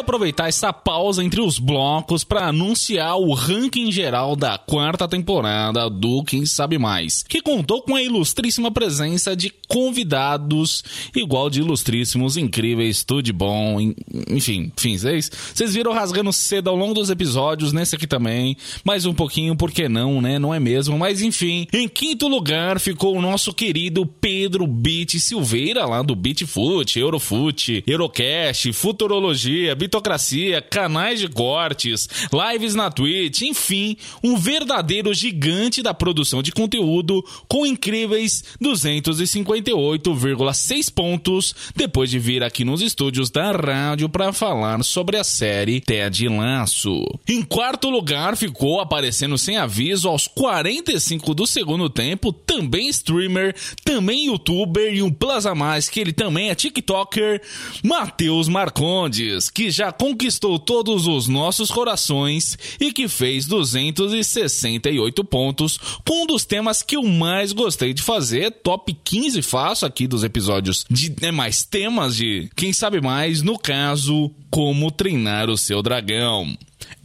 Aproveitar 0.00 0.48
essa 0.48 0.72
pausa 0.72 1.22
entre 1.22 1.40
os 1.40 1.58
blocos 1.58 2.24
para 2.24 2.46
anunciar 2.46 3.16
o 3.16 3.32
ranking 3.32 3.92
geral 3.92 4.34
da 4.34 4.58
quarta 4.58 5.06
temporada 5.06 5.88
do 5.88 6.22
Quem 6.24 6.44
Sabe 6.46 6.78
Mais, 6.78 7.22
que 7.22 7.40
contou 7.40 7.82
com 7.82 7.94
a 7.94 8.02
ilustríssima 8.02 8.70
presença 8.70 9.36
de 9.36 9.52
convidados 9.68 10.82
igual 11.14 11.48
de 11.48 11.60
ilustríssimos, 11.60 12.36
incríveis, 12.36 13.04
tudo 13.04 13.22
de 13.22 13.32
bom, 13.32 13.80
enfim, 14.28 14.72
enfim, 14.76 14.98
vocês, 14.98 15.30
vocês 15.54 15.74
viram 15.74 15.92
rasgando 15.92 16.32
cedo 16.32 16.70
ao 16.70 16.76
longo 16.76 16.94
dos 16.94 17.10
episódios, 17.10 17.72
nesse 17.72 17.94
aqui 17.94 18.06
também, 18.06 18.56
mais 18.84 19.06
um 19.06 19.14
pouquinho, 19.14 19.56
por 19.56 19.70
que 19.70 19.88
não, 19.88 20.20
né? 20.20 20.38
Não 20.38 20.54
é 20.54 20.58
mesmo? 20.58 20.98
Mas 20.98 21.22
enfim, 21.22 21.66
em 21.72 21.88
quinto 21.88 22.26
lugar 22.26 22.80
ficou 22.80 23.16
o 23.16 23.22
nosso 23.22 23.52
querido 23.52 24.04
Pedro 24.06 24.66
Beat 24.66 25.18
Silveira, 25.18 25.86
lá 25.86 26.02
do 26.02 26.14
Beatfoot, 26.14 26.98
Eurofoot, 26.98 27.84
Eurocast, 27.86 28.72
Futurologia, 28.72 29.74
Bitocracia, 29.90 30.62
canais 30.62 31.18
de 31.18 31.26
cortes, 31.26 32.08
lives 32.32 32.76
na 32.76 32.92
Twitch, 32.92 33.42
enfim, 33.42 33.96
um 34.22 34.36
verdadeiro 34.36 35.12
gigante 35.12 35.82
da 35.82 35.92
produção 35.92 36.44
de 36.44 36.52
conteúdo 36.52 37.24
com 37.48 37.66
incríveis 37.66 38.44
258,6 38.62 40.94
pontos 40.94 41.56
depois 41.74 42.08
de 42.08 42.20
vir 42.20 42.44
aqui 42.44 42.64
nos 42.64 42.80
estúdios 42.80 43.30
da 43.30 43.50
rádio 43.50 44.08
para 44.08 44.32
falar 44.32 44.80
sobre 44.84 45.16
a 45.16 45.24
série 45.24 45.80
Ted 45.80 46.28
Laço. 46.28 47.04
Em 47.26 47.42
quarto 47.42 47.90
lugar 47.90 48.36
ficou 48.36 48.78
aparecendo 48.78 49.36
sem 49.36 49.56
aviso 49.56 50.08
aos 50.08 50.28
45 50.28 51.34
do 51.34 51.48
segundo 51.48 51.90
tempo, 51.90 52.32
também 52.32 52.88
streamer, 52.90 53.56
também 53.84 54.26
youtuber 54.26 54.94
e 54.94 55.02
um 55.02 55.10
plus 55.10 55.46
a 55.46 55.54
mais 55.54 55.88
que 55.88 55.98
ele 55.98 56.12
também 56.12 56.48
é 56.48 56.54
TikToker, 56.54 57.42
Matheus 57.82 58.46
Marcondes, 58.46 59.50
que 59.50 59.79
já 59.79 59.79
conquistou 59.92 60.58
todos 60.58 61.06
os 61.06 61.28
nossos 61.28 61.70
corações 61.70 62.58
e 62.78 62.92
que 62.92 63.08
fez 63.08 63.46
268 63.46 65.24
pontos 65.24 65.78
com 66.06 66.24
um 66.24 66.26
dos 66.26 66.44
temas 66.44 66.82
que 66.82 66.96
eu 66.96 67.02
mais 67.02 67.52
gostei 67.52 67.94
de 67.94 68.02
fazer, 68.02 68.50
top 68.50 68.96
15 69.04 69.42
faço 69.42 69.86
aqui 69.86 70.06
dos 70.06 70.24
episódios 70.24 70.84
de 70.90 71.14
né, 71.20 71.30
mais 71.30 71.64
temas 71.64 72.16
de 72.16 72.50
quem 72.54 72.72
sabe 72.72 73.00
mais, 73.00 73.42
no 73.42 73.58
caso, 73.58 74.30
como 74.50 74.90
treinar 74.90 75.48
o 75.48 75.56
seu 75.56 75.82
dragão. 75.82 76.56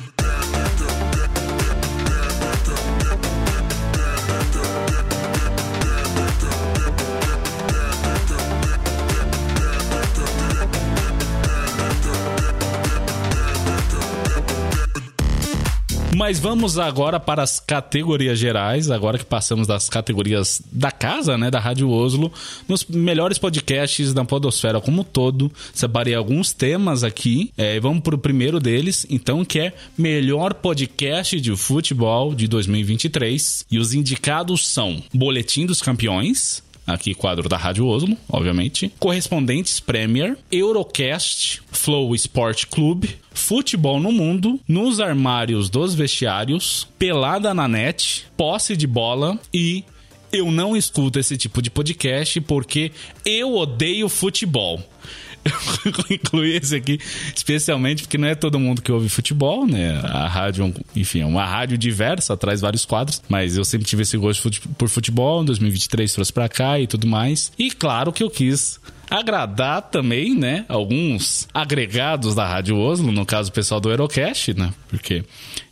Mas 16.18 16.40
vamos 16.40 16.80
agora 16.80 17.20
para 17.20 17.44
as 17.44 17.60
categorias 17.60 18.40
gerais, 18.40 18.90
agora 18.90 19.20
que 19.20 19.24
passamos 19.24 19.68
das 19.68 19.88
categorias 19.88 20.60
da 20.72 20.90
casa, 20.90 21.38
né, 21.38 21.52
da 21.52 21.60
Rádio 21.60 21.92
Oslo, 21.92 22.34
nos 22.68 22.84
melhores 22.86 23.38
podcasts 23.38 24.16
da 24.16 24.26
podosfera 24.26 24.82
como 24.82 25.02
um 25.02 25.04
todo. 25.04 25.52
Separei 25.72 26.16
alguns 26.16 26.52
temas 26.52 27.04
aqui, 27.04 27.54
é, 27.56 27.80
vamos 27.80 28.02
para 28.02 28.16
o 28.16 28.18
primeiro 28.18 28.60
deles, 28.60 29.06
então, 29.12 29.46
que 29.46 29.60
é 29.60 29.74
Melhor 29.96 30.56
Podcast 30.56 31.40
de 31.40 31.56
Futebol 31.56 32.34
de 32.34 32.48
2023. 32.48 33.68
E 33.70 33.78
os 33.78 33.94
indicados 33.94 34.68
são 34.68 35.04
Boletim 35.14 35.68
dos 35.68 35.84
Campeões, 35.84 36.64
aqui 36.88 37.14
quadro 37.14 37.50
da 37.50 37.58
Rádio 37.58 37.86
Oslo, 37.86 38.18
obviamente. 38.30 38.92
Correspondentes 38.98 39.80
Premier, 39.82 40.38
Eurocast, 40.50 41.62
Flow 41.70 42.16
Sport 42.16 42.68
Clube, 42.68 43.18
Futebol 43.34 44.00
no 44.00 44.12
Mundo, 44.12 44.60
Nos 44.68 45.02
Armários 45.02 45.70
dos 45.70 45.94
Vestiários, 45.94 46.88
Pelada 46.98 47.54
na 47.54 47.68
Net, 47.68 48.26
Posse 48.38 48.78
de 48.78 48.88
Bola 48.88 49.38
e 49.54 49.84
eu 50.32 50.52
não 50.52 50.76
escuto 50.76 51.20
esse 51.20 51.38
tipo 51.38 51.62
de 51.62 51.70
podcast 51.70 52.40
porque 52.42 52.92
eu 53.26 53.56
odeio 53.56 54.10
futebol. 54.10 54.82
Incluí 56.10 56.56
esse 56.56 56.76
aqui 56.76 57.00
especialmente 57.36 58.04
porque 58.04 58.18
não 58.18 58.28
é 58.28 58.36
todo 58.36 58.60
mundo 58.60 58.82
que 58.82 58.92
ouve 58.92 59.10
futebol, 59.10 59.66
né? 59.66 60.00
A 60.04 60.28
rádio, 60.28 60.74
enfim, 60.96 61.22
é 61.22 61.26
uma 61.26 61.46
rádio 61.46 61.78
diversa, 61.78 62.36
traz 62.36 62.62
vários 62.62 62.86
quadros, 62.86 63.22
mas 63.30 63.58
eu 63.58 63.66
sempre 63.66 63.88
tive 63.88 64.04
esse 64.04 64.18
gosto 64.18 64.50
por 64.78 64.90
futebol, 64.90 65.42
em 65.42 65.46
2023 65.46 66.14
trouxe 66.14 66.34
pra 66.34 66.50
cá 66.50 66.80
e 66.80 66.88
tudo 66.88 67.08
mais. 67.08 67.52
E 67.58 67.72
claro 67.72 68.12
que 68.12 68.24
eu 68.24 68.30
quis 68.30 68.80
agradar 69.10 69.84
também, 69.84 70.36
né, 70.36 70.66
alguns 70.68 71.48
agregados 71.54 72.36
da 72.36 72.46
Rádio 72.46 72.78
Oslo, 72.78 73.12
no 73.12 73.26
caso 73.26 73.50
o 73.50 73.54
pessoal 73.54 73.80
do 73.80 73.90
Aerocast, 73.90 74.54
né? 74.54 74.74
Porque, 74.90 75.24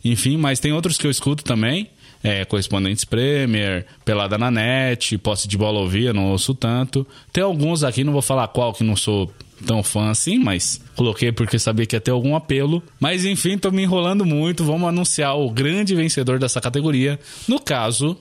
enfim, 0.04 0.36
mas 0.36 0.58
tem 0.58 0.72
outros 0.72 0.96
que 0.96 1.06
eu 1.06 1.10
escuto 1.10 1.44
também. 1.44 1.90
É, 2.24 2.44
correspondentes 2.44 3.04
Premier, 3.04 3.86
Pelada 4.04 4.36
na 4.36 4.50
Net, 4.50 5.16
Posse 5.18 5.46
de 5.46 5.56
Bola 5.56 5.78
Ouvia, 5.78 6.12
não 6.12 6.32
ouço 6.32 6.54
tanto. 6.54 7.06
Tem 7.32 7.44
alguns 7.44 7.84
aqui, 7.84 8.02
não 8.02 8.12
vou 8.12 8.22
falar 8.22 8.48
qual 8.48 8.72
que 8.72 8.82
não 8.82 8.96
sou 8.96 9.30
tão 9.64 9.82
fã 9.82 10.10
assim, 10.10 10.38
mas 10.38 10.80
coloquei 10.94 11.32
porque 11.32 11.58
sabia 11.58 11.86
que 11.86 11.96
ia 11.96 12.00
ter 12.00 12.10
algum 12.10 12.34
apelo. 12.34 12.82
Mas 13.00 13.24
enfim, 13.24 13.56
tô 13.56 13.70
me 13.70 13.82
enrolando 13.82 14.24
muito. 14.24 14.64
Vamos 14.64 14.88
anunciar 14.88 15.36
o 15.36 15.50
grande 15.50 15.94
vencedor 15.94 16.38
dessa 16.38 16.60
categoria. 16.60 17.18
No 17.48 17.60
caso, 17.60 18.16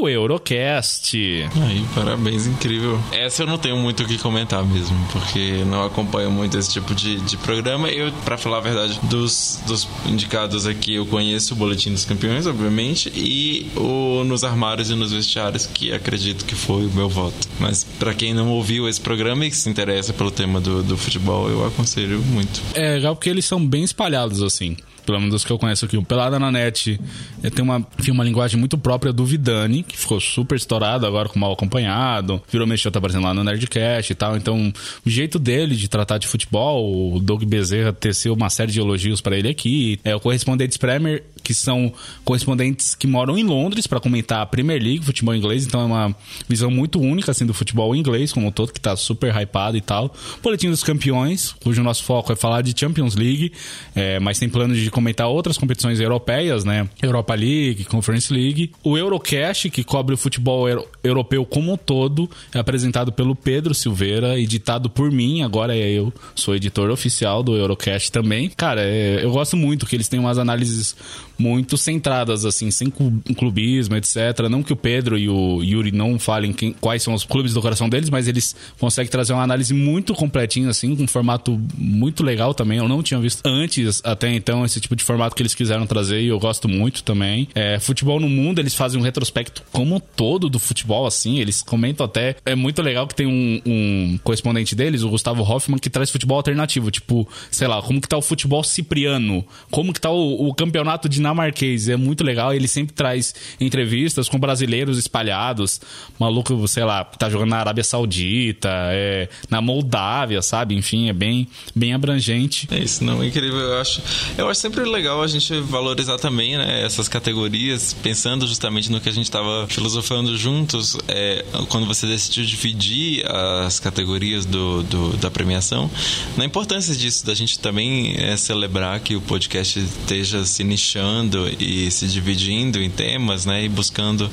o 0.00 0.08
Eurocast. 0.08 1.16
Aí, 1.16 1.84
parabéns, 1.94 2.46
incrível. 2.46 2.98
Essa 3.12 3.42
eu 3.42 3.46
não 3.46 3.58
tenho 3.58 3.76
muito 3.76 4.02
o 4.02 4.06
que 4.06 4.18
comentar 4.18 4.64
mesmo, 4.64 4.96
porque 5.12 5.64
não 5.66 5.84
acompanho 5.84 6.30
muito 6.30 6.58
esse 6.58 6.70
tipo 6.70 6.94
de, 6.94 7.20
de 7.20 7.36
programa. 7.36 7.88
Eu, 7.88 8.12
para 8.24 8.38
falar 8.38 8.58
a 8.58 8.60
verdade, 8.60 8.98
dos, 9.04 9.60
dos 9.66 9.86
indicados 10.06 10.66
aqui, 10.66 10.94
eu 10.94 11.06
conheço 11.06 11.54
o 11.54 11.56
Boletim 11.56 11.92
dos 11.92 12.04
Campeões, 12.04 12.46
obviamente, 12.46 13.12
e 13.14 13.70
o 13.76 14.24
Nos 14.24 14.44
Armários 14.44 14.90
e 14.90 14.94
nos 14.94 15.12
Vestiários, 15.12 15.66
que 15.66 15.92
acredito 15.92 16.44
que 16.44 16.54
foi 16.54 16.86
o 16.86 16.90
meu 16.90 17.08
voto. 17.08 17.36
Mas 17.58 17.84
para 17.98 18.14
quem 18.14 18.32
não 18.32 18.48
ouviu 18.48 18.88
esse 18.88 19.00
programa 19.00 19.44
e 19.44 19.50
que 19.50 19.56
se 19.56 19.68
interessa 19.68 20.12
pelo 20.12 20.30
tema 20.30 20.60
do, 20.60 20.82
do 20.82 20.96
futebol, 20.96 21.48
eu 21.48 21.66
aconselho 21.66 22.20
muito. 22.20 22.62
É 22.74 22.94
legal 22.94 23.14
porque 23.14 23.28
eles 23.28 23.44
são 23.44 23.64
bem 23.64 23.84
espalhados, 23.84 24.42
assim 24.42 24.76
pelo 25.04 25.20
menos 25.20 25.44
que 25.44 25.50
eu 25.50 25.58
conheço 25.58 25.84
aqui, 25.84 25.96
o 25.96 26.02
Pelada 26.02 26.38
na 26.38 26.50
Net 26.50 27.00
é, 27.42 27.50
tem 27.50 27.64
uma, 27.64 27.80
tem 27.80 28.12
uma 28.12 28.24
linguagem 28.24 28.58
muito 28.58 28.78
própria 28.78 29.12
do 29.12 29.24
Vidani, 29.24 29.82
que 29.82 29.96
ficou 29.96 30.20
super 30.20 30.56
estourado 30.56 31.06
agora 31.06 31.28
com 31.28 31.38
Mal 31.38 31.52
Acompanhado, 31.52 32.42
virou 32.50 32.66
mexeu, 32.66 32.90
tá 32.90 32.98
aparecendo 32.98 33.24
lá 33.24 33.34
no 33.34 33.44
Nerdcast 33.44 34.12
e 34.12 34.14
tal, 34.14 34.36
então 34.36 34.72
o 35.04 35.10
jeito 35.10 35.38
dele 35.38 35.74
de 35.74 35.88
tratar 35.88 36.18
de 36.18 36.26
futebol, 36.26 37.14
o 37.14 37.20
Doug 37.20 37.44
Bezerra 37.44 37.92
teceu 37.92 38.34
uma 38.34 38.50
série 38.50 38.72
de 38.72 38.80
elogios 38.80 39.20
para 39.20 39.36
ele 39.36 39.48
aqui, 39.48 39.98
é 40.04 40.14
o 40.14 40.20
Correspondentes 40.20 40.76
Premier, 40.76 41.24
que 41.42 41.54
são 41.54 41.92
correspondentes 42.24 42.94
que 42.94 43.06
moram 43.06 43.36
em 43.36 43.44
Londres 43.44 43.86
para 43.86 43.98
comentar 43.98 44.42
a 44.42 44.46
Premier 44.46 44.80
League, 44.80 45.04
futebol 45.04 45.34
inglês, 45.34 45.66
então 45.66 45.80
é 45.80 45.84
uma 45.84 46.16
visão 46.48 46.70
muito 46.70 47.00
única 47.00 47.30
assim 47.30 47.46
do 47.46 47.54
futebol 47.54 47.94
inglês 47.94 48.32
como 48.32 48.46
um 48.46 48.52
todo, 48.52 48.72
que 48.72 48.80
tá 48.80 48.94
super 48.96 49.34
hypado 49.34 49.76
e 49.76 49.80
tal. 49.80 50.14
Boletim 50.42 50.70
dos 50.70 50.84
Campeões, 50.84 51.52
cujo 51.60 51.82
nosso 51.82 52.04
foco 52.04 52.32
é 52.32 52.36
falar 52.36 52.62
de 52.62 52.78
Champions 52.78 53.16
League, 53.16 53.52
é, 53.94 54.20
mas 54.20 54.38
tem 54.38 54.48
planos 54.48 54.78
de 54.78 54.90
comentar 55.00 55.26
outras 55.26 55.56
competições 55.56 55.98
europeias, 55.98 56.64
né? 56.64 56.88
Europa 57.02 57.34
League, 57.34 57.84
Conference 57.84 58.32
League. 58.32 58.70
O 58.84 58.98
Eurocast, 58.98 59.70
que 59.70 59.82
cobre 59.82 60.14
o 60.14 60.18
futebol 60.18 60.68
euro 60.68 60.86
europeu 61.02 61.44
como 61.46 61.72
um 61.72 61.76
todo, 61.76 62.30
é 62.54 62.58
apresentado 62.58 63.10
pelo 63.10 63.34
Pedro 63.34 63.74
Silveira, 63.74 64.38
editado 64.38 64.90
por 64.90 65.10
mim. 65.10 65.42
Agora 65.42 65.74
é 65.74 65.90
eu 65.90 66.12
sou 66.34 66.54
editor 66.54 66.90
oficial 66.90 67.42
do 67.42 67.56
Eurocast 67.56 68.12
também. 68.12 68.50
Cara, 68.50 68.82
é, 68.82 69.24
eu 69.24 69.30
gosto 69.30 69.56
muito 69.56 69.86
que 69.86 69.96
eles 69.96 70.08
têm 70.08 70.20
umas 70.20 70.38
análises 70.38 70.94
muito 71.40 71.78
centradas, 71.78 72.44
assim, 72.44 72.70
sem 72.70 72.90
clubismo, 72.90 73.96
etc. 73.96 74.16
Não 74.50 74.62
que 74.62 74.72
o 74.72 74.76
Pedro 74.76 75.16
e 75.18 75.28
o 75.28 75.62
Yuri 75.62 75.90
não 75.90 76.18
falem 76.18 76.52
quem, 76.52 76.74
quais 76.74 77.02
são 77.02 77.14
os 77.14 77.24
clubes 77.24 77.54
do 77.54 77.62
coração 77.62 77.88
deles, 77.88 78.10
mas 78.10 78.28
eles 78.28 78.54
conseguem 78.78 79.10
trazer 79.10 79.32
uma 79.32 79.42
análise 79.42 79.72
muito 79.72 80.14
completinha, 80.14 80.68
assim, 80.68 80.94
com 80.94 81.04
um 81.04 81.08
formato 81.08 81.58
muito 81.76 82.22
legal 82.22 82.52
também. 82.52 82.78
Eu 82.78 82.88
não 82.88 83.02
tinha 83.02 83.18
visto 83.18 83.40
antes, 83.46 84.02
até 84.04 84.32
então, 84.32 84.64
esse 84.64 84.79
tipo 84.80 84.96
de 84.96 85.04
formato 85.04 85.34
que 85.34 85.42
eles 85.42 85.54
quiseram 85.54 85.86
trazer 85.86 86.20
e 86.20 86.28
eu 86.28 86.38
gosto 86.38 86.68
muito 86.68 87.02
também. 87.02 87.48
É, 87.54 87.78
futebol 87.78 88.18
no 88.20 88.28
mundo, 88.28 88.58
eles 88.58 88.74
fazem 88.74 89.00
um 89.00 89.02
retrospecto 89.02 89.62
como 89.72 90.00
todo 90.00 90.48
do 90.48 90.58
futebol, 90.58 91.06
assim, 91.06 91.38
eles 91.38 91.62
comentam 91.62 92.04
até. 92.04 92.36
É 92.44 92.54
muito 92.54 92.82
legal 92.82 93.06
que 93.06 93.14
tem 93.14 93.26
um, 93.26 93.60
um 93.64 94.18
correspondente 94.22 94.74
deles, 94.74 95.02
o 95.02 95.08
Gustavo 95.08 95.42
Hoffman, 95.42 95.78
que 95.78 95.90
traz 95.90 96.10
futebol 96.10 96.36
alternativo, 96.36 96.90
tipo, 96.90 97.28
sei 97.50 97.68
lá, 97.68 97.80
como 97.82 98.00
que 98.00 98.08
tá 98.08 98.16
o 98.16 98.22
futebol 98.22 98.62
cipriano, 98.62 99.44
como 99.70 99.92
que 99.92 100.00
tá 100.00 100.10
o, 100.10 100.48
o 100.48 100.54
campeonato 100.54 101.08
dinamarquês. 101.08 101.88
É 101.88 101.96
muito 101.96 102.24
legal. 102.24 102.54
Ele 102.54 102.68
sempre 102.68 102.94
traz 102.94 103.34
entrevistas 103.60 104.28
com 104.28 104.38
brasileiros 104.38 104.98
espalhados. 104.98 105.80
Maluco, 106.18 106.66
sei 106.68 106.84
lá, 106.84 107.04
tá 107.04 107.28
jogando 107.28 107.50
na 107.50 107.58
Arábia 107.58 107.84
Saudita, 107.84 108.68
é, 108.92 109.28
na 109.48 109.60
Moldávia, 109.60 110.42
sabe? 110.42 110.74
Enfim, 110.74 111.08
é 111.08 111.12
bem, 111.12 111.48
bem 111.74 111.92
abrangente. 111.92 112.68
É 112.70 112.78
isso, 112.78 113.04
não, 113.04 113.22
é 113.22 113.26
incrível. 113.26 113.58
Eu 113.58 113.80
acho, 113.80 114.02
eu 114.36 114.48
acho 114.48 114.60
sempre 114.70 114.88
legal 114.88 115.20
a 115.20 115.26
gente 115.26 115.58
valorizar 115.62 116.16
também, 116.16 116.56
né, 116.56 116.84
essas 116.84 117.08
categorias, 117.08 117.92
pensando 117.92 118.46
justamente 118.46 118.90
no 118.90 119.00
que 119.00 119.08
a 119.08 119.12
gente 119.12 119.24
estava 119.24 119.66
filosofando 119.66 120.38
juntos, 120.38 120.96
é, 121.08 121.44
quando 121.68 121.86
você 121.86 122.06
decidiu 122.06 122.44
dividir 122.44 123.24
as 123.66 123.80
categorias 123.80 124.46
do, 124.46 124.84
do, 124.84 125.16
da 125.16 125.28
premiação, 125.28 125.90
na 126.36 126.44
importância 126.44 126.94
disso, 126.94 127.26
da 127.26 127.34
gente 127.34 127.58
também 127.58 128.14
é, 128.16 128.36
celebrar 128.36 129.00
que 129.00 129.16
o 129.16 129.20
podcast 129.20 129.80
esteja 129.80 130.44
se 130.44 130.62
nichando 130.62 131.48
e 131.58 131.90
se 131.90 132.06
dividindo 132.06 132.80
em 132.80 132.88
temas, 132.88 133.44
né, 133.44 133.64
e 133.64 133.68
buscando 133.68 134.30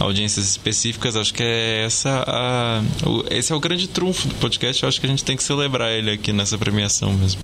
audiências 0.00 0.48
específicas, 0.48 1.14
acho 1.14 1.34
que 1.34 1.42
é 1.42 1.84
essa 1.84 2.24
a, 2.26 2.82
o, 3.06 3.22
esse 3.30 3.52
é 3.52 3.54
o 3.54 3.60
grande 3.60 3.86
trunfo 3.86 4.28
do 4.28 4.34
podcast, 4.36 4.82
eu 4.82 4.88
acho 4.88 4.98
que 4.98 5.06
a 5.06 5.10
gente 5.10 5.24
tem 5.24 5.36
que 5.36 5.42
celebrar 5.42 5.92
ele 5.92 6.10
aqui 6.10 6.32
nessa 6.32 6.56
premiação 6.56 7.12
mesmo. 7.12 7.42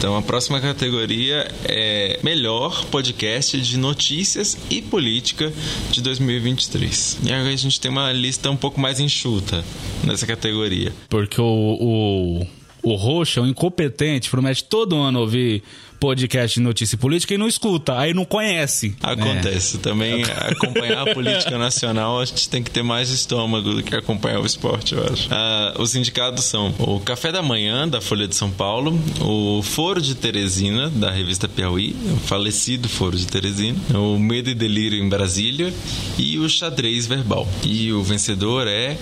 Então 0.00 0.16
a 0.16 0.22
próxima 0.22 0.58
categoria 0.62 1.46
é 1.62 2.18
melhor 2.22 2.86
podcast 2.86 3.60
de 3.60 3.76
notícias 3.76 4.56
e 4.70 4.80
política 4.80 5.52
de 5.90 6.00
2023. 6.00 7.18
E 7.22 7.30
agora 7.30 7.52
a 7.52 7.56
gente 7.56 7.78
tem 7.78 7.90
uma 7.90 8.10
lista 8.10 8.50
um 8.50 8.56
pouco 8.56 8.80
mais 8.80 8.98
enxuta 8.98 9.62
nessa 10.02 10.26
categoria. 10.26 10.90
Porque 11.06 11.38
o, 11.38 11.44
o 11.44 12.46
o 12.82 12.94
roxo, 12.94 13.42
o 13.42 13.46
incompetente, 13.46 14.30
promete 14.30 14.64
todo 14.64 14.96
ano 14.96 15.20
ouvir 15.20 15.62
podcast 16.00 16.58
de 16.58 16.64
notícia 16.64 16.96
política 16.96 17.34
e 17.34 17.38
não 17.38 17.46
escuta, 17.46 17.98
aí 17.98 18.14
não 18.14 18.24
conhece. 18.24 18.96
Acontece. 19.02 19.76
Né? 19.76 19.82
Também 19.82 20.24
acompanhar 20.24 21.06
a 21.06 21.14
política 21.14 21.58
nacional, 21.58 22.18
a 22.18 22.24
gente 22.24 22.48
tem 22.48 22.62
que 22.62 22.70
ter 22.70 22.82
mais 22.82 23.10
estômago 23.10 23.74
do 23.74 23.82
que 23.82 23.94
acompanhar 23.94 24.40
o 24.40 24.46
esporte, 24.46 24.94
eu 24.94 25.04
acho. 25.04 25.28
Ah, 25.30 25.74
os 25.78 25.94
indicados 25.94 26.44
são 26.44 26.74
o 26.78 26.98
Café 27.00 27.30
da 27.30 27.42
Manhã, 27.42 27.86
da 27.86 28.00
Folha 28.00 28.26
de 28.26 28.34
São 28.34 28.50
Paulo, 28.50 28.98
o 29.20 29.62
Foro 29.62 30.00
de 30.00 30.14
Teresina, 30.14 30.88
da 30.88 31.10
revista 31.10 31.46
Piauí, 31.46 31.94
o 32.14 32.16
falecido 32.16 32.88
Foro 32.88 33.16
de 33.16 33.26
Teresina, 33.26 33.78
o 33.94 34.18
Medo 34.18 34.48
e 34.48 34.54
Delírio 34.54 34.98
em 34.98 35.08
Brasília 35.08 35.72
e 36.16 36.38
o 36.38 36.48
Xadrez 36.48 37.06
Verbal. 37.06 37.46
E 37.62 37.92
o 37.92 38.02
vencedor 38.02 38.66
é 38.66 38.96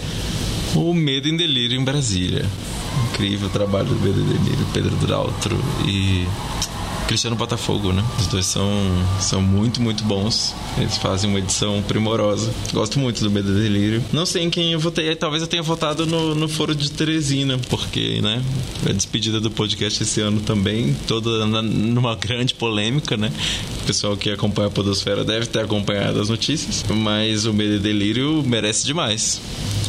o 0.74 0.92
Medo 0.92 1.28
e 1.28 1.36
Delírio 1.36 1.80
em 1.80 1.84
Brasília 1.84 2.44
incrível 3.12 3.48
o 3.48 3.50
trabalho 3.50 3.86
do 3.86 3.96
Pedro 3.96 4.22
Deniro, 4.22 4.66
Pedro 4.72 4.96
Daltro 5.06 5.56
e 5.86 6.26
Cristiano 7.08 7.34
Botafogo, 7.34 7.90
né? 7.90 8.04
Os 8.18 8.26
dois 8.26 8.44
são, 8.44 8.70
são 9.18 9.40
muito, 9.40 9.80
muito 9.80 10.04
bons. 10.04 10.54
Eles 10.76 10.98
fazem 10.98 11.28
uma 11.30 11.38
edição 11.38 11.82
primorosa. 11.82 12.52
Gosto 12.70 12.98
muito 12.98 13.24
do 13.24 13.30
Medo 13.30 13.52
Delírio. 13.54 14.04
Não 14.12 14.26
sei 14.26 14.42
em 14.42 14.50
quem 14.50 14.74
eu 14.74 14.78
votei. 14.78 15.16
Talvez 15.16 15.42
eu 15.42 15.48
tenha 15.48 15.62
votado 15.62 16.04
no, 16.04 16.34
no 16.34 16.46
Foro 16.46 16.74
de 16.74 16.90
Teresina, 16.90 17.58
porque, 17.70 18.20
né? 18.20 18.42
A 18.86 18.92
despedida 18.92 19.40
do 19.40 19.50
podcast 19.50 20.02
esse 20.02 20.20
ano 20.20 20.42
também, 20.42 20.94
toda 21.06 21.46
na, 21.46 21.62
numa 21.62 22.14
grande 22.14 22.52
polêmica, 22.52 23.16
né? 23.16 23.32
O 23.82 23.86
pessoal 23.86 24.14
que 24.14 24.30
acompanha 24.30 24.68
a 24.68 24.70
Podosfera 24.70 25.24
deve 25.24 25.46
ter 25.46 25.60
acompanhado 25.60 26.20
as 26.20 26.28
notícias. 26.28 26.84
Mas 26.94 27.46
o 27.46 27.54
Medo 27.54 27.78
Delírio 27.78 28.42
merece 28.46 28.84
demais. 28.84 29.40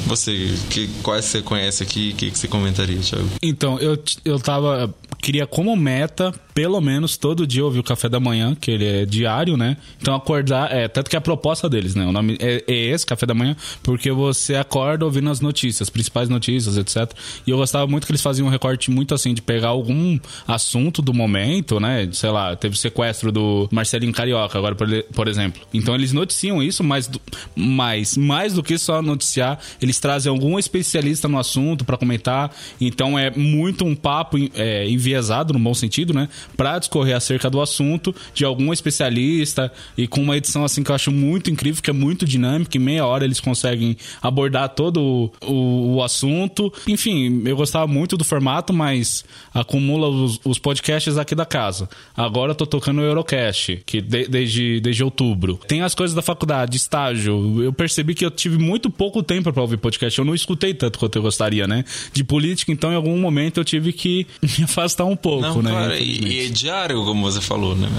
Você, 0.07 0.53
que, 0.69 0.87
quais 1.03 1.25
você 1.25 1.41
conhece 1.41 1.83
aqui? 1.83 2.11
O 2.13 2.15
que, 2.15 2.31
que 2.31 2.39
você 2.39 2.47
comentaria, 2.47 2.97
Thiago? 2.97 3.29
Então, 3.43 3.77
eu, 3.77 4.01
eu 4.23 4.39
tava. 4.39 4.93
Queria 5.21 5.45
como 5.45 5.75
meta, 5.75 6.33
pelo 6.53 6.79
menos 6.79 7.17
todo 7.17 7.45
dia 7.45 7.63
ouvir 7.63 7.79
o 7.79 7.83
café 7.83 8.07
da 8.07 8.19
manhã, 8.19 8.55
que 8.55 8.71
ele 8.71 8.85
é 8.85 9.05
diário, 9.05 9.57
né? 9.57 9.77
Então 10.01 10.15
acordar. 10.15 10.71
É, 10.73 10.87
tanto 10.87 11.09
que 11.09 11.15
é 11.15 11.19
a 11.19 11.21
proposta 11.21 11.69
deles, 11.69 11.93
né? 11.93 12.05
O 12.05 12.11
nome 12.11 12.37
é, 12.39 12.63
é 12.67 12.73
esse, 12.87 13.05
café 13.05 13.25
da 13.25 13.33
manhã, 13.33 13.55
porque 13.83 14.11
você 14.11 14.55
acorda 14.55 15.03
ouvindo 15.05 15.29
as 15.29 15.41
notícias, 15.41 15.89
principais 15.89 16.29
notícias, 16.29 16.77
etc. 16.77 17.11
E 17.45 17.51
eu 17.51 17.57
gostava 17.57 17.85
muito 17.85 18.05
que 18.05 18.11
eles 18.11 18.21
faziam 18.21 18.47
um 18.47 18.49
recorte 18.49 18.89
muito 18.89 19.13
assim, 19.13 19.33
de 19.33 19.41
pegar 19.41 19.69
algum 19.69 20.17
assunto 20.47 21.01
do 21.01 21.13
momento, 21.13 21.79
né? 21.79 22.07
Sei 22.13 22.29
lá, 22.29 22.55
teve 22.55 22.75
o 22.75 22.77
sequestro 22.77 23.31
do 23.31 23.67
Marcelinho 23.71 24.13
Carioca, 24.13 24.57
agora, 24.57 24.75
por, 24.75 24.87
por 25.13 25.27
exemplo. 25.27 25.61
Então 25.73 25.93
eles 25.95 26.13
noticiam 26.13 26.63
isso, 26.63 26.83
mas, 26.83 27.09
mas 27.55 28.15
mais 28.15 28.53
do 28.53 28.63
que 28.63 28.77
só 28.77 29.01
noticiar, 29.01 29.59
eles 29.81 29.99
trazem 29.99 30.29
algum 30.29 30.57
especialista 30.57 31.27
no 31.27 31.37
assunto 31.37 31.83
para 31.83 31.97
comentar. 31.97 32.51
Então 32.79 33.19
é 33.19 33.29
muito 33.31 33.85
um 33.85 33.95
papo 33.95 34.37
é, 34.55 34.87
enviesado, 35.09 35.53
no 35.53 35.59
bom 35.59 35.73
sentido, 35.73 36.13
né? 36.13 36.29
Pra 36.55 36.77
discorrer 36.77 37.15
acerca 37.15 37.49
do 37.49 37.61
assunto 37.61 38.15
de 38.33 38.45
algum 38.45 38.71
especialista 38.71 39.71
e 39.97 40.07
com 40.07 40.21
uma 40.21 40.37
edição 40.37 40.63
assim 40.63 40.83
que 40.83 40.91
eu 40.91 40.95
acho 40.95 41.11
muito 41.11 41.49
incrível, 41.49 41.81
que 41.81 41.89
é 41.89 41.93
muito 41.93 42.25
dinâmica. 42.25 42.77
Em 42.77 42.81
meia 42.81 43.05
hora 43.05 43.25
eles 43.25 43.39
conseguem 43.39 43.97
abordar 44.21 44.69
todo 44.69 45.31
o, 45.43 45.95
o 45.95 46.03
assunto. 46.03 46.71
Enfim, 46.87 47.43
eu 47.45 47.55
gostava 47.55 47.87
muito 47.87 48.15
do 48.15 48.23
formato, 48.23 48.71
mas 48.71 49.25
acumula 49.53 50.07
os, 50.07 50.39
os 50.45 50.59
podcasts 50.59 51.17
aqui 51.17 51.33
da 51.33 51.45
casa. 51.45 51.89
Agora 52.15 52.51
eu 52.51 52.55
tô 52.55 52.65
tocando 52.65 52.99
o 52.99 53.03
Eurocast, 53.03 53.81
que 53.85 54.01
de, 54.01 54.27
desde, 54.27 54.79
desde 54.79 55.03
outubro. 55.03 55.59
Tem 55.67 55.81
as 55.81 55.95
coisas 55.95 56.15
da 56.15 56.21
faculdade, 56.21 56.77
estágio. 56.77 57.63
Eu 57.63 57.73
percebi 57.73 58.13
que 58.13 58.25
eu 58.25 58.31
tive 58.31 58.57
muito 58.57 58.89
pouco 58.89 59.23
tempo 59.23 59.51
para 59.51 59.61
ouvir 59.61 59.77
podcast. 59.77 60.17
Eu 60.17 60.25
não 60.25 60.35
escutei 60.35 60.73
tanto 60.73 60.99
quanto 60.99 61.17
eu 61.17 61.21
gostaria, 61.21 61.67
né? 61.67 61.83
De 62.13 62.23
política, 62.23 62.71
então 62.71 62.91
em 62.91 62.95
algum 62.95 63.17
momento 63.17 63.59
eu 63.59 63.65
tive 63.65 63.91
que 63.91 64.27
me 64.41 64.65
afastar 64.65 64.98
um 65.05 65.15
pouco, 65.15 65.41
não, 65.41 65.61
né? 65.61 65.71
Cara, 65.71 65.99
e, 65.99 66.45
é 66.45 66.49
diário, 66.49 67.03
como 67.05 67.29
você 67.29 67.41
falou, 67.41 67.75
né? 67.75 67.89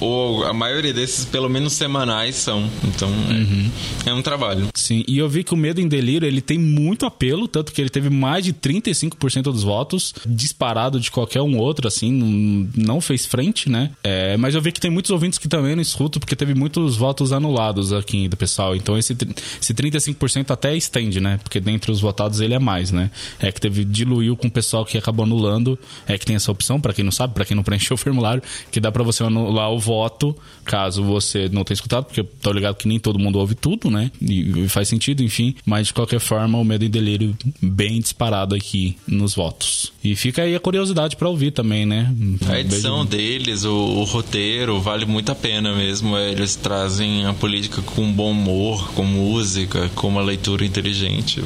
Ou 0.00 0.44
a 0.44 0.52
maioria 0.52 0.92
desses, 0.92 1.24
pelo 1.24 1.48
menos 1.48 1.72
semanais, 1.72 2.36
são. 2.36 2.68
Então 2.84 3.08
uhum. 3.08 3.70
é, 4.06 4.10
é, 4.10 4.14
um 4.14 4.22
trabalho. 4.22 4.68
Sim, 4.74 5.04
e 5.06 5.18
eu 5.18 5.28
vi 5.28 5.44
que 5.44 5.54
o 5.54 5.56
Medo 5.56 5.80
em 5.80 5.88
Delírio 5.88 6.26
ele 6.26 6.40
tem 6.40 6.58
muito 6.58 7.06
apelo, 7.06 7.48
tanto 7.48 7.72
que 7.72 7.80
ele 7.80 7.90
teve 7.90 8.10
mais 8.10 8.44
de 8.44 8.52
35% 8.52 9.42
dos 9.42 9.62
votos, 9.62 10.14
disparado 10.26 11.00
de 11.00 11.10
qualquer 11.10 11.42
um 11.42 11.58
outro, 11.58 11.88
assim, 11.88 12.12
não, 12.12 12.68
não 12.76 13.00
fez 13.00 13.26
frente, 13.26 13.68
né? 13.68 13.90
É, 14.02 14.36
mas 14.36 14.54
eu 14.54 14.62
vi 14.62 14.72
que 14.72 14.80
tem 14.80 14.90
muitos 14.90 15.10
ouvintes 15.10 15.38
que 15.38 15.48
também 15.48 15.74
não 15.74 15.82
escutam, 15.82 16.20
porque 16.20 16.36
teve 16.36 16.54
muitos 16.54 16.96
votos 16.96 17.32
anulados 17.32 17.92
aqui 17.92 18.28
do 18.28 18.36
pessoal. 18.36 18.76
Então 18.76 18.96
esse, 18.96 19.16
esse 19.60 19.74
35% 19.74 20.50
até 20.50 20.76
estende, 20.76 21.20
né? 21.20 21.38
Porque 21.42 21.60
dentre 21.60 21.90
os 21.90 22.00
votados 22.00 22.40
ele 22.40 22.54
é 22.54 22.58
mais, 22.58 22.90
né? 22.90 23.10
É 23.40 23.50
que 23.50 23.60
teve 23.60 23.84
diluiu 23.84 24.36
com 24.36 24.48
o 24.48 24.50
pessoal 24.50 24.84
que 24.84 24.96
acabou 24.96 25.24
anulando. 25.24 25.78
É 26.06 26.16
que 26.16 26.26
tem 26.28 26.36
essa 26.36 26.52
opção, 26.52 26.78
para 26.78 26.92
quem 26.92 27.02
não 27.02 27.10
sabe, 27.10 27.32
para 27.32 27.42
quem 27.42 27.56
não 27.56 27.64
preencheu 27.64 27.94
o 27.94 27.96
formulário, 27.96 28.42
que 28.70 28.78
dá 28.78 28.92
para 28.92 29.02
você 29.02 29.24
anular 29.24 29.72
o 29.72 29.78
voto, 29.78 30.36
caso 30.62 31.02
você 31.02 31.48
não 31.48 31.64
tenha 31.64 31.74
escutado, 31.74 32.04
porque 32.04 32.22
tô 32.22 32.52
ligado 32.52 32.76
que 32.76 32.86
nem 32.86 32.98
todo 32.98 33.18
mundo 33.18 33.38
ouve 33.38 33.54
tudo, 33.54 33.90
né? 33.90 34.10
E, 34.20 34.68
faz 34.68 34.88
sentido, 34.88 35.22
enfim. 35.22 35.54
Mas 35.64 35.86
de 35.86 35.94
qualquer 35.94 36.20
forma, 36.20 36.58
o 36.58 36.64
medo 36.64 36.84
e 36.84 36.88
delírio 36.88 37.34
bem 37.62 37.98
disparado 37.98 38.54
aqui 38.54 38.98
nos 39.06 39.34
votos. 39.34 39.90
E 40.04 40.14
fica 40.14 40.42
aí 40.42 40.54
a 40.54 40.60
curiosidade 40.60 41.16
para 41.16 41.30
ouvir 41.30 41.50
também, 41.50 41.86
né? 41.86 42.14
A 42.46 42.60
edição 42.60 43.06
Beijo. 43.06 43.08
deles, 43.08 43.64
o, 43.64 43.74
o, 43.74 44.04
roteiro, 44.04 44.78
vale 44.82 45.06
muito 45.06 45.32
a 45.32 45.34
pena 45.34 45.74
mesmo. 45.74 46.18
Eles 46.18 46.56
trazem 46.56 47.24
a 47.24 47.32
política 47.32 47.80
com 47.80 48.12
bom 48.12 48.32
humor, 48.32 48.92
com 48.92 49.02
música, 49.02 49.88
com 49.94 50.08
uma 50.08 50.20
leitura 50.20 50.62
inteligente. 50.62 51.40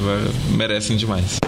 Merecem 0.51 0.97
demais. 0.97 1.39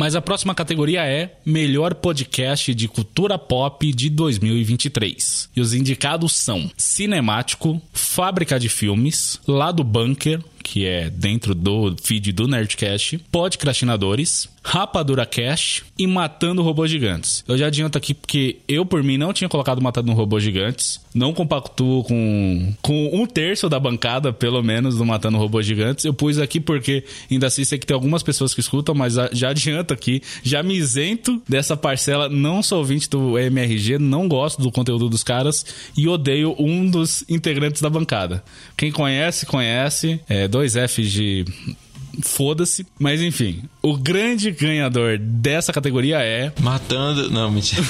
Mas 0.00 0.16
a 0.16 0.22
próxima 0.22 0.54
categoria 0.54 1.04
é 1.04 1.36
Melhor 1.44 1.92
Podcast 1.94 2.74
de 2.74 2.88
Cultura 2.88 3.38
Pop 3.38 3.92
de 3.92 4.08
2023. 4.08 5.50
E 5.54 5.60
os 5.60 5.74
indicados 5.74 6.32
são 6.32 6.70
Cinemático, 6.74 7.78
Fábrica 7.92 8.58
de 8.58 8.70
Filmes, 8.70 9.38
Lado 9.46 9.84
Bunker, 9.84 10.42
que 10.70 10.86
é 10.86 11.10
dentro 11.10 11.52
do 11.52 11.96
feed 12.00 12.30
do 12.30 12.46
Nerdcast, 12.46 13.18
Podcrastinadores, 13.32 14.48
Rapadura 14.62 15.24
Cash 15.24 15.82
e 15.98 16.06
Matando 16.06 16.62
Robôs 16.62 16.90
Gigantes. 16.90 17.42
Eu 17.48 17.56
já 17.56 17.66
adianto 17.66 17.96
aqui 17.96 18.12
porque 18.12 18.58
eu, 18.68 18.84
por 18.84 19.02
mim, 19.02 19.16
não 19.16 19.32
tinha 19.32 19.48
colocado 19.48 19.80
Matando 19.80 20.12
Robôs 20.12 20.44
Gigantes. 20.44 21.00
Não 21.12 21.32
compactuo 21.32 22.04
com, 22.04 22.72
com 22.82 23.10
um 23.12 23.26
terço 23.26 23.68
da 23.68 23.80
bancada, 23.80 24.32
pelo 24.32 24.62
menos, 24.62 24.96
do 24.96 25.04
Matando 25.04 25.38
Robôs 25.38 25.66
Gigantes. 25.66 26.04
Eu 26.04 26.14
pus 26.14 26.38
aqui 26.38 26.60
porque 26.60 27.02
ainda 27.28 27.46
assim 27.46 27.64
sei 27.64 27.78
que 27.78 27.86
tem 27.86 27.94
algumas 27.94 28.22
pessoas 28.22 28.54
que 28.54 28.60
escutam, 28.60 28.94
mas 28.94 29.14
já 29.32 29.50
adianto 29.50 29.92
aqui, 29.92 30.22
já 30.42 30.62
me 30.62 30.76
isento 30.76 31.42
dessa 31.48 31.76
parcela. 31.76 32.28
Não 32.28 32.62
sou 32.62 32.78
ouvinte 32.78 33.08
do 33.08 33.36
MRG, 33.38 33.98
não 33.98 34.28
gosto 34.28 34.62
do 34.62 34.70
conteúdo 34.70 35.08
dos 35.08 35.24
caras 35.24 35.66
e 35.96 36.06
odeio 36.06 36.54
um 36.58 36.88
dos 36.88 37.24
integrantes 37.28 37.82
da 37.82 37.90
bancada. 37.90 38.44
Quem 38.76 38.92
conhece, 38.92 39.46
conhece. 39.46 40.20
É, 40.28 40.46
dois 40.46 40.59
Fs 40.68 41.10
de 41.10 41.44
foda-se. 42.22 42.86
Mas 42.98 43.20
enfim, 43.22 43.62
o 43.82 43.96
grande 43.96 44.50
ganhador 44.50 45.18
dessa 45.18 45.72
categoria 45.72 46.18
é. 46.18 46.52
Matando. 46.60 47.30
Não, 47.30 47.50
mentira. 47.50 47.82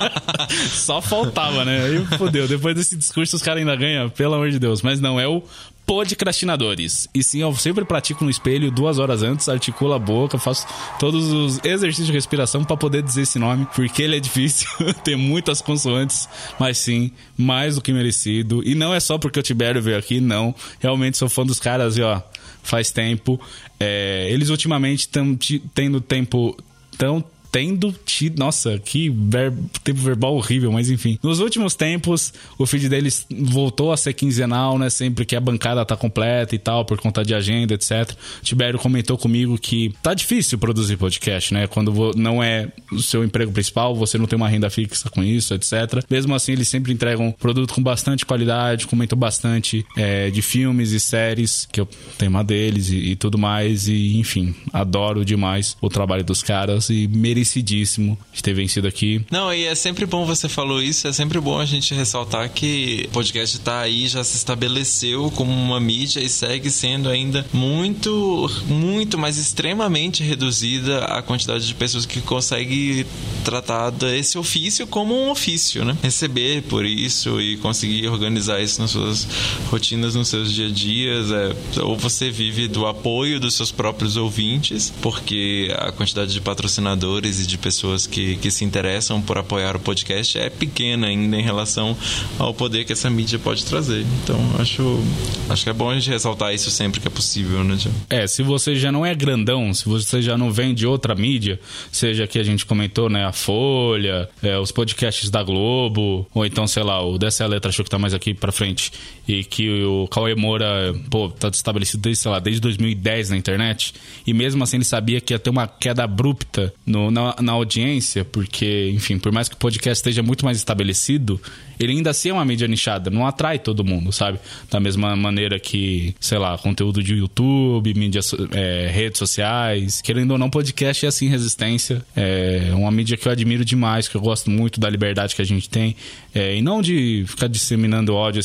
Só 0.70 1.00
faltava, 1.00 1.64
né? 1.64 1.84
Aí 1.84 2.18
fodeu. 2.18 2.46
Depois 2.46 2.74
desse 2.74 2.96
discurso, 2.96 3.36
os 3.36 3.42
caras 3.42 3.60
ainda 3.60 3.76
ganham, 3.76 4.08
pelo 4.08 4.34
amor 4.34 4.50
de 4.50 4.58
Deus. 4.58 4.82
Mas 4.82 5.00
não, 5.00 5.18
é 5.18 5.26
o 5.26 5.42
podcrastinadores. 5.88 7.08
E 7.14 7.22
sim, 7.22 7.40
eu 7.40 7.54
sempre 7.56 7.82
pratico 7.82 8.22
no 8.22 8.28
espelho 8.28 8.70
duas 8.70 8.98
horas 8.98 9.22
antes, 9.22 9.48
articulo 9.48 9.94
a 9.94 9.98
boca, 9.98 10.38
faço 10.38 10.66
todos 11.00 11.32
os 11.32 11.64
exercícios 11.64 12.06
de 12.06 12.12
respiração 12.12 12.62
para 12.62 12.76
poder 12.76 13.02
dizer 13.02 13.22
esse 13.22 13.38
nome, 13.38 13.66
porque 13.74 14.02
ele 14.02 14.14
é 14.14 14.20
difícil, 14.20 14.68
tem 15.02 15.16
muitas 15.16 15.62
consoantes, 15.62 16.28
mas 16.60 16.76
sim, 16.76 17.10
mais 17.38 17.76
do 17.76 17.80
que 17.80 17.90
merecido. 17.90 18.62
E 18.66 18.74
não 18.74 18.94
é 18.94 19.00
só 19.00 19.16
porque 19.16 19.40
o 19.40 19.42
Tibério 19.42 19.80
veio 19.80 19.96
aqui, 19.96 20.20
não. 20.20 20.54
Realmente 20.78 21.16
sou 21.16 21.28
fã 21.28 21.44
dos 21.44 21.58
caras 21.58 21.96
e 21.96 22.02
ó, 22.02 22.20
faz 22.62 22.90
tempo. 22.90 23.40
É, 23.80 24.28
eles 24.30 24.50
ultimamente 24.50 25.00
estão 25.00 25.38
tendo 25.74 26.02
tempo 26.02 26.54
tão 26.98 27.24
tendo 27.50 27.94
tido. 28.04 28.38
Nossa, 28.38 28.78
que 28.78 29.08
ver, 29.10 29.52
tempo 29.82 30.00
verbal 30.00 30.34
horrível, 30.34 30.72
mas 30.72 30.90
enfim. 30.90 31.18
Nos 31.22 31.40
últimos 31.40 31.74
tempos, 31.74 32.32
o 32.58 32.66
feed 32.66 32.88
deles 32.88 33.26
voltou 33.30 33.92
a 33.92 33.96
ser 33.96 34.12
quinzenal, 34.12 34.78
né? 34.78 34.90
Sempre 34.90 35.24
que 35.24 35.34
a 35.34 35.40
bancada 35.40 35.84
tá 35.84 35.96
completa 35.96 36.54
e 36.54 36.58
tal, 36.58 36.84
por 36.84 36.98
conta 36.98 37.24
de 37.24 37.34
agenda, 37.34 37.74
etc. 37.74 38.12
O 38.40 38.44
Tibério 38.44 38.78
comentou 38.78 39.16
comigo 39.16 39.58
que 39.58 39.92
tá 40.02 40.14
difícil 40.14 40.58
produzir 40.58 40.96
podcast, 40.96 41.52
né? 41.52 41.66
Quando 41.66 42.12
não 42.16 42.42
é 42.42 42.68
o 42.92 43.02
seu 43.02 43.24
emprego 43.24 43.52
principal, 43.52 43.94
você 43.94 44.18
não 44.18 44.26
tem 44.26 44.36
uma 44.36 44.48
renda 44.48 44.70
fixa 44.70 45.10
com 45.10 45.22
isso, 45.22 45.54
etc. 45.54 46.04
Mesmo 46.10 46.34
assim, 46.34 46.52
eles 46.52 46.68
sempre 46.68 46.92
entregam 46.92 47.32
produto 47.32 47.74
com 47.74 47.82
bastante 47.82 48.26
qualidade, 48.26 48.86
comentam 48.86 49.18
bastante 49.18 49.84
é, 49.96 50.30
de 50.30 50.42
filmes 50.42 50.92
e 50.92 51.00
séries, 51.00 51.66
que 51.70 51.80
é 51.80 51.82
o 51.82 51.88
tema 52.16 52.44
deles 52.44 52.90
e, 52.90 52.96
e 52.96 53.16
tudo 53.16 53.38
mais. 53.38 53.88
E, 53.88 54.18
enfim, 54.18 54.54
adoro 54.72 55.24
demais 55.24 55.76
o 55.80 55.88
trabalho 55.88 56.24
dos 56.24 56.42
caras 56.42 56.90
e 56.90 57.08
mereço 57.08 57.37
merecidíssimo 57.38 58.18
de 58.32 58.42
ter 58.42 58.52
vencido 58.52 58.88
aqui. 58.88 59.24
Não, 59.30 59.52
e 59.52 59.64
é 59.64 59.74
sempre 59.74 60.04
bom 60.06 60.26
você 60.26 60.48
falou 60.48 60.82
isso, 60.82 61.06
é 61.06 61.12
sempre 61.12 61.40
bom 61.40 61.58
a 61.58 61.64
gente 61.64 61.94
ressaltar 61.94 62.50
que 62.50 63.06
o 63.08 63.10
podcast 63.10 63.58
tá 63.60 63.80
aí, 63.80 64.08
já 64.08 64.24
se 64.24 64.36
estabeleceu 64.36 65.30
como 65.30 65.52
uma 65.52 65.80
mídia 65.80 66.20
e 66.20 66.28
segue 66.28 66.70
sendo 66.70 67.08
ainda 67.08 67.46
muito, 67.52 68.50
muito, 68.66 69.16
mas 69.16 69.38
extremamente 69.38 70.22
reduzida 70.22 71.04
a 71.04 71.22
quantidade 71.22 71.66
de 71.66 71.74
pessoas 71.74 72.04
que 72.04 72.20
conseguem 72.20 73.04
tratar 73.44 73.92
esse 74.14 74.36
ofício 74.36 74.86
como 74.86 75.14
um 75.14 75.30
ofício, 75.30 75.84
né? 75.84 75.96
Receber 76.02 76.62
por 76.62 76.84
isso 76.84 77.40
e 77.40 77.56
conseguir 77.58 78.08
organizar 78.08 78.60
isso 78.60 78.80
nas 78.80 78.90
suas 78.90 79.28
rotinas, 79.70 80.14
nos 80.14 80.28
seus 80.28 80.52
dia 80.52 80.66
a 80.66 80.70
dias, 80.70 81.30
é, 81.30 81.80
ou 81.80 81.96
você 81.96 82.30
vive 82.30 82.68
do 82.68 82.86
apoio 82.86 83.40
dos 83.40 83.54
seus 83.54 83.70
próprios 83.70 84.16
ouvintes, 84.16 84.92
porque 85.00 85.74
a 85.78 85.92
quantidade 85.92 86.32
de 86.32 86.40
patrocinadores 86.40 87.27
e 87.28 87.46
de 87.46 87.58
pessoas 87.58 88.06
que, 88.06 88.36
que 88.36 88.50
se 88.50 88.64
interessam 88.64 89.20
por 89.20 89.38
apoiar 89.38 89.76
o 89.76 89.80
podcast 89.80 90.38
é 90.38 90.48
pequena 90.48 91.06
ainda 91.06 91.36
em 91.36 91.42
relação 91.42 91.96
ao 92.38 92.54
poder 92.54 92.84
que 92.84 92.92
essa 92.92 93.10
mídia 93.10 93.38
pode 93.38 93.64
trazer. 93.64 94.04
Então, 94.22 94.38
acho, 94.58 95.00
acho 95.48 95.64
que 95.64 95.70
é 95.70 95.72
bom 95.72 95.90
a 95.90 95.94
gente 95.94 96.08
ressaltar 96.08 96.54
isso 96.54 96.70
sempre 96.70 97.00
que 97.00 97.06
é 97.06 97.10
possível, 97.10 97.62
né? 97.62 97.76
É, 98.08 98.26
se 98.26 98.42
você 98.42 98.74
já 98.74 98.90
não 98.90 99.04
é 99.04 99.14
grandão, 99.14 99.72
se 99.74 99.84
você 99.84 100.22
já 100.22 100.36
não 100.36 100.50
vem 100.50 100.74
de 100.74 100.86
outra 100.86 101.14
mídia, 101.14 101.60
seja 101.92 102.26
que 102.26 102.38
a 102.38 102.42
gente 102.42 102.64
comentou, 102.64 103.08
né, 103.10 103.24
a 103.24 103.32
Folha, 103.32 104.28
é, 104.42 104.58
os 104.58 104.72
podcasts 104.72 105.30
da 105.30 105.42
Globo, 105.42 106.26
ou 106.34 106.46
então, 106.46 106.66
sei 106.66 106.82
lá, 106.82 107.04
o 107.04 107.18
Dessa 107.18 107.46
Letra 107.46 107.70
Show 107.70 107.84
que 107.84 107.90
tá 107.90 107.98
mais 107.98 108.14
aqui 108.14 108.34
pra 108.34 108.52
frente, 108.52 108.92
e 109.26 109.44
que 109.44 109.84
o 109.84 110.08
Cauê 110.08 110.34
Moura, 110.34 110.94
pô, 111.10 111.28
tá 111.28 111.48
estabelecido 111.48 112.02
desde, 112.02 112.22
sei 112.22 112.30
lá, 112.30 112.38
desde 112.38 112.60
2010 112.60 113.30
na 113.30 113.36
internet, 113.36 113.94
e 114.26 114.32
mesmo 114.32 114.62
assim 114.62 114.78
ele 114.78 114.84
sabia 114.84 115.20
que 115.20 115.34
ia 115.34 115.38
ter 115.38 115.50
uma 115.50 115.66
queda 115.66 116.04
abrupta 116.04 116.72
no, 116.86 117.10
na, 117.18 117.36
na 117.40 117.52
audiência, 117.52 118.24
porque, 118.24 118.90
enfim, 118.94 119.18
por 119.18 119.32
mais 119.32 119.48
que 119.48 119.54
o 119.54 119.58
podcast 119.58 119.98
esteja 119.98 120.22
muito 120.22 120.44
mais 120.44 120.56
estabelecido, 120.56 121.40
ele 121.78 121.92
ainda 121.92 122.10
assim 122.10 122.30
é 122.30 122.32
uma 122.32 122.44
mídia 122.44 122.66
nichada, 122.66 123.10
não 123.10 123.26
atrai 123.26 123.58
todo 123.58 123.84
mundo, 123.84 124.12
sabe? 124.12 124.38
Da 124.70 124.80
mesma 124.80 125.14
maneira 125.14 125.58
que, 125.60 126.14
sei 126.18 126.38
lá, 126.38 126.58
conteúdo 126.58 127.02
de 127.02 127.14
YouTube, 127.14 127.94
mídias, 127.94 128.34
é, 128.52 128.88
redes 128.92 129.18
sociais, 129.18 130.00
querendo 130.02 130.32
ou 130.32 130.38
não, 130.38 130.50
podcast 130.50 131.06
é 131.06 131.08
assim 131.08 131.28
resistência. 131.28 132.04
É 132.16 132.72
uma 132.74 132.90
mídia 132.90 133.16
que 133.16 133.28
eu 133.28 133.32
admiro 133.32 133.64
demais, 133.64 134.08
que 134.08 134.16
eu 134.16 134.20
gosto 134.20 134.50
muito 134.50 134.80
da 134.80 134.90
liberdade 134.90 135.34
que 135.34 135.42
a 135.42 135.44
gente 135.44 135.68
tem. 135.68 135.94
É, 136.34 136.56
e 136.56 136.62
não 136.62 136.82
de 136.82 137.24
ficar 137.26 137.46
disseminando 137.46 138.14
ódio, 138.14 138.42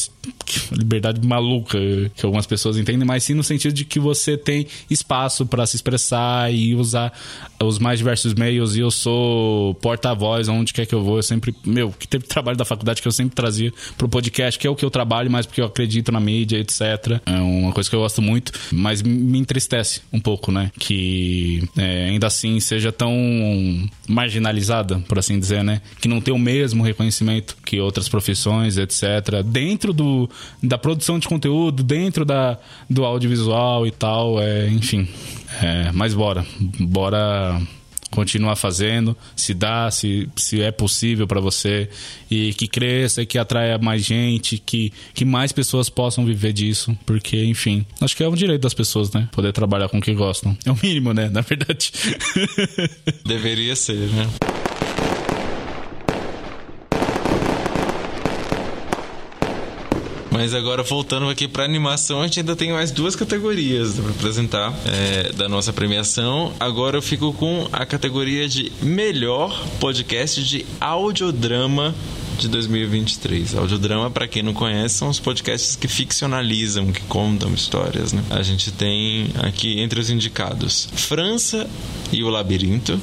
liberdade 0.71 1.25
maluca 1.25 1.77
que 2.15 2.25
algumas 2.25 2.45
pessoas 2.45 2.77
entendem, 2.77 3.05
mas 3.05 3.23
sim 3.23 3.33
no 3.33 3.43
sentido 3.43 3.73
de 3.73 3.85
que 3.85 3.99
você 3.99 4.37
tem 4.37 4.67
espaço 4.89 5.45
para 5.45 5.65
se 5.65 5.75
expressar 5.75 6.53
e 6.53 6.75
usar 6.75 7.11
os 7.63 7.79
mais 7.79 7.99
diversos 7.99 8.33
meios. 8.33 8.75
E 8.75 8.79
eu 8.79 8.91
sou 8.91 9.73
porta-voz 9.75 10.47
onde 10.47 10.73
quer 10.73 10.85
que 10.85 10.93
eu 10.93 11.03
vou. 11.03 11.17
Eu 11.17 11.23
sempre, 11.23 11.55
meu, 11.65 11.91
que 11.91 12.07
teve 12.07 12.25
trabalho 12.25 12.57
da 12.57 12.65
faculdade 12.65 13.01
que 13.01 13.07
eu 13.07 13.11
sempre 13.11 13.35
trazia 13.35 13.71
pro 13.97 14.07
podcast, 14.07 14.59
que 14.59 14.67
é 14.67 14.69
o 14.69 14.75
que 14.75 14.85
eu 14.85 14.91
trabalho, 14.91 15.29
mas 15.29 15.45
porque 15.45 15.61
eu 15.61 15.65
acredito 15.65 16.11
na 16.11 16.19
mídia, 16.19 16.57
etc. 16.57 17.21
É 17.25 17.39
uma 17.39 17.71
coisa 17.71 17.89
que 17.89 17.95
eu 17.95 17.99
gosto 17.99 18.21
muito, 18.21 18.51
mas 18.71 19.01
me 19.01 19.39
entristece 19.39 20.01
um 20.11 20.19
pouco, 20.19 20.51
né? 20.51 20.71
Que 20.77 21.67
é, 21.77 22.05
ainda 22.05 22.27
assim 22.27 22.59
seja 22.59 22.91
tão 22.91 23.13
marginalizada, 24.07 24.99
por 25.07 25.19
assim 25.19 25.39
dizer, 25.39 25.63
né? 25.63 25.81
Que 25.99 26.07
não 26.07 26.21
tem 26.21 26.33
o 26.33 26.39
mesmo 26.39 26.83
reconhecimento 26.83 27.57
que 27.65 27.79
outras 27.79 28.07
profissões, 28.07 28.77
etc. 28.77 29.43
Dentro 29.45 29.93
do, 29.93 30.29
da 30.61 30.77
produção 30.77 31.19
de 31.19 31.27
conteúdo, 31.27 31.83
dentro 31.83 32.25
da, 32.25 32.57
do 32.89 33.05
audiovisual 33.05 33.85
e 33.87 33.91
tal, 33.91 34.39
é, 34.39 34.67
enfim. 34.69 35.07
É, 35.61 35.91
mas 35.91 36.13
bora, 36.13 36.45
bora 36.79 37.61
continuar 38.13 38.55
fazendo, 38.55 39.17
se 39.35 39.53
dá, 39.53 39.89
se, 39.89 40.29
se 40.35 40.61
é 40.61 40.71
possível 40.71 41.27
para 41.27 41.41
você 41.41 41.89
e 42.29 42.53
que 42.53 42.67
cresça, 42.67 43.25
que 43.25 43.37
atraia 43.39 43.77
mais 43.79 44.05
gente, 44.05 44.59
que, 44.59 44.93
que 45.13 45.25
mais 45.25 45.51
pessoas 45.51 45.89
possam 45.89 46.23
viver 46.23 46.53
disso, 46.53 46.95
porque, 47.05 47.43
enfim, 47.43 47.85
acho 47.99 48.15
que 48.15 48.23
é 48.23 48.29
um 48.29 48.35
direito 48.35 48.61
das 48.61 48.73
pessoas, 48.73 49.11
né? 49.11 49.27
Poder 49.31 49.51
trabalhar 49.51 49.89
com 49.89 49.97
o 49.97 50.01
que 50.01 50.13
gostam. 50.13 50.55
É 50.63 50.71
o 50.71 50.77
mínimo, 50.81 51.11
né? 51.11 51.29
Na 51.29 51.41
verdade. 51.41 51.91
Deveria 53.25 53.75
ser, 53.75 54.09
né? 54.09 54.29
Mas 60.33 60.55
agora 60.55 60.81
voltando 60.81 61.29
aqui 61.29 61.47
para 61.47 61.63
animação, 61.63 62.21
a 62.21 62.23
gente 62.23 62.39
ainda 62.39 62.55
tem 62.55 62.71
mais 62.71 62.89
duas 62.89 63.15
categorias 63.15 63.93
para 63.99 64.09
apresentar 64.09 64.73
é, 64.83 65.31
da 65.31 65.47
nossa 65.47 65.71
premiação. 65.71 66.51
Agora 66.59 66.97
eu 66.97 67.03
fico 67.03 67.31
com 67.33 67.67
a 67.71 67.85
categoria 67.85 68.49
de 68.49 68.71
melhor 68.81 69.63
podcast 69.79 70.43
de 70.43 70.65
audiodrama 70.81 71.93
de 72.39 72.47
2023. 72.47 73.55
Audiodrama, 73.55 74.09
para 74.09 74.27
quem 74.27 74.41
não 74.41 74.55
conhece, 74.55 74.95
são 74.95 75.07
os 75.07 75.19
podcasts 75.19 75.75
que 75.75 75.87
ficcionalizam, 75.87 76.91
que 76.91 77.01
contam 77.01 77.53
histórias, 77.53 78.11
né? 78.11 78.23
A 78.31 78.41
gente 78.41 78.71
tem 78.71 79.27
aqui 79.35 79.79
entre 79.79 79.99
os 79.99 80.09
indicados 80.09 80.89
França 80.95 81.69
e 82.11 82.23
o 82.23 82.29
Labirinto, 82.29 82.99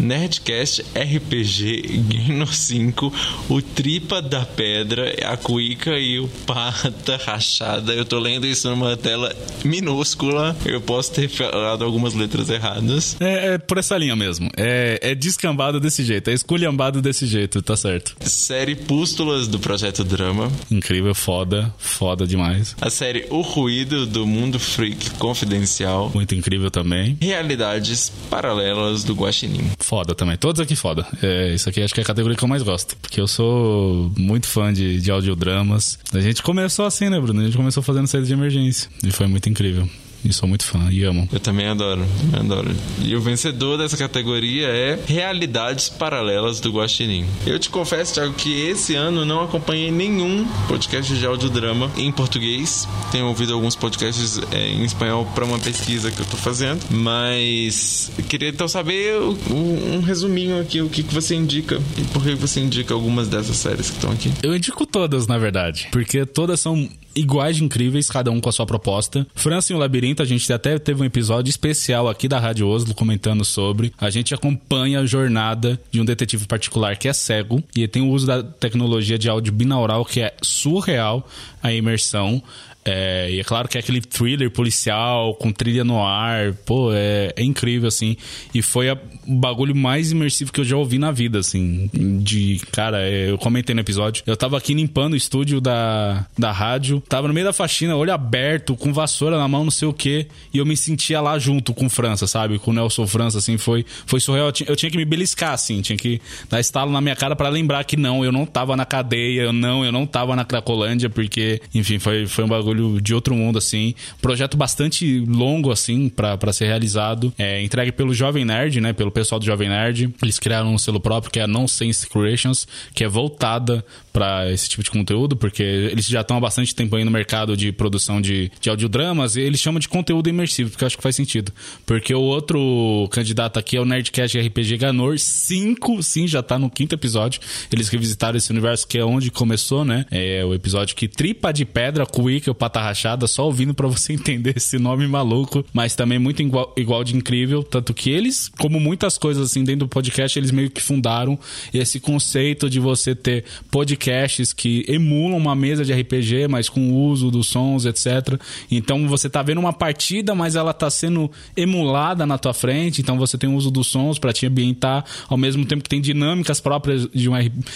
Nerdcast 0.00 0.82
RPG 0.94 1.98
Game 2.08 2.46
5, 2.46 3.12
o 3.48 3.60
Tripa 3.60 4.22
da 4.22 4.44
Pedra, 4.44 5.14
a 5.30 5.36
Cuica 5.36 5.98
e 5.98 6.18
o 6.18 6.28
Pata 6.46 7.16
Rachada. 7.24 7.92
Eu 7.92 8.04
tô 8.04 8.18
lendo 8.18 8.46
isso 8.46 8.68
numa 8.70 8.96
tela 8.96 9.34
minúscula. 9.64 10.56
Eu 10.64 10.80
posso 10.80 11.12
ter 11.12 11.28
falado 11.28 11.84
algumas 11.84 12.14
letras 12.14 12.48
erradas. 12.48 13.16
É, 13.20 13.54
é 13.54 13.58
por 13.58 13.78
essa 13.78 13.96
linha 13.96 14.16
mesmo. 14.16 14.50
É, 14.56 14.98
é 15.02 15.14
descambado 15.14 15.78
desse 15.78 16.02
jeito, 16.02 16.30
é 16.30 16.32
esculhambado 16.32 17.02
desse 17.02 17.26
jeito, 17.26 17.62
tá 17.62 17.76
certo. 17.76 18.16
Série 18.20 18.74
Pústulas 18.74 19.48
do 19.48 19.58
Projeto 19.58 20.02
Drama. 20.04 20.50
Incrível, 20.70 21.14
foda, 21.14 21.72
foda 21.78 22.26
demais. 22.26 22.74
A 22.80 22.90
série 22.90 23.26
O 23.30 23.40
Ruído 23.40 24.06
do 24.06 24.26
Mundo 24.26 24.58
Freak 24.58 25.10
Confidencial. 25.10 26.10
Muito 26.14 26.34
incrível 26.34 26.70
também. 26.70 27.18
Realidades 27.20 28.10
Paralelas 28.30 29.04
do 29.04 29.14
Guaxinim. 29.14 29.70
Foda 29.90 30.14
também. 30.14 30.36
Todos 30.36 30.60
aqui 30.60 30.76
foda. 30.76 31.04
É, 31.20 31.52
isso 31.52 31.68
aqui 31.68 31.82
acho 31.82 31.92
que 31.92 31.98
é 31.98 32.04
a 32.04 32.06
categoria 32.06 32.36
que 32.36 32.44
eu 32.44 32.48
mais 32.48 32.62
gosto. 32.62 32.96
Porque 32.98 33.20
eu 33.20 33.26
sou 33.26 34.08
muito 34.16 34.46
fã 34.46 34.72
de, 34.72 35.00
de 35.00 35.10
audiodramas. 35.10 35.98
A 36.14 36.20
gente 36.20 36.44
começou 36.44 36.86
assim, 36.86 37.08
né, 37.08 37.18
Bruno? 37.18 37.40
A 37.40 37.44
gente 37.44 37.56
começou 37.56 37.82
fazendo 37.82 38.06
saída 38.06 38.24
de 38.24 38.32
emergência. 38.32 38.88
E 39.02 39.10
foi 39.10 39.26
muito 39.26 39.48
incrível. 39.48 39.88
E 40.24 40.32
sou 40.32 40.48
muito 40.48 40.64
fã 40.64 40.88
e 40.90 41.02
amo. 41.04 41.28
Eu 41.32 41.40
também 41.40 41.66
adoro, 41.66 42.04
adoro. 42.32 42.70
E 43.02 43.14
o 43.16 43.20
vencedor 43.20 43.78
dessa 43.78 43.96
categoria 43.96 44.68
é 44.68 44.98
Realidades 45.06 45.88
Paralelas 45.88 46.60
do 46.60 46.70
Guaxinim. 46.72 47.26
Eu 47.46 47.58
te 47.58 47.70
confesso, 47.70 48.14
Thiago, 48.14 48.34
que 48.34 48.60
esse 48.68 48.94
ano 48.94 49.24
não 49.24 49.42
acompanhei 49.42 49.90
nenhum 49.90 50.46
podcast 50.68 51.14
de 51.14 51.24
audiodrama 51.26 51.90
em 51.96 52.12
português. 52.12 52.86
Tenho 53.10 53.26
ouvido 53.26 53.54
alguns 53.54 53.74
podcasts 53.76 54.38
é, 54.52 54.68
em 54.68 54.84
espanhol 54.84 55.24
para 55.34 55.44
uma 55.44 55.58
pesquisa 55.58 56.10
que 56.10 56.20
eu 56.20 56.26
tô 56.26 56.36
fazendo, 56.36 56.80
mas 56.90 58.10
queria 58.28 58.48
então 58.48 58.68
saber 58.68 59.18
um, 59.50 59.96
um 59.96 60.00
resuminho 60.00 60.60
aqui, 60.60 60.80
o 60.80 60.88
que, 60.88 61.02
que 61.02 61.14
você 61.14 61.34
indica 61.34 61.80
e 61.96 62.04
por 62.04 62.22
que 62.22 62.34
você 62.34 62.60
indica 62.60 62.94
algumas 62.94 63.28
dessas 63.28 63.56
séries 63.56 63.90
que 63.90 63.96
estão 63.96 64.10
aqui. 64.12 64.32
Eu 64.42 64.54
indico 64.54 64.86
todas, 64.86 65.26
na 65.26 65.38
verdade, 65.38 65.88
porque 65.90 66.26
todas 66.26 66.60
são 66.60 66.88
iguais 67.14 67.56
de 67.56 67.64
incríveis, 67.64 68.08
cada 68.08 68.30
um 68.30 68.40
com 68.40 68.48
a 68.48 68.52
sua 68.52 68.66
proposta. 68.66 69.26
França 69.34 69.72
e 69.72 69.76
o 69.76 69.78
Labirinto, 69.78 70.22
a 70.22 70.26
gente 70.26 70.50
até 70.52 70.78
teve 70.78 71.02
um 71.02 71.04
episódio 71.04 71.50
especial 71.50 72.08
aqui 72.08 72.28
da 72.28 72.38
Rádio 72.38 72.68
Oslo 72.68 72.94
comentando 72.94 73.44
sobre. 73.44 73.92
A 73.98 74.10
gente 74.10 74.34
acompanha 74.34 75.00
a 75.00 75.06
jornada 75.06 75.80
de 75.90 76.00
um 76.00 76.04
detetive 76.04 76.46
particular 76.46 76.96
que 76.96 77.08
é 77.08 77.12
cego 77.12 77.62
e 77.74 77.86
tem 77.88 78.02
o 78.02 78.10
uso 78.10 78.26
da 78.26 78.42
tecnologia 78.42 79.18
de 79.18 79.28
áudio 79.28 79.52
binaural 79.52 80.04
que 80.04 80.20
é 80.20 80.34
surreal 80.42 81.26
a 81.62 81.72
imersão. 81.72 82.42
É, 82.82 83.30
e 83.30 83.38
é 83.38 83.44
claro 83.44 83.68
que 83.68 83.76
é 83.76 83.80
aquele 83.80 84.00
thriller 84.00 84.50
policial 84.50 85.34
com 85.34 85.52
trilha 85.52 85.84
no 85.84 86.02
ar, 86.02 86.54
pô, 86.64 86.90
é, 86.92 87.32
é 87.36 87.42
incrível, 87.42 87.88
assim. 87.88 88.16
E 88.54 88.62
foi 88.62 88.88
a, 88.88 88.98
bagulho 89.38 89.74
mais 89.74 90.10
imersivo 90.10 90.52
que 90.52 90.60
eu 90.60 90.64
já 90.64 90.76
ouvi 90.76 90.98
na 90.98 91.10
vida, 91.10 91.38
assim. 91.38 91.90
De, 91.92 92.60
cara, 92.72 93.02
é, 93.02 93.30
eu 93.30 93.38
comentei 93.38 93.74
no 93.74 93.80
episódio. 93.80 94.22
Eu 94.26 94.36
tava 94.36 94.56
aqui 94.56 94.74
limpando 94.74 95.12
o 95.12 95.16
estúdio 95.16 95.60
da, 95.60 96.26
da 96.38 96.52
rádio, 96.52 97.02
tava 97.08 97.28
no 97.28 97.34
meio 97.34 97.46
da 97.46 97.52
faxina, 97.52 97.96
olho 97.96 98.12
aberto, 98.12 98.76
com 98.76 98.92
vassoura 98.92 99.38
na 99.38 99.46
mão, 99.46 99.64
não 99.64 99.70
sei 99.70 99.88
o 99.88 99.92
quê. 99.92 100.26
E 100.52 100.58
eu 100.58 100.66
me 100.66 100.76
sentia 100.76 101.20
lá 101.20 101.38
junto 101.38 101.72
com 101.72 101.88
França, 101.88 102.26
sabe? 102.26 102.58
Com 102.58 102.70
o 102.70 102.74
Nelson 102.74 103.06
França, 103.06 103.38
assim, 103.38 103.56
foi, 103.58 103.84
foi 104.06 104.20
surreal. 104.20 104.52
Eu 104.66 104.76
tinha, 104.76 104.90
que 104.90 104.96
me 104.96 105.04
beliscar, 105.04 105.52
assim, 105.52 105.80
tinha 105.80 105.96
que 105.96 106.20
dar 106.48 106.60
estalo 106.60 106.90
na 106.90 107.00
minha 107.00 107.16
cara 107.16 107.36
para 107.36 107.48
lembrar 107.48 107.84
que 107.84 107.96
não, 107.96 108.24
eu 108.24 108.32
não 108.32 108.46
tava 108.46 108.76
na 108.76 108.84
cadeia, 108.84 109.42
eu 109.42 109.52
não, 109.52 109.84
eu 109.84 109.92
não 109.92 110.06
tava 110.06 110.34
na 110.34 110.44
Cracolândia, 110.44 111.08
porque, 111.08 111.60
enfim, 111.74 111.98
foi, 111.98 112.26
foi 112.26 112.44
um 112.44 112.48
bagulho 112.48 113.00
de 113.00 113.14
outro 113.14 113.34
mundo, 113.34 113.58
assim. 113.58 113.94
Projeto 114.20 114.56
bastante 114.56 115.20
longo, 115.26 115.70
assim, 115.70 116.08
para 116.08 116.52
ser 116.52 116.66
realizado. 116.66 117.32
É, 117.38 117.62
entregue 117.62 117.92
pelo 117.92 118.12
Jovem 118.12 118.44
Nerd, 118.44 118.80
né? 118.80 118.92
Pelo 118.92 119.10
pessoal 119.20 119.38
do 119.38 119.44
Jovem 119.44 119.68
Nerd. 119.68 120.14
Eles 120.22 120.38
criaram 120.38 120.72
um 120.72 120.78
selo 120.78 120.98
próprio 120.98 121.30
que 121.30 121.38
é 121.38 121.42
a 121.42 121.46
Nonsense 121.46 122.08
Creations, 122.08 122.66
que 122.94 123.04
é 123.04 123.08
voltada 123.08 123.84
para 124.12 124.50
esse 124.50 124.68
tipo 124.68 124.82
de 124.82 124.90
conteúdo, 124.90 125.36
porque 125.36 125.62
eles 125.62 126.06
já 126.06 126.20
estão 126.20 126.36
há 126.36 126.40
bastante 126.40 126.74
tempo 126.74 126.96
aí 126.96 127.04
no 127.04 127.10
mercado 127.10 127.56
de 127.56 127.72
produção 127.72 128.20
de, 128.20 128.50
de 128.60 128.68
audiodramas 128.68 129.36
e 129.36 129.40
eles 129.40 129.60
chamam 129.60 129.78
de 129.78 129.88
conteúdo 129.88 130.28
imersivo, 130.28 130.70
porque 130.70 130.84
eu 130.84 130.86
acho 130.86 130.96
que 130.96 131.02
faz 131.02 131.16
sentido. 131.16 131.52
Porque 131.86 132.14
o 132.14 132.20
outro 132.20 133.08
candidato 133.10 133.58
aqui 133.58 133.76
é 133.76 133.80
o 133.80 133.84
Nerdcast 133.84 134.38
RPG 134.38 134.76
Ganor 134.78 135.18
5, 135.18 136.02
sim, 136.02 136.26
já 136.26 136.42
tá 136.42 136.58
no 136.58 136.70
quinto 136.70 136.94
episódio. 136.94 137.40
Eles 137.72 137.88
revisitaram 137.88 138.36
esse 138.36 138.50
universo 138.50 138.86
que 138.86 138.98
é 138.98 139.04
onde 139.04 139.30
começou, 139.30 139.84
né? 139.84 140.06
É 140.10 140.44
o 140.44 140.54
episódio 140.54 140.96
que 140.96 141.06
tripa 141.08 141.52
de 141.52 141.64
pedra, 141.64 142.04
cuíca, 142.06 142.50
o 142.50 142.54
pata 142.54 142.80
rachada, 142.80 143.26
só 143.26 143.46
ouvindo 143.46 143.74
para 143.74 143.86
você 143.86 144.12
entender 144.14 144.56
esse 144.56 144.78
nome 144.78 145.06
maluco, 145.06 145.64
mas 145.72 145.94
também 145.94 146.18
muito 146.18 146.42
igual, 146.42 146.72
igual 146.76 147.04
de 147.04 147.16
incrível, 147.16 147.62
tanto 147.62 147.94
que 147.94 148.10
eles, 148.10 148.50
como 148.58 148.80
muitas 148.80 149.16
coisas 149.16 149.50
assim 149.50 149.62
dentro 149.64 149.86
do 149.86 149.88
podcast, 149.88 150.38
eles 150.38 150.50
meio 150.50 150.70
que 150.70 150.80
fundaram 150.82 151.38
esse 151.72 152.00
conceito 152.00 152.68
de 152.68 152.80
você 152.80 153.14
ter 153.14 153.44
podcast 153.70 153.99
podcasts 154.00 154.54
que 154.54 154.84
emulam 154.88 155.36
uma 155.36 155.54
mesa 155.54 155.84
de 155.84 155.92
RPG, 155.92 156.48
mas 156.48 156.68
com 156.68 156.90
o 156.90 157.04
uso 157.04 157.30
dos 157.30 157.46
sons, 157.48 157.84
etc. 157.84 158.40
Então 158.70 159.06
você 159.06 159.28
tá 159.28 159.42
vendo 159.42 159.58
uma 159.58 159.72
partida, 159.72 160.34
mas 160.34 160.56
ela 160.56 160.72
tá 160.72 160.88
sendo 160.90 161.30
emulada 161.54 162.24
na 162.24 162.38
tua 162.38 162.54
frente, 162.54 163.02
então 163.02 163.18
você 163.18 163.36
tem 163.36 163.50
o 163.50 163.54
uso 163.54 163.70
dos 163.70 163.86
sons 163.86 164.18
para 164.18 164.32
te 164.32 164.46
ambientar, 164.46 165.04
ao 165.28 165.36
mesmo 165.36 165.64
tempo 165.66 165.82
que 165.82 165.90
tem 165.90 166.00
dinâmicas 166.00 166.60
próprias 166.60 167.06
de 167.12 167.28
um, 167.28 167.34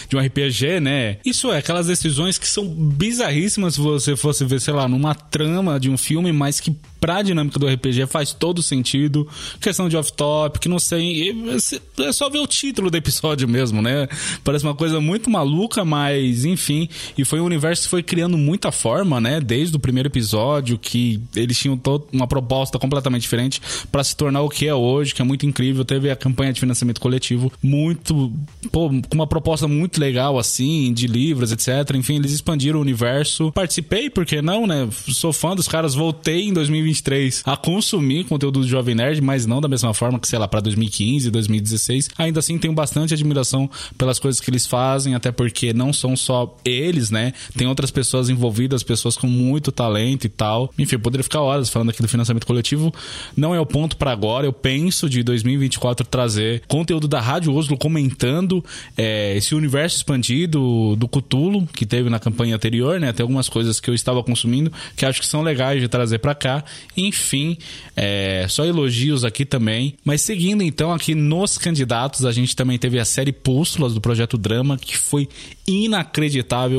de 0.08 0.16
um 0.16 0.20
RPG, 0.20 0.80
né? 0.80 1.18
Isso 1.24 1.52
é, 1.52 1.58
aquelas 1.58 1.86
decisões 1.86 2.38
que 2.38 2.48
são 2.48 2.66
bizarríssimas 2.66 3.74
se 3.74 3.80
você 3.80 4.16
fosse 4.16 4.44
ver, 4.44 4.60
sei 4.60 4.72
lá, 4.72 4.88
numa 4.88 5.14
trama 5.14 5.78
de 5.78 5.90
um 5.90 5.98
filme, 5.98 6.32
mas 6.32 6.58
que 6.58 6.74
pra 7.04 7.20
dinâmica 7.20 7.58
do 7.58 7.68
RPG 7.68 8.06
faz 8.06 8.32
todo 8.32 8.62
sentido. 8.62 9.28
Questão 9.60 9.90
de 9.90 9.96
off-top, 9.96 10.66
não 10.70 10.78
sei. 10.78 11.34
É 11.98 12.12
só 12.12 12.30
ver 12.30 12.38
o 12.38 12.46
título 12.46 12.90
do 12.90 12.96
episódio 12.96 13.46
mesmo, 13.46 13.82
né? 13.82 14.08
Parece 14.42 14.64
uma 14.64 14.74
coisa 14.74 14.98
muito 15.02 15.28
maluca, 15.28 15.84
mas 15.84 16.13
enfim. 16.20 16.88
E 17.16 17.24
foi 17.24 17.40
um 17.40 17.44
universo 17.44 17.84
que 17.84 17.88
foi 17.88 18.02
criando 18.02 18.36
muita 18.36 18.70
forma, 18.70 19.20
né? 19.20 19.40
Desde 19.40 19.76
o 19.76 19.78
primeiro 19.78 20.08
episódio, 20.08 20.78
que 20.78 21.20
eles 21.34 21.58
tinham 21.58 21.80
uma 22.12 22.26
proposta 22.26 22.78
completamente 22.78 23.22
diferente 23.22 23.60
para 23.90 24.04
se 24.04 24.16
tornar 24.16 24.42
o 24.42 24.48
que 24.48 24.66
é 24.66 24.74
hoje, 24.74 25.14
que 25.14 25.22
é 25.22 25.24
muito 25.24 25.46
incrível. 25.46 25.84
Teve 25.84 26.10
a 26.10 26.16
campanha 26.16 26.52
de 26.52 26.60
financiamento 26.60 27.00
coletivo 27.00 27.52
muito. 27.62 28.32
Pô, 28.70 28.88
com 28.88 29.14
uma 29.14 29.26
proposta 29.26 29.66
muito 29.66 30.00
legal, 30.00 30.38
assim, 30.38 30.92
de 30.92 31.06
livros, 31.06 31.52
etc. 31.52 31.94
Enfim, 31.94 32.16
eles 32.16 32.32
expandiram 32.32 32.78
o 32.78 32.82
universo. 32.82 33.52
Participei, 33.52 34.10
porque 34.10 34.40
não, 34.40 34.66
né? 34.66 34.88
Sou 35.08 35.32
fã 35.32 35.54
dos 35.54 35.68
caras, 35.68 35.94
voltei 35.94 36.48
em 36.48 36.52
2020 36.52 36.74
2023 36.74 37.42
a 37.46 37.56
consumir 37.56 38.24
conteúdo 38.24 38.60
do 38.60 38.66
Jovem 38.66 38.94
Nerd, 38.94 39.20
mas 39.20 39.46
não 39.46 39.60
da 39.60 39.68
mesma 39.68 39.94
forma 39.94 40.18
que, 40.18 40.28
sei 40.28 40.38
lá, 40.38 40.46
para 40.46 40.60
2015, 40.60 41.30
2016. 41.30 42.10
Ainda 42.18 42.40
assim, 42.40 42.58
tenho 42.58 42.74
bastante 42.74 43.14
admiração 43.14 43.70
pelas 43.96 44.18
coisas 44.18 44.40
que 44.40 44.50
eles 44.50 44.66
fazem, 44.66 45.14
até 45.14 45.32
porque 45.32 45.72
não 45.72 45.92
são 46.04 46.14
só 46.16 46.54
eles, 46.66 47.10
né? 47.10 47.32
Tem 47.56 47.66
outras 47.66 47.90
pessoas 47.90 48.28
envolvidas, 48.28 48.82
pessoas 48.82 49.16
com 49.16 49.26
muito 49.26 49.72
talento 49.72 50.26
e 50.26 50.28
tal. 50.28 50.70
Enfim, 50.78 50.96
eu 50.96 51.00
poderia 51.00 51.24
ficar 51.24 51.40
horas 51.40 51.70
falando 51.70 51.88
aqui 51.88 52.02
do 52.02 52.08
financiamento 52.08 52.46
coletivo. 52.46 52.92
Não 53.34 53.54
é 53.54 53.60
o 53.60 53.64
ponto 53.64 53.96
para 53.96 54.12
agora. 54.12 54.46
Eu 54.46 54.52
penso 54.52 55.08
de 55.08 55.22
2024 55.22 56.06
trazer 56.06 56.62
conteúdo 56.68 57.08
da 57.08 57.20
Rádio 57.20 57.54
Oslo 57.54 57.78
comentando 57.78 58.62
é, 58.98 59.34
esse 59.34 59.54
universo 59.54 59.96
expandido 59.96 60.94
do 60.96 61.08
Cutulo 61.08 61.66
que 61.68 61.86
teve 61.86 62.10
na 62.10 62.18
campanha 62.18 62.54
anterior, 62.54 63.00
né? 63.00 63.10
Tem 63.12 63.24
algumas 63.24 63.48
coisas 63.48 63.80
que 63.80 63.88
eu 63.88 63.94
estava 63.94 64.22
consumindo 64.22 64.70
que 64.94 65.06
acho 65.06 65.20
que 65.20 65.26
são 65.26 65.40
legais 65.40 65.80
de 65.80 65.88
trazer 65.88 66.18
para 66.18 66.34
cá. 66.34 66.62
Enfim, 66.94 67.56
é, 67.96 68.44
só 68.50 68.66
elogios 68.66 69.24
aqui 69.24 69.46
também. 69.46 69.94
Mas 70.04 70.20
seguindo 70.20 70.62
então 70.62 70.92
aqui 70.92 71.14
nos 71.14 71.56
candidatos, 71.56 72.26
a 72.26 72.32
gente 72.32 72.54
também 72.54 72.78
teve 72.78 72.98
a 72.98 73.06
série 73.06 73.32
Pústulas 73.32 73.94
do 73.94 74.02
Projeto 74.02 74.36
Drama, 74.36 74.76
que 74.76 74.98
foi 74.98 75.26
inacreditável. 75.66 75.93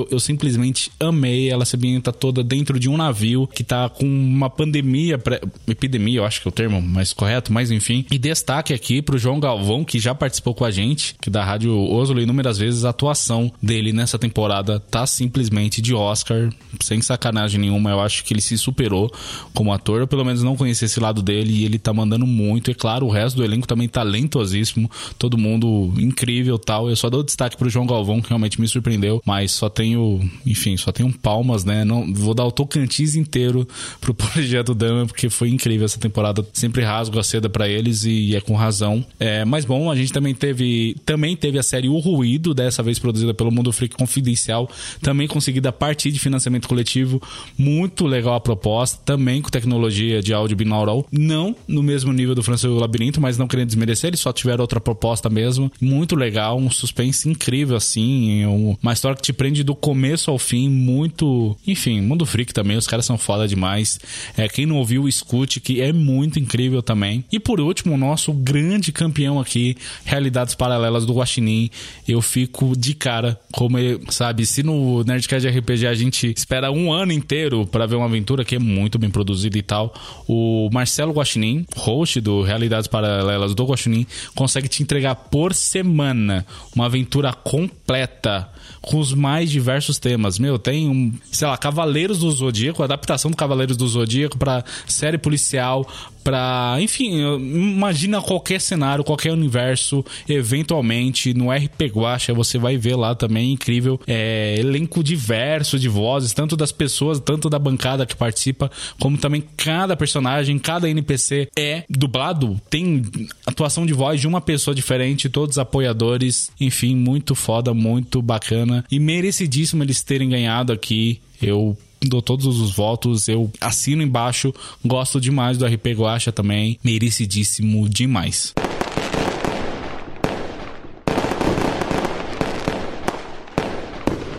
Eu 0.09 0.19
simplesmente 0.19 0.91
amei. 0.99 1.49
Ela 1.49 1.65
se 1.65 1.75
ambienta 1.75 2.11
toda 2.11 2.43
dentro 2.43 2.79
de 2.79 2.89
um 2.89 2.97
navio 2.97 3.47
que 3.47 3.63
tá 3.63 3.87
com 3.89 4.05
uma 4.05 4.49
pandemia, 4.49 5.21
epidemia, 5.67 6.19
eu 6.19 6.25
acho 6.25 6.41
que 6.41 6.47
é 6.47 6.49
o 6.49 6.51
termo 6.51 6.81
mais 6.81 7.13
correto, 7.13 7.53
mas 7.53 7.71
enfim. 7.71 8.05
E 8.11 8.17
destaque 8.17 8.73
aqui 8.73 9.01
pro 9.01 9.17
João 9.17 9.39
Galvão, 9.39 9.83
que 9.83 9.99
já 9.99 10.15
participou 10.15 10.53
com 10.53 10.65
a 10.65 10.71
gente, 10.71 11.15
que 11.21 11.29
da 11.29 11.43
Rádio 11.43 11.75
Oslo 11.77 12.19
inúmeras 12.19 12.57
vezes, 12.57 12.85
a 12.85 12.89
atuação 12.89 13.51
dele 13.61 13.93
nessa 13.93 14.17
temporada 14.17 14.79
tá 14.79 15.05
simplesmente 15.05 15.81
de 15.81 15.93
Oscar, 15.93 16.49
sem 16.81 17.01
sacanagem 17.01 17.59
nenhuma. 17.59 17.91
Eu 17.91 17.99
acho 18.01 18.23
que 18.23 18.33
ele 18.33 18.41
se 18.41 18.57
superou 18.57 19.11
como 19.53 19.71
ator. 19.71 20.01
Eu 20.01 20.07
pelo 20.07 20.25
menos 20.25 20.41
não 20.43 20.55
conhecia 20.55 20.85
esse 20.85 20.99
lado 20.99 21.21
dele 21.21 21.53
e 21.53 21.65
ele 21.65 21.77
tá 21.77 21.93
mandando 21.93 22.25
muito. 22.25 22.71
E 22.71 22.73
claro, 22.73 23.05
o 23.05 23.11
resto 23.11 23.37
do 23.37 23.43
elenco 23.43 23.67
também 23.67 23.87
talentosíssimo. 23.87 24.89
Todo 25.17 25.37
mundo 25.37 25.93
incrível 25.97 26.57
tal. 26.57 26.89
Eu 26.89 26.95
só 26.95 27.09
dou 27.09 27.23
destaque 27.23 27.57
pro 27.57 27.69
João 27.69 27.85
Galvão, 27.85 28.21
que 28.21 28.29
realmente 28.29 28.59
me 28.59 28.67
surpreendeu, 28.67 29.04
mas 29.25 29.51
só 29.51 29.69
tenho, 29.69 30.19
enfim, 30.45 30.77
só 30.77 30.91
tenho 30.91 31.11
palmas, 31.11 31.63
né? 31.63 31.83
Não 31.83 32.13
vou 32.13 32.33
dar 32.33 32.45
o 32.45 32.51
Tocantins 32.51 33.15
inteiro 33.15 33.67
pro 33.99 34.13
projeto 34.15 34.73
Dama, 34.73 35.05
porque 35.05 35.29
foi 35.29 35.49
incrível 35.49 35.85
essa 35.85 35.99
temporada. 35.99 36.45
Sempre 36.53 36.83
rasgo 36.83 37.19
a 37.19 37.23
seda 37.23 37.49
para 37.49 37.67
eles 37.67 38.03
e 38.03 38.35
é 38.35 38.41
com 38.41 38.55
razão. 38.55 39.05
É, 39.19 39.45
mas 39.45 39.65
bom, 39.65 39.89
a 39.89 39.95
gente 39.95 40.11
também 40.11 40.33
teve, 40.33 40.95
também 41.05 41.35
teve 41.35 41.57
a 41.59 41.63
série 41.63 41.89
O 41.89 41.99
Ruído, 41.99 42.53
dessa 42.53 42.83
vez 42.83 42.99
produzida 42.99 43.33
pelo 43.33 43.51
Mundo 43.51 43.71
Freak 43.71 43.95
Confidencial, 43.95 44.69
também 45.01 45.27
conseguida 45.27 45.69
a 45.69 45.73
partir 45.73 46.11
de 46.11 46.19
financiamento 46.19 46.67
coletivo. 46.67 47.21
Muito 47.57 48.05
legal 48.05 48.35
a 48.35 48.39
proposta, 48.39 48.99
também 49.05 49.41
com 49.41 49.49
tecnologia 49.49 50.21
de 50.21 50.33
áudio 50.33 50.57
binaural. 50.57 51.05
Não 51.11 51.55
no 51.67 51.83
mesmo 51.83 52.11
nível 52.11 52.35
do 52.35 52.43
Francisco 52.43 52.75
Labirinto, 52.75 53.21
mas 53.21 53.37
não 53.37 53.47
querendo 53.47 53.67
desmerecer, 53.67 54.09
eles 54.09 54.19
só 54.19 54.31
tiveram 54.31 54.61
outra 54.61 54.79
proposta 54.79 55.29
mesmo. 55.29 55.71
Muito 55.79 56.15
legal, 56.15 56.57
um 56.57 56.69
suspense 56.69 57.29
incrível, 57.29 57.75
assim. 57.75 58.45
Uma 58.81 58.94
história 58.95 59.15
que 59.15 59.21
te 59.21 59.33
prende 59.33 59.63
do 59.63 59.75
começo 59.75 60.31
ao 60.31 60.39
fim, 60.39 60.69
muito. 60.69 61.55
Enfim, 61.67 62.01
Mundo 62.01 62.25
Freak 62.25 62.53
também, 62.53 62.77
os 62.77 62.87
caras 62.87 63.05
são 63.05 63.17
foda 63.17 63.47
demais. 63.47 63.99
É, 64.35 64.47
quem 64.47 64.65
não 64.65 64.77
ouviu, 64.77 65.07
escute, 65.07 65.59
que 65.59 65.81
é 65.81 65.93
muito 65.93 66.39
incrível 66.39 66.81
também. 66.81 67.23
E 67.31 67.39
por 67.39 67.61
último, 67.61 67.93
o 67.93 67.97
nosso 67.97 68.33
grande 68.33 68.91
campeão 68.91 69.39
aqui, 69.39 69.77
Realidades 70.03 70.55
Paralelas 70.55 71.05
do 71.05 71.13
Guaxinim. 71.13 71.69
Eu 72.07 72.21
fico 72.21 72.75
de 72.75 72.93
cara, 72.95 73.39
como, 73.51 73.77
sabe, 74.09 74.45
se 74.45 74.63
no 74.63 75.03
Nerdcast 75.03 75.47
RPG 75.47 75.87
a 75.87 75.93
gente 75.93 76.33
espera 76.35 76.71
um 76.71 76.91
ano 76.91 77.11
inteiro 77.11 77.65
para 77.67 77.85
ver 77.85 77.95
uma 77.95 78.05
aventura 78.05 78.43
que 78.43 78.55
é 78.55 78.59
muito 78.59 78.97
bem 78.97 79.09
produzida 79.09 79.57
e 79.57 79.61
tal, 79.61 79.93
o 80.27 80.69
Marcelo 80.71 81.13
Guaxinim, 81.13 81.65
host 81.75 82.19
do 82.21 82.41
Realidades 82.41 82.87
Paralelas 82.87 83.53
do 83.53 83.65
Guaxinim, 83.65 84.07
consegue 84.33 84.67
te 84.67 84.81
entregar 84.81 85.15
por 85.15 85.53
semana 85.53 86.45
uma 86.75 86.85
aventura 86.85 87.33
completa 87.33 88.49
com 88.85 88.99
os 88.99 89.13
mais 89.13 89.49
diversos 89.49 89.97
temas. 89.97 90.37
Meu, 90.37 90.59
tem 90.59 90.87
um, 90.87 91.11
sei 91.31 91.47
lá, 91.47 91.57
Cavaleiros 91.57 92.19
do 92.19 92.31
Zodíaco, 92.31 92.83
adaptação 92.83 93.31
do 93.31 93.37
Cavaleiros 93.37 93.75
do 93.75 93.87
Zodíaco 93.87 94.37
para 94.37 94.63
série 94.87 95.17
policial, 95.17 95.87
para, 96.25 96.77
enfim, 96.79 97.21
imagina 97.35 98.19
qualquer 98.19 98.59
cenário, 98.59 99.03
qualquer 99.03 99.31
universo, 99.31 100.03
eventualmente 100.27 101.35
no 101.35 101.51
RP 101.51 101.83
Guacha 101.93 102.33
você 102.33 102.57
vai 102.57 102.77
ver 102.77 102.95
lá 102.95 103.13
também 103.13 103.53
incrível 103.53 104.01
é, 104.07 104.55
elenco 104.57 105.03
diverso 105.03 105.77
de 105.77 105.87
vozes, 105.87 106.33
tanto 106.33 106.57
das 106.57 106.71
pessoas, 106.71 107.19
tanto 107.19 107.47
da 107.47 107.59
bancada 107.59 108.07
que 108.07 108.15
participa, 108.15 108.71
como 108.99 109.19
também 109.19 109.43
cada 109.55 109.95
personagem, 109.95 110.57
cada 110.57 110.89
NPC 110.89 111.47
é 111.55 111.83
dublado, 111.87 112.59
tem 112.71 113.03
atuação 113.45 113.85
de 113.85 113.93
voz 113.93 114.19
de 114.19 114.27
uma 114.27 114.41
pessoa 114.41 114.73
diferente, 114.73 115.29
todos 115.29 115.59
apoiadores, 115.59 116.49
enfim, 116.59 116.95
muito 116.95 117.35
foda, 117.35 117.71
muito 117.71 118.19
bacana 118.19 118.83
e 118.91 118.99
merecidíssimo 118.99 119.83
eles 119.83 120.01
terem 120.01 120.29
ganhado 120.29 120.73
aqui. 120.73 121.21
Eu 121.39 121.77
dou 122.05 122.21
todos 122.21 122.45
os 122.45 122.71
votos, 122.75 123.27
eu 123.27 123.51
assino 123.59 124.01
embaixo, 124.01 124.53
gosto 124.83 125.19
demais 125.19 125.57
do 125.57 125.65
RP 125.65 125.87
Guacha 125.95 126.31
também, 126.31 126.79
merecidíssimo 126.83 127.89
demais. 127.89 128.53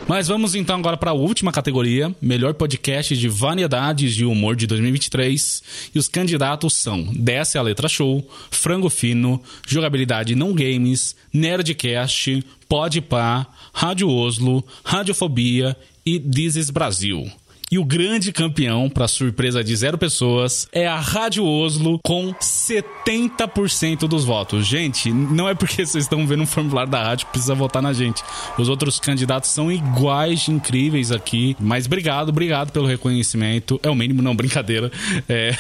Mas 0.09 0.29
vamos 0.29 0.55
então 0.55 0.79
agora 0.79 0.97
para 0.97 1.11
a 1.11 1.15
última 1.15 1.51
categoria, 1.51 2.15
melhor 2.23 2.55
podcast 2.55 3.17
de 3.17 3.29
variedades 3.29 4.15
de 4.15 4.25
humor 4.25 4.55
de 4.55 4.65
2023. 4.65 5.91
E 5.93 5.99
os 5.99 6.07
candidatos 6.07 6.75
são 6.75 7.03
Desce 7.13 7.59
a 7.59 7.63
Letra 7.63 7.89
Show, 7.89 8.25
Frango 8.49 8.89
Fino, 8.89 9.43
Jogabilidade 9.67 10.37
Não 10.37 10.55
Games, 10.55 11.17
Nerdcast, 11.33 12.45
Podpah, 12.69 13.49
Rádio 13.73 14.09
Oslo, 14.09 14.65
Radiofobia 14.85 15.77
e 16.05 16.21
Dizes 16.21 16.71
Brasil. 16.71 17.29
E 17.69 17.81
o 17.81 17.85
grande 17.85 18.33
campeão, 18.33 18.89
para 18.89 19.09
surpresa 19.09 19.65
de 19.65 19.75
zero 19.75 19.99
pessoas, 19.99 20.69
é 20.71 20.87
a 20.87 21.01
Rádio 21.01 21.45
Oslo 21.45 21.99
com 22.01 22.33
70% 22.33 24.07
dos 24.07 24.25
votos. 24.25 24.65
Gente, 24.65 25.13
não 25.13 25.49
é 25.49 25.55
porque 25.55 25.85
vocês 25.85 26.05
estão 26.05 26.25
vendo 26.25 26.45
um 26.45 26.47
formulário 26.47 26.93
da 26.93 27.03
rádio 27.03 27.27
que 27.27 27.33
precisa 27.33 27.57
votar 27.57 27.83
na 27.83 27.93
gente. 27.93 28.23
Os 28.57 28.69
outros 28.69 29.01
candidatos 29.01 29.51
são 29.51 29.71
iguais 29.71 30.43
de 30.43 30.53
incríveis 30.53 31.11
aqui. 31.11 31.57
Mas 31.59 31.87
obrigado, 31.87 32.29
obrigado 32.29 32.71
pelo 32.71 32.87
reconhecimento. 32.87 33.81
É 33.83 33.91
o 33.91 33.97
mínimo, 33.97 34.23
não, 34.23 34.37
brincadeira. 34.37 34.93
É, 35.29 35.53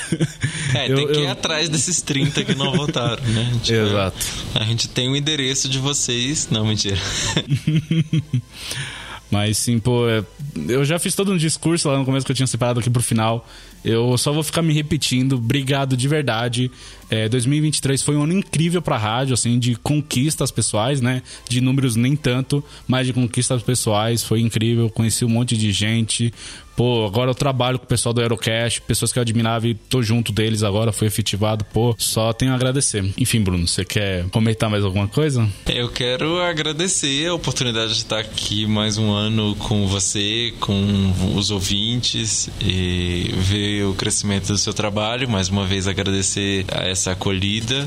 é 0.74 0.92
eu, 0.92 0.96
tem 0.96 1.08
que 1.08 1.20
ir 1.22 1.26
atrás 1.26 1.68
desses 1.68 2.00
30 2.02 2.44
que 2.44 2.54
não 2.54 2.72
votaram, 2.72 3.24
né? 3.24 3.52
Tipo, 3.66 3.80
Exato. 3.80 4.26
A 4.54 4.62
gente 4.62 4.88
tem 4.88 5.08
o 5.08 5.16
endereço 5.16 5.68
de 5.68 5.80
vocês. 5.80 6.46
Não, 6.52 6.64
mentira. 6.64 6.96
Mas 9.30 9.58
sim, 9.58 9.78
pô, 9.78 10.08
é, 10.08 10.24
eu 10.68 10.84
já 10.84 10.98
fiz 10.98 11.14
todo 11.14 11.32
um 11.32 11.36
discurso 11.36 11.88
lá 11.88 11.98
no 11.98 12.04
começo 12.04 12.24
que 12.24 12.32
eu 12.32 12.36
tinha 12.36 12.46
separado 12.46 12.80
aqui 12.80 12.88
pro 12.88 13.02
final. 13.02 13.46
Eu 13.84 14.16
só 14.18 14.32
vou 14.32 14.42
ficar 14.42 14.62
me 14.62 14.72
repetindo. 14.72 15.36
Obrigado 15.36 15.96
de 15.96 16.08
verdade. 16.08 16.70
É, 17.10 17.28
2023 17.28 18.02
foi 18.02 18.16
um 18.16 18.22
ano 18.22 18.32
incrível 18.32 18.82
pra 18.82 18.96
rádio, 18.96 19.34
assim, 19.34 19.58
de 19.58 19.76
conquistas 19.76 20.50
pessoais, 20.50 21.00
né? 21.00 21.22
De 21.48 21.60
números 21.60 21.96
nem 21.96 22.16
tanto, 22.16 22.64
mas 22.86 23.06
de 23.06 23.12
conquistas 23.12 23.62
pessoais. 23.62 24.24
Foi 24.24 24.40
incrível. 24.40 24.90
Conheci 24.90 25.24
um 25.24 25.28
monte 25.28 25.56
de 25.56 25.72
gente. 25.72 26.32
Pô, 26.76 27.06
agora 27.06 27.30
eu 27.30 27.34
trabalho 27.34 27.78
com 27.78 27.86
o 27.86 27.88
pessoal 27.88 28.12
do 28.12 28.20
Aerocast, 28.20 28.82
pessoas 28.82 29.10
que 29.10 29.18
eu 29.18 29.22
admirava 29.22 29.66
e 29.66 29.74
tô 29.74 30.02
junto 30.02 30.30
deles 30.30 30.62
agora, 30.62 30.92
foi 30.92 31.08
efetivado. 31.08 31.64
Pô, 31.64 31.94
só 31.96 32.34
tenho 32.34 32.52
a 32.52 32.54
agradecer. 32.54 33.02
Enfim, 33.16 33.40
Bruno, 33.40 33.66
você 33.66 33.82
quer 33.82 34.28
comentar 34.28 34.68
mais 34.68 34.84
alguma 34.84 35.08
coisa? 35.08 35.48
Eu 35.66 35.88
quero 35.88 36.38
agradecer 36.38 37.28
a 37.28 37.34
oportunidade 37.34 37.94
de 37.94 38.00
estar 38.00 38.18
aqui 38.18 38.66
mais 38.66 38.98
um 38.98 39.10
ano 39.10 39.56
com 39.56 39.86
você, 39.86 40.52
com 40.60 41.14
os 41.34 41.50
ouvintes 41.50 42.50
e 42.60 43.30
ver 43.38 43.84
o 43.84 43.94
crescimento 43.94 44.48
do 44.48 44.58
seu 44.58 44.74
trabalho. 44.74 45.26
Mais 45.26 45.48
uma 45.48 45.64
vez 45.64 45.88
agradecer 45.88 46.66
a 46.70 46.90
essa 46.96 47.12
acolhida 47.12 47.86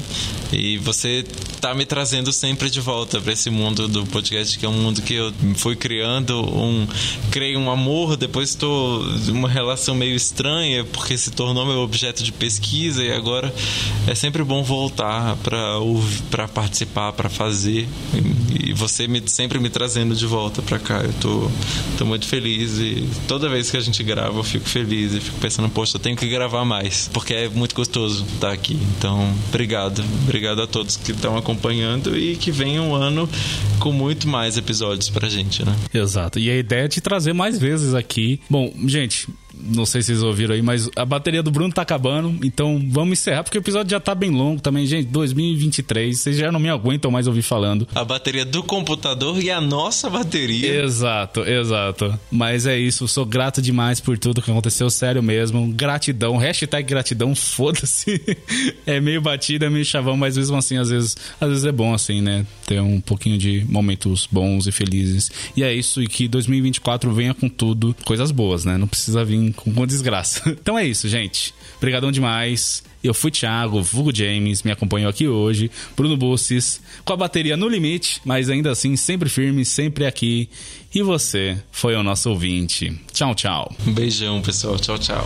e 0.54 0.78
você 0.78 1.26
tá 1.60 1.74
me 1.74 1.86
trazendo 1.86 2.32
sempre 2.32 2.70
de 2.70 2.80
volta 2.80 3.20
para 3.20 3.34
esse 3.34 3.50
mundo 3.50 3.88
do 3.88 4.06
podcast, 4.06 4.58
que 4.58 4.66
é 4.66 4.70
um 4.70 4.74
mundo 4.74 5.02
que 5.02 5.16
eu 5.16 5.34
fui 5.56 5.76
criando 5.76 6.40
um, 6.42 6.88
criei 7.32 7.58
um 7.58 7.70
amor, 7.70 8.16
depois 8.16 8.50
estou 8.50 9.02
uma 9.30 9.50
relação 9.50 9.94
meio 9.94 10.16
estranha 10.16 10.86
porque 10.86 11.18
se 11.18 11.32
tornou 11.32 11.66
meu 11.66 11.80
objeto 11.80 12.24
de 12.24 12.32
pesquisa 12.32 13.04
e 13.04 13.12
agora 13.12 13.54
é 14.08 14.16
sempre 14.16 14.44
bom 14.44 14.64
voltar 14.64 15.36
para 15.38 16.48
participar, 16.48 17.12
para 17.14 17.30
fazer 17.30 17.88
e, 18.14 18.70
e 18.70 18.74
você 18.74 19.08
me, 19.08 19.22
sempre 19.28 19.60
me 19.60 19.70
trazendo 19.70 20.16
de 20.16 20.26
volta 20.26 20.62
para 20.62 20.80
cá. 20.80 21.02
Eu 21.02 21.14
tô, 21.14 21.52
tô 21.98 22.06
muito 22.06 22.26
feliz 22.26 22.78
e 22.78 23.08
toda 23.28 23.50
vez 23.50 23.70
que 23.70 23.78
a 23.78 23.82
gente 23.82 24.04
grava 24.04 24.38
eu 24.38 24.44
fico 24.44 24.70
feliz 24.70 25.14
e 25.14 25.20
fico 25.20 25.40
pensando, 25.40 25.68
poxa, 25.70 25.98
eu 25.98 26.00
tenho 26.00 26.16
que 26.16 26.28
gravar 26.28 26.64
mais 26.64 27.10
porque 27.12 27.34
é 27.34 27.50
muito 27.50 27.76
gostoso 27.76 28.26
estar 28.36 28.52
aqui. 28.52 28.80
Então, 29.00 29.34
obrigado. 29.48 30.04
Obrigado 30.24 30.62
a 30.62 30.68
todos 30.68 30.98
que 30.98 31.14
estão 31.14 31.38
acompanhando 31.38 32.18
e 32.18 32.36
que 32.36 32.52
venha 32.52 32.82
um 32.82 32.94
ano 32.94 33.30
com 33.80 33.94
muito 33.94 34.28
mais 34.28 34.58
episódios 34.58 35.10
pra 35.10 35.30
gente, 35.30 35.64
né? 35.64 35.74
Exato. 35.94 36.38
E 36.38 36.50
a 36.50 36.58
ideia 36.58 36.84
é 36.84 36.88
te 36.90 37.00
trazer 37.00 37.32
mais 37.32 37.58
vezes 37.58 37.94
aqui. 37.94 38.42
Bom, 38.50 38.74
gente, 38.88 39.30
não 39.70 39.86
sei 39.86 40.02
se 40.02 40.08
vocês 40.08 40.24
ouviram 40.24 40.56
aí, 40.56 40.62
mas 40.62 40.90
a 40.96 41.06
bateria 41.06 41.44
do 41.44 41.52
Bruno 41.52 41.74
tá 41.74 41.82
acabando, 41.82 42.46
então 42.46 42.82
vamos 42.90 43.20
encerrar, 43.20 43.44
porque 43.44 43.58
o 43.58 43.62
episódio 43.62 43.92
já 43.92 44.00
tá 44.00 44.14
bem 44.14 44.30
longo 44.30 44.62
também, 44.62 44.86
gente. 44.86 45.08
2023, 45.08 46.20
vocês 46.20 46.38
já 46.38 46.52
não 46.52 46.60
me 46.60 46.70
aguentam 46.70 47.12
mais 47.12 47.28
ouvir 47.28 47.42
falando. 47.42 47.88
A 47.94 48.04
bateria 48.04 48.46
do 48.46 48.64
computador 48.64 49.42
e 49.42 49.50
a 49.52 49.62
nossa 49.62 50.10
bateria. 50.10 50.84
Exato, 50.84 51.42
exato. 51.42 52.18
Mas 52.32 52.66
é 52.66 52.78
isso, 52.78 53.08
sou 53.08 53.26
grato 53.26 53.62
demais 53.62 54.00
por 54.00 54.18
tudo 54.18 54.42
que 54.42 54.52
aconteceu, 54.52 54.90
sério 54.90 55.22
mesmo. 55.22 55.72
Gratidão, 55.74 56.38
hashtag 56.38 56.88
gratidão, 56.88 57.34
foda-se. 57.36 58.22
é 58.86 59.00
meio 59.00 59.22
batida, 59.22 59.66
é 59.66 59.70
meio 59.70 59.86
chavão, 59.86 60.18
mas 60.18 60.38
mesmo 60.38 60.58
assim, 60.58 60.78
às 60.78 60.90
vezes, 60.90 61.16
às 61.40 61.50
vezes 61.50 61.66
é 61.66 61.72
bom, 61.72 61.94
assim, 61.94 62.22
né? 62.22 62.46
Ter 62.66 62.82
um 62.82 63.00
pouquinho 63.00 63.38
de 63.38 63.66
momentos 63.68 64.28
bons 64.32 64.68
e 64.68 64.72
felizes. 64.72 65.32
E 65.56 65.64
é 65.64 65.74
isso, 65.74 66.02
e 66.02 66.08
que 66.08 66.28
2024 66.28 67.12
venha 67.14 67.34
com 67.34 67.50
tudo, 67.50 67.96
coisas 68.06 68.32
boas, 68.32 68.66
né? 68.66 68.78
Não 68.78 68.88
precisa 68.88 69.24
vir 69.24 69.54
com, 69.60 69.74
com 69.74 69.86
desgraça. 69.86 70.42
Então 70.60 70.78
é 70.78 70.86
isso, 70.86 71.08
gente. 71.08 71.54
Obrigadão 71.78 72.12
demais. 72.12 72.84
Eu 73.04 73.14
fui 73.14 73.32
Thiago, 73.32 73.82
Vulgo 73.82 74.14
James, 74.14 74.62
me 74.62 74.72
acompanhou 74.72 75.10
aqui 75.10 75.28
hoje. 75.28 75.72
Bruno 75.96 76.18
Busses, 76.18 76.82
com 77.06 77.14
a 77.14 77.18
bateria 77.18 77.56
no 77.56 77.68
limite, 77.68 78.22
mas 78.26 78.50
ainda 78.50 78.72
assim 78.72 78.96
sempre 78.96 79.30
firme, 79.30 79.64
sempre 79.64 80.06
aqui. 80.06 80.50
E 80.94 81.02
você 81.02 81.58
foi 81.72 81.96
o 81.96 82.04
nosso 82.04 82.30
ouvinte. 82.30 83.00
Tchau, 83.14 83.34
tchau. 83.34 83.74
Um 83.88 83.94
beijão, 83.94 84.42
pessoal. 84.42 84.78
Tchau, 84.78 84.98
tchau. 84.98 85.26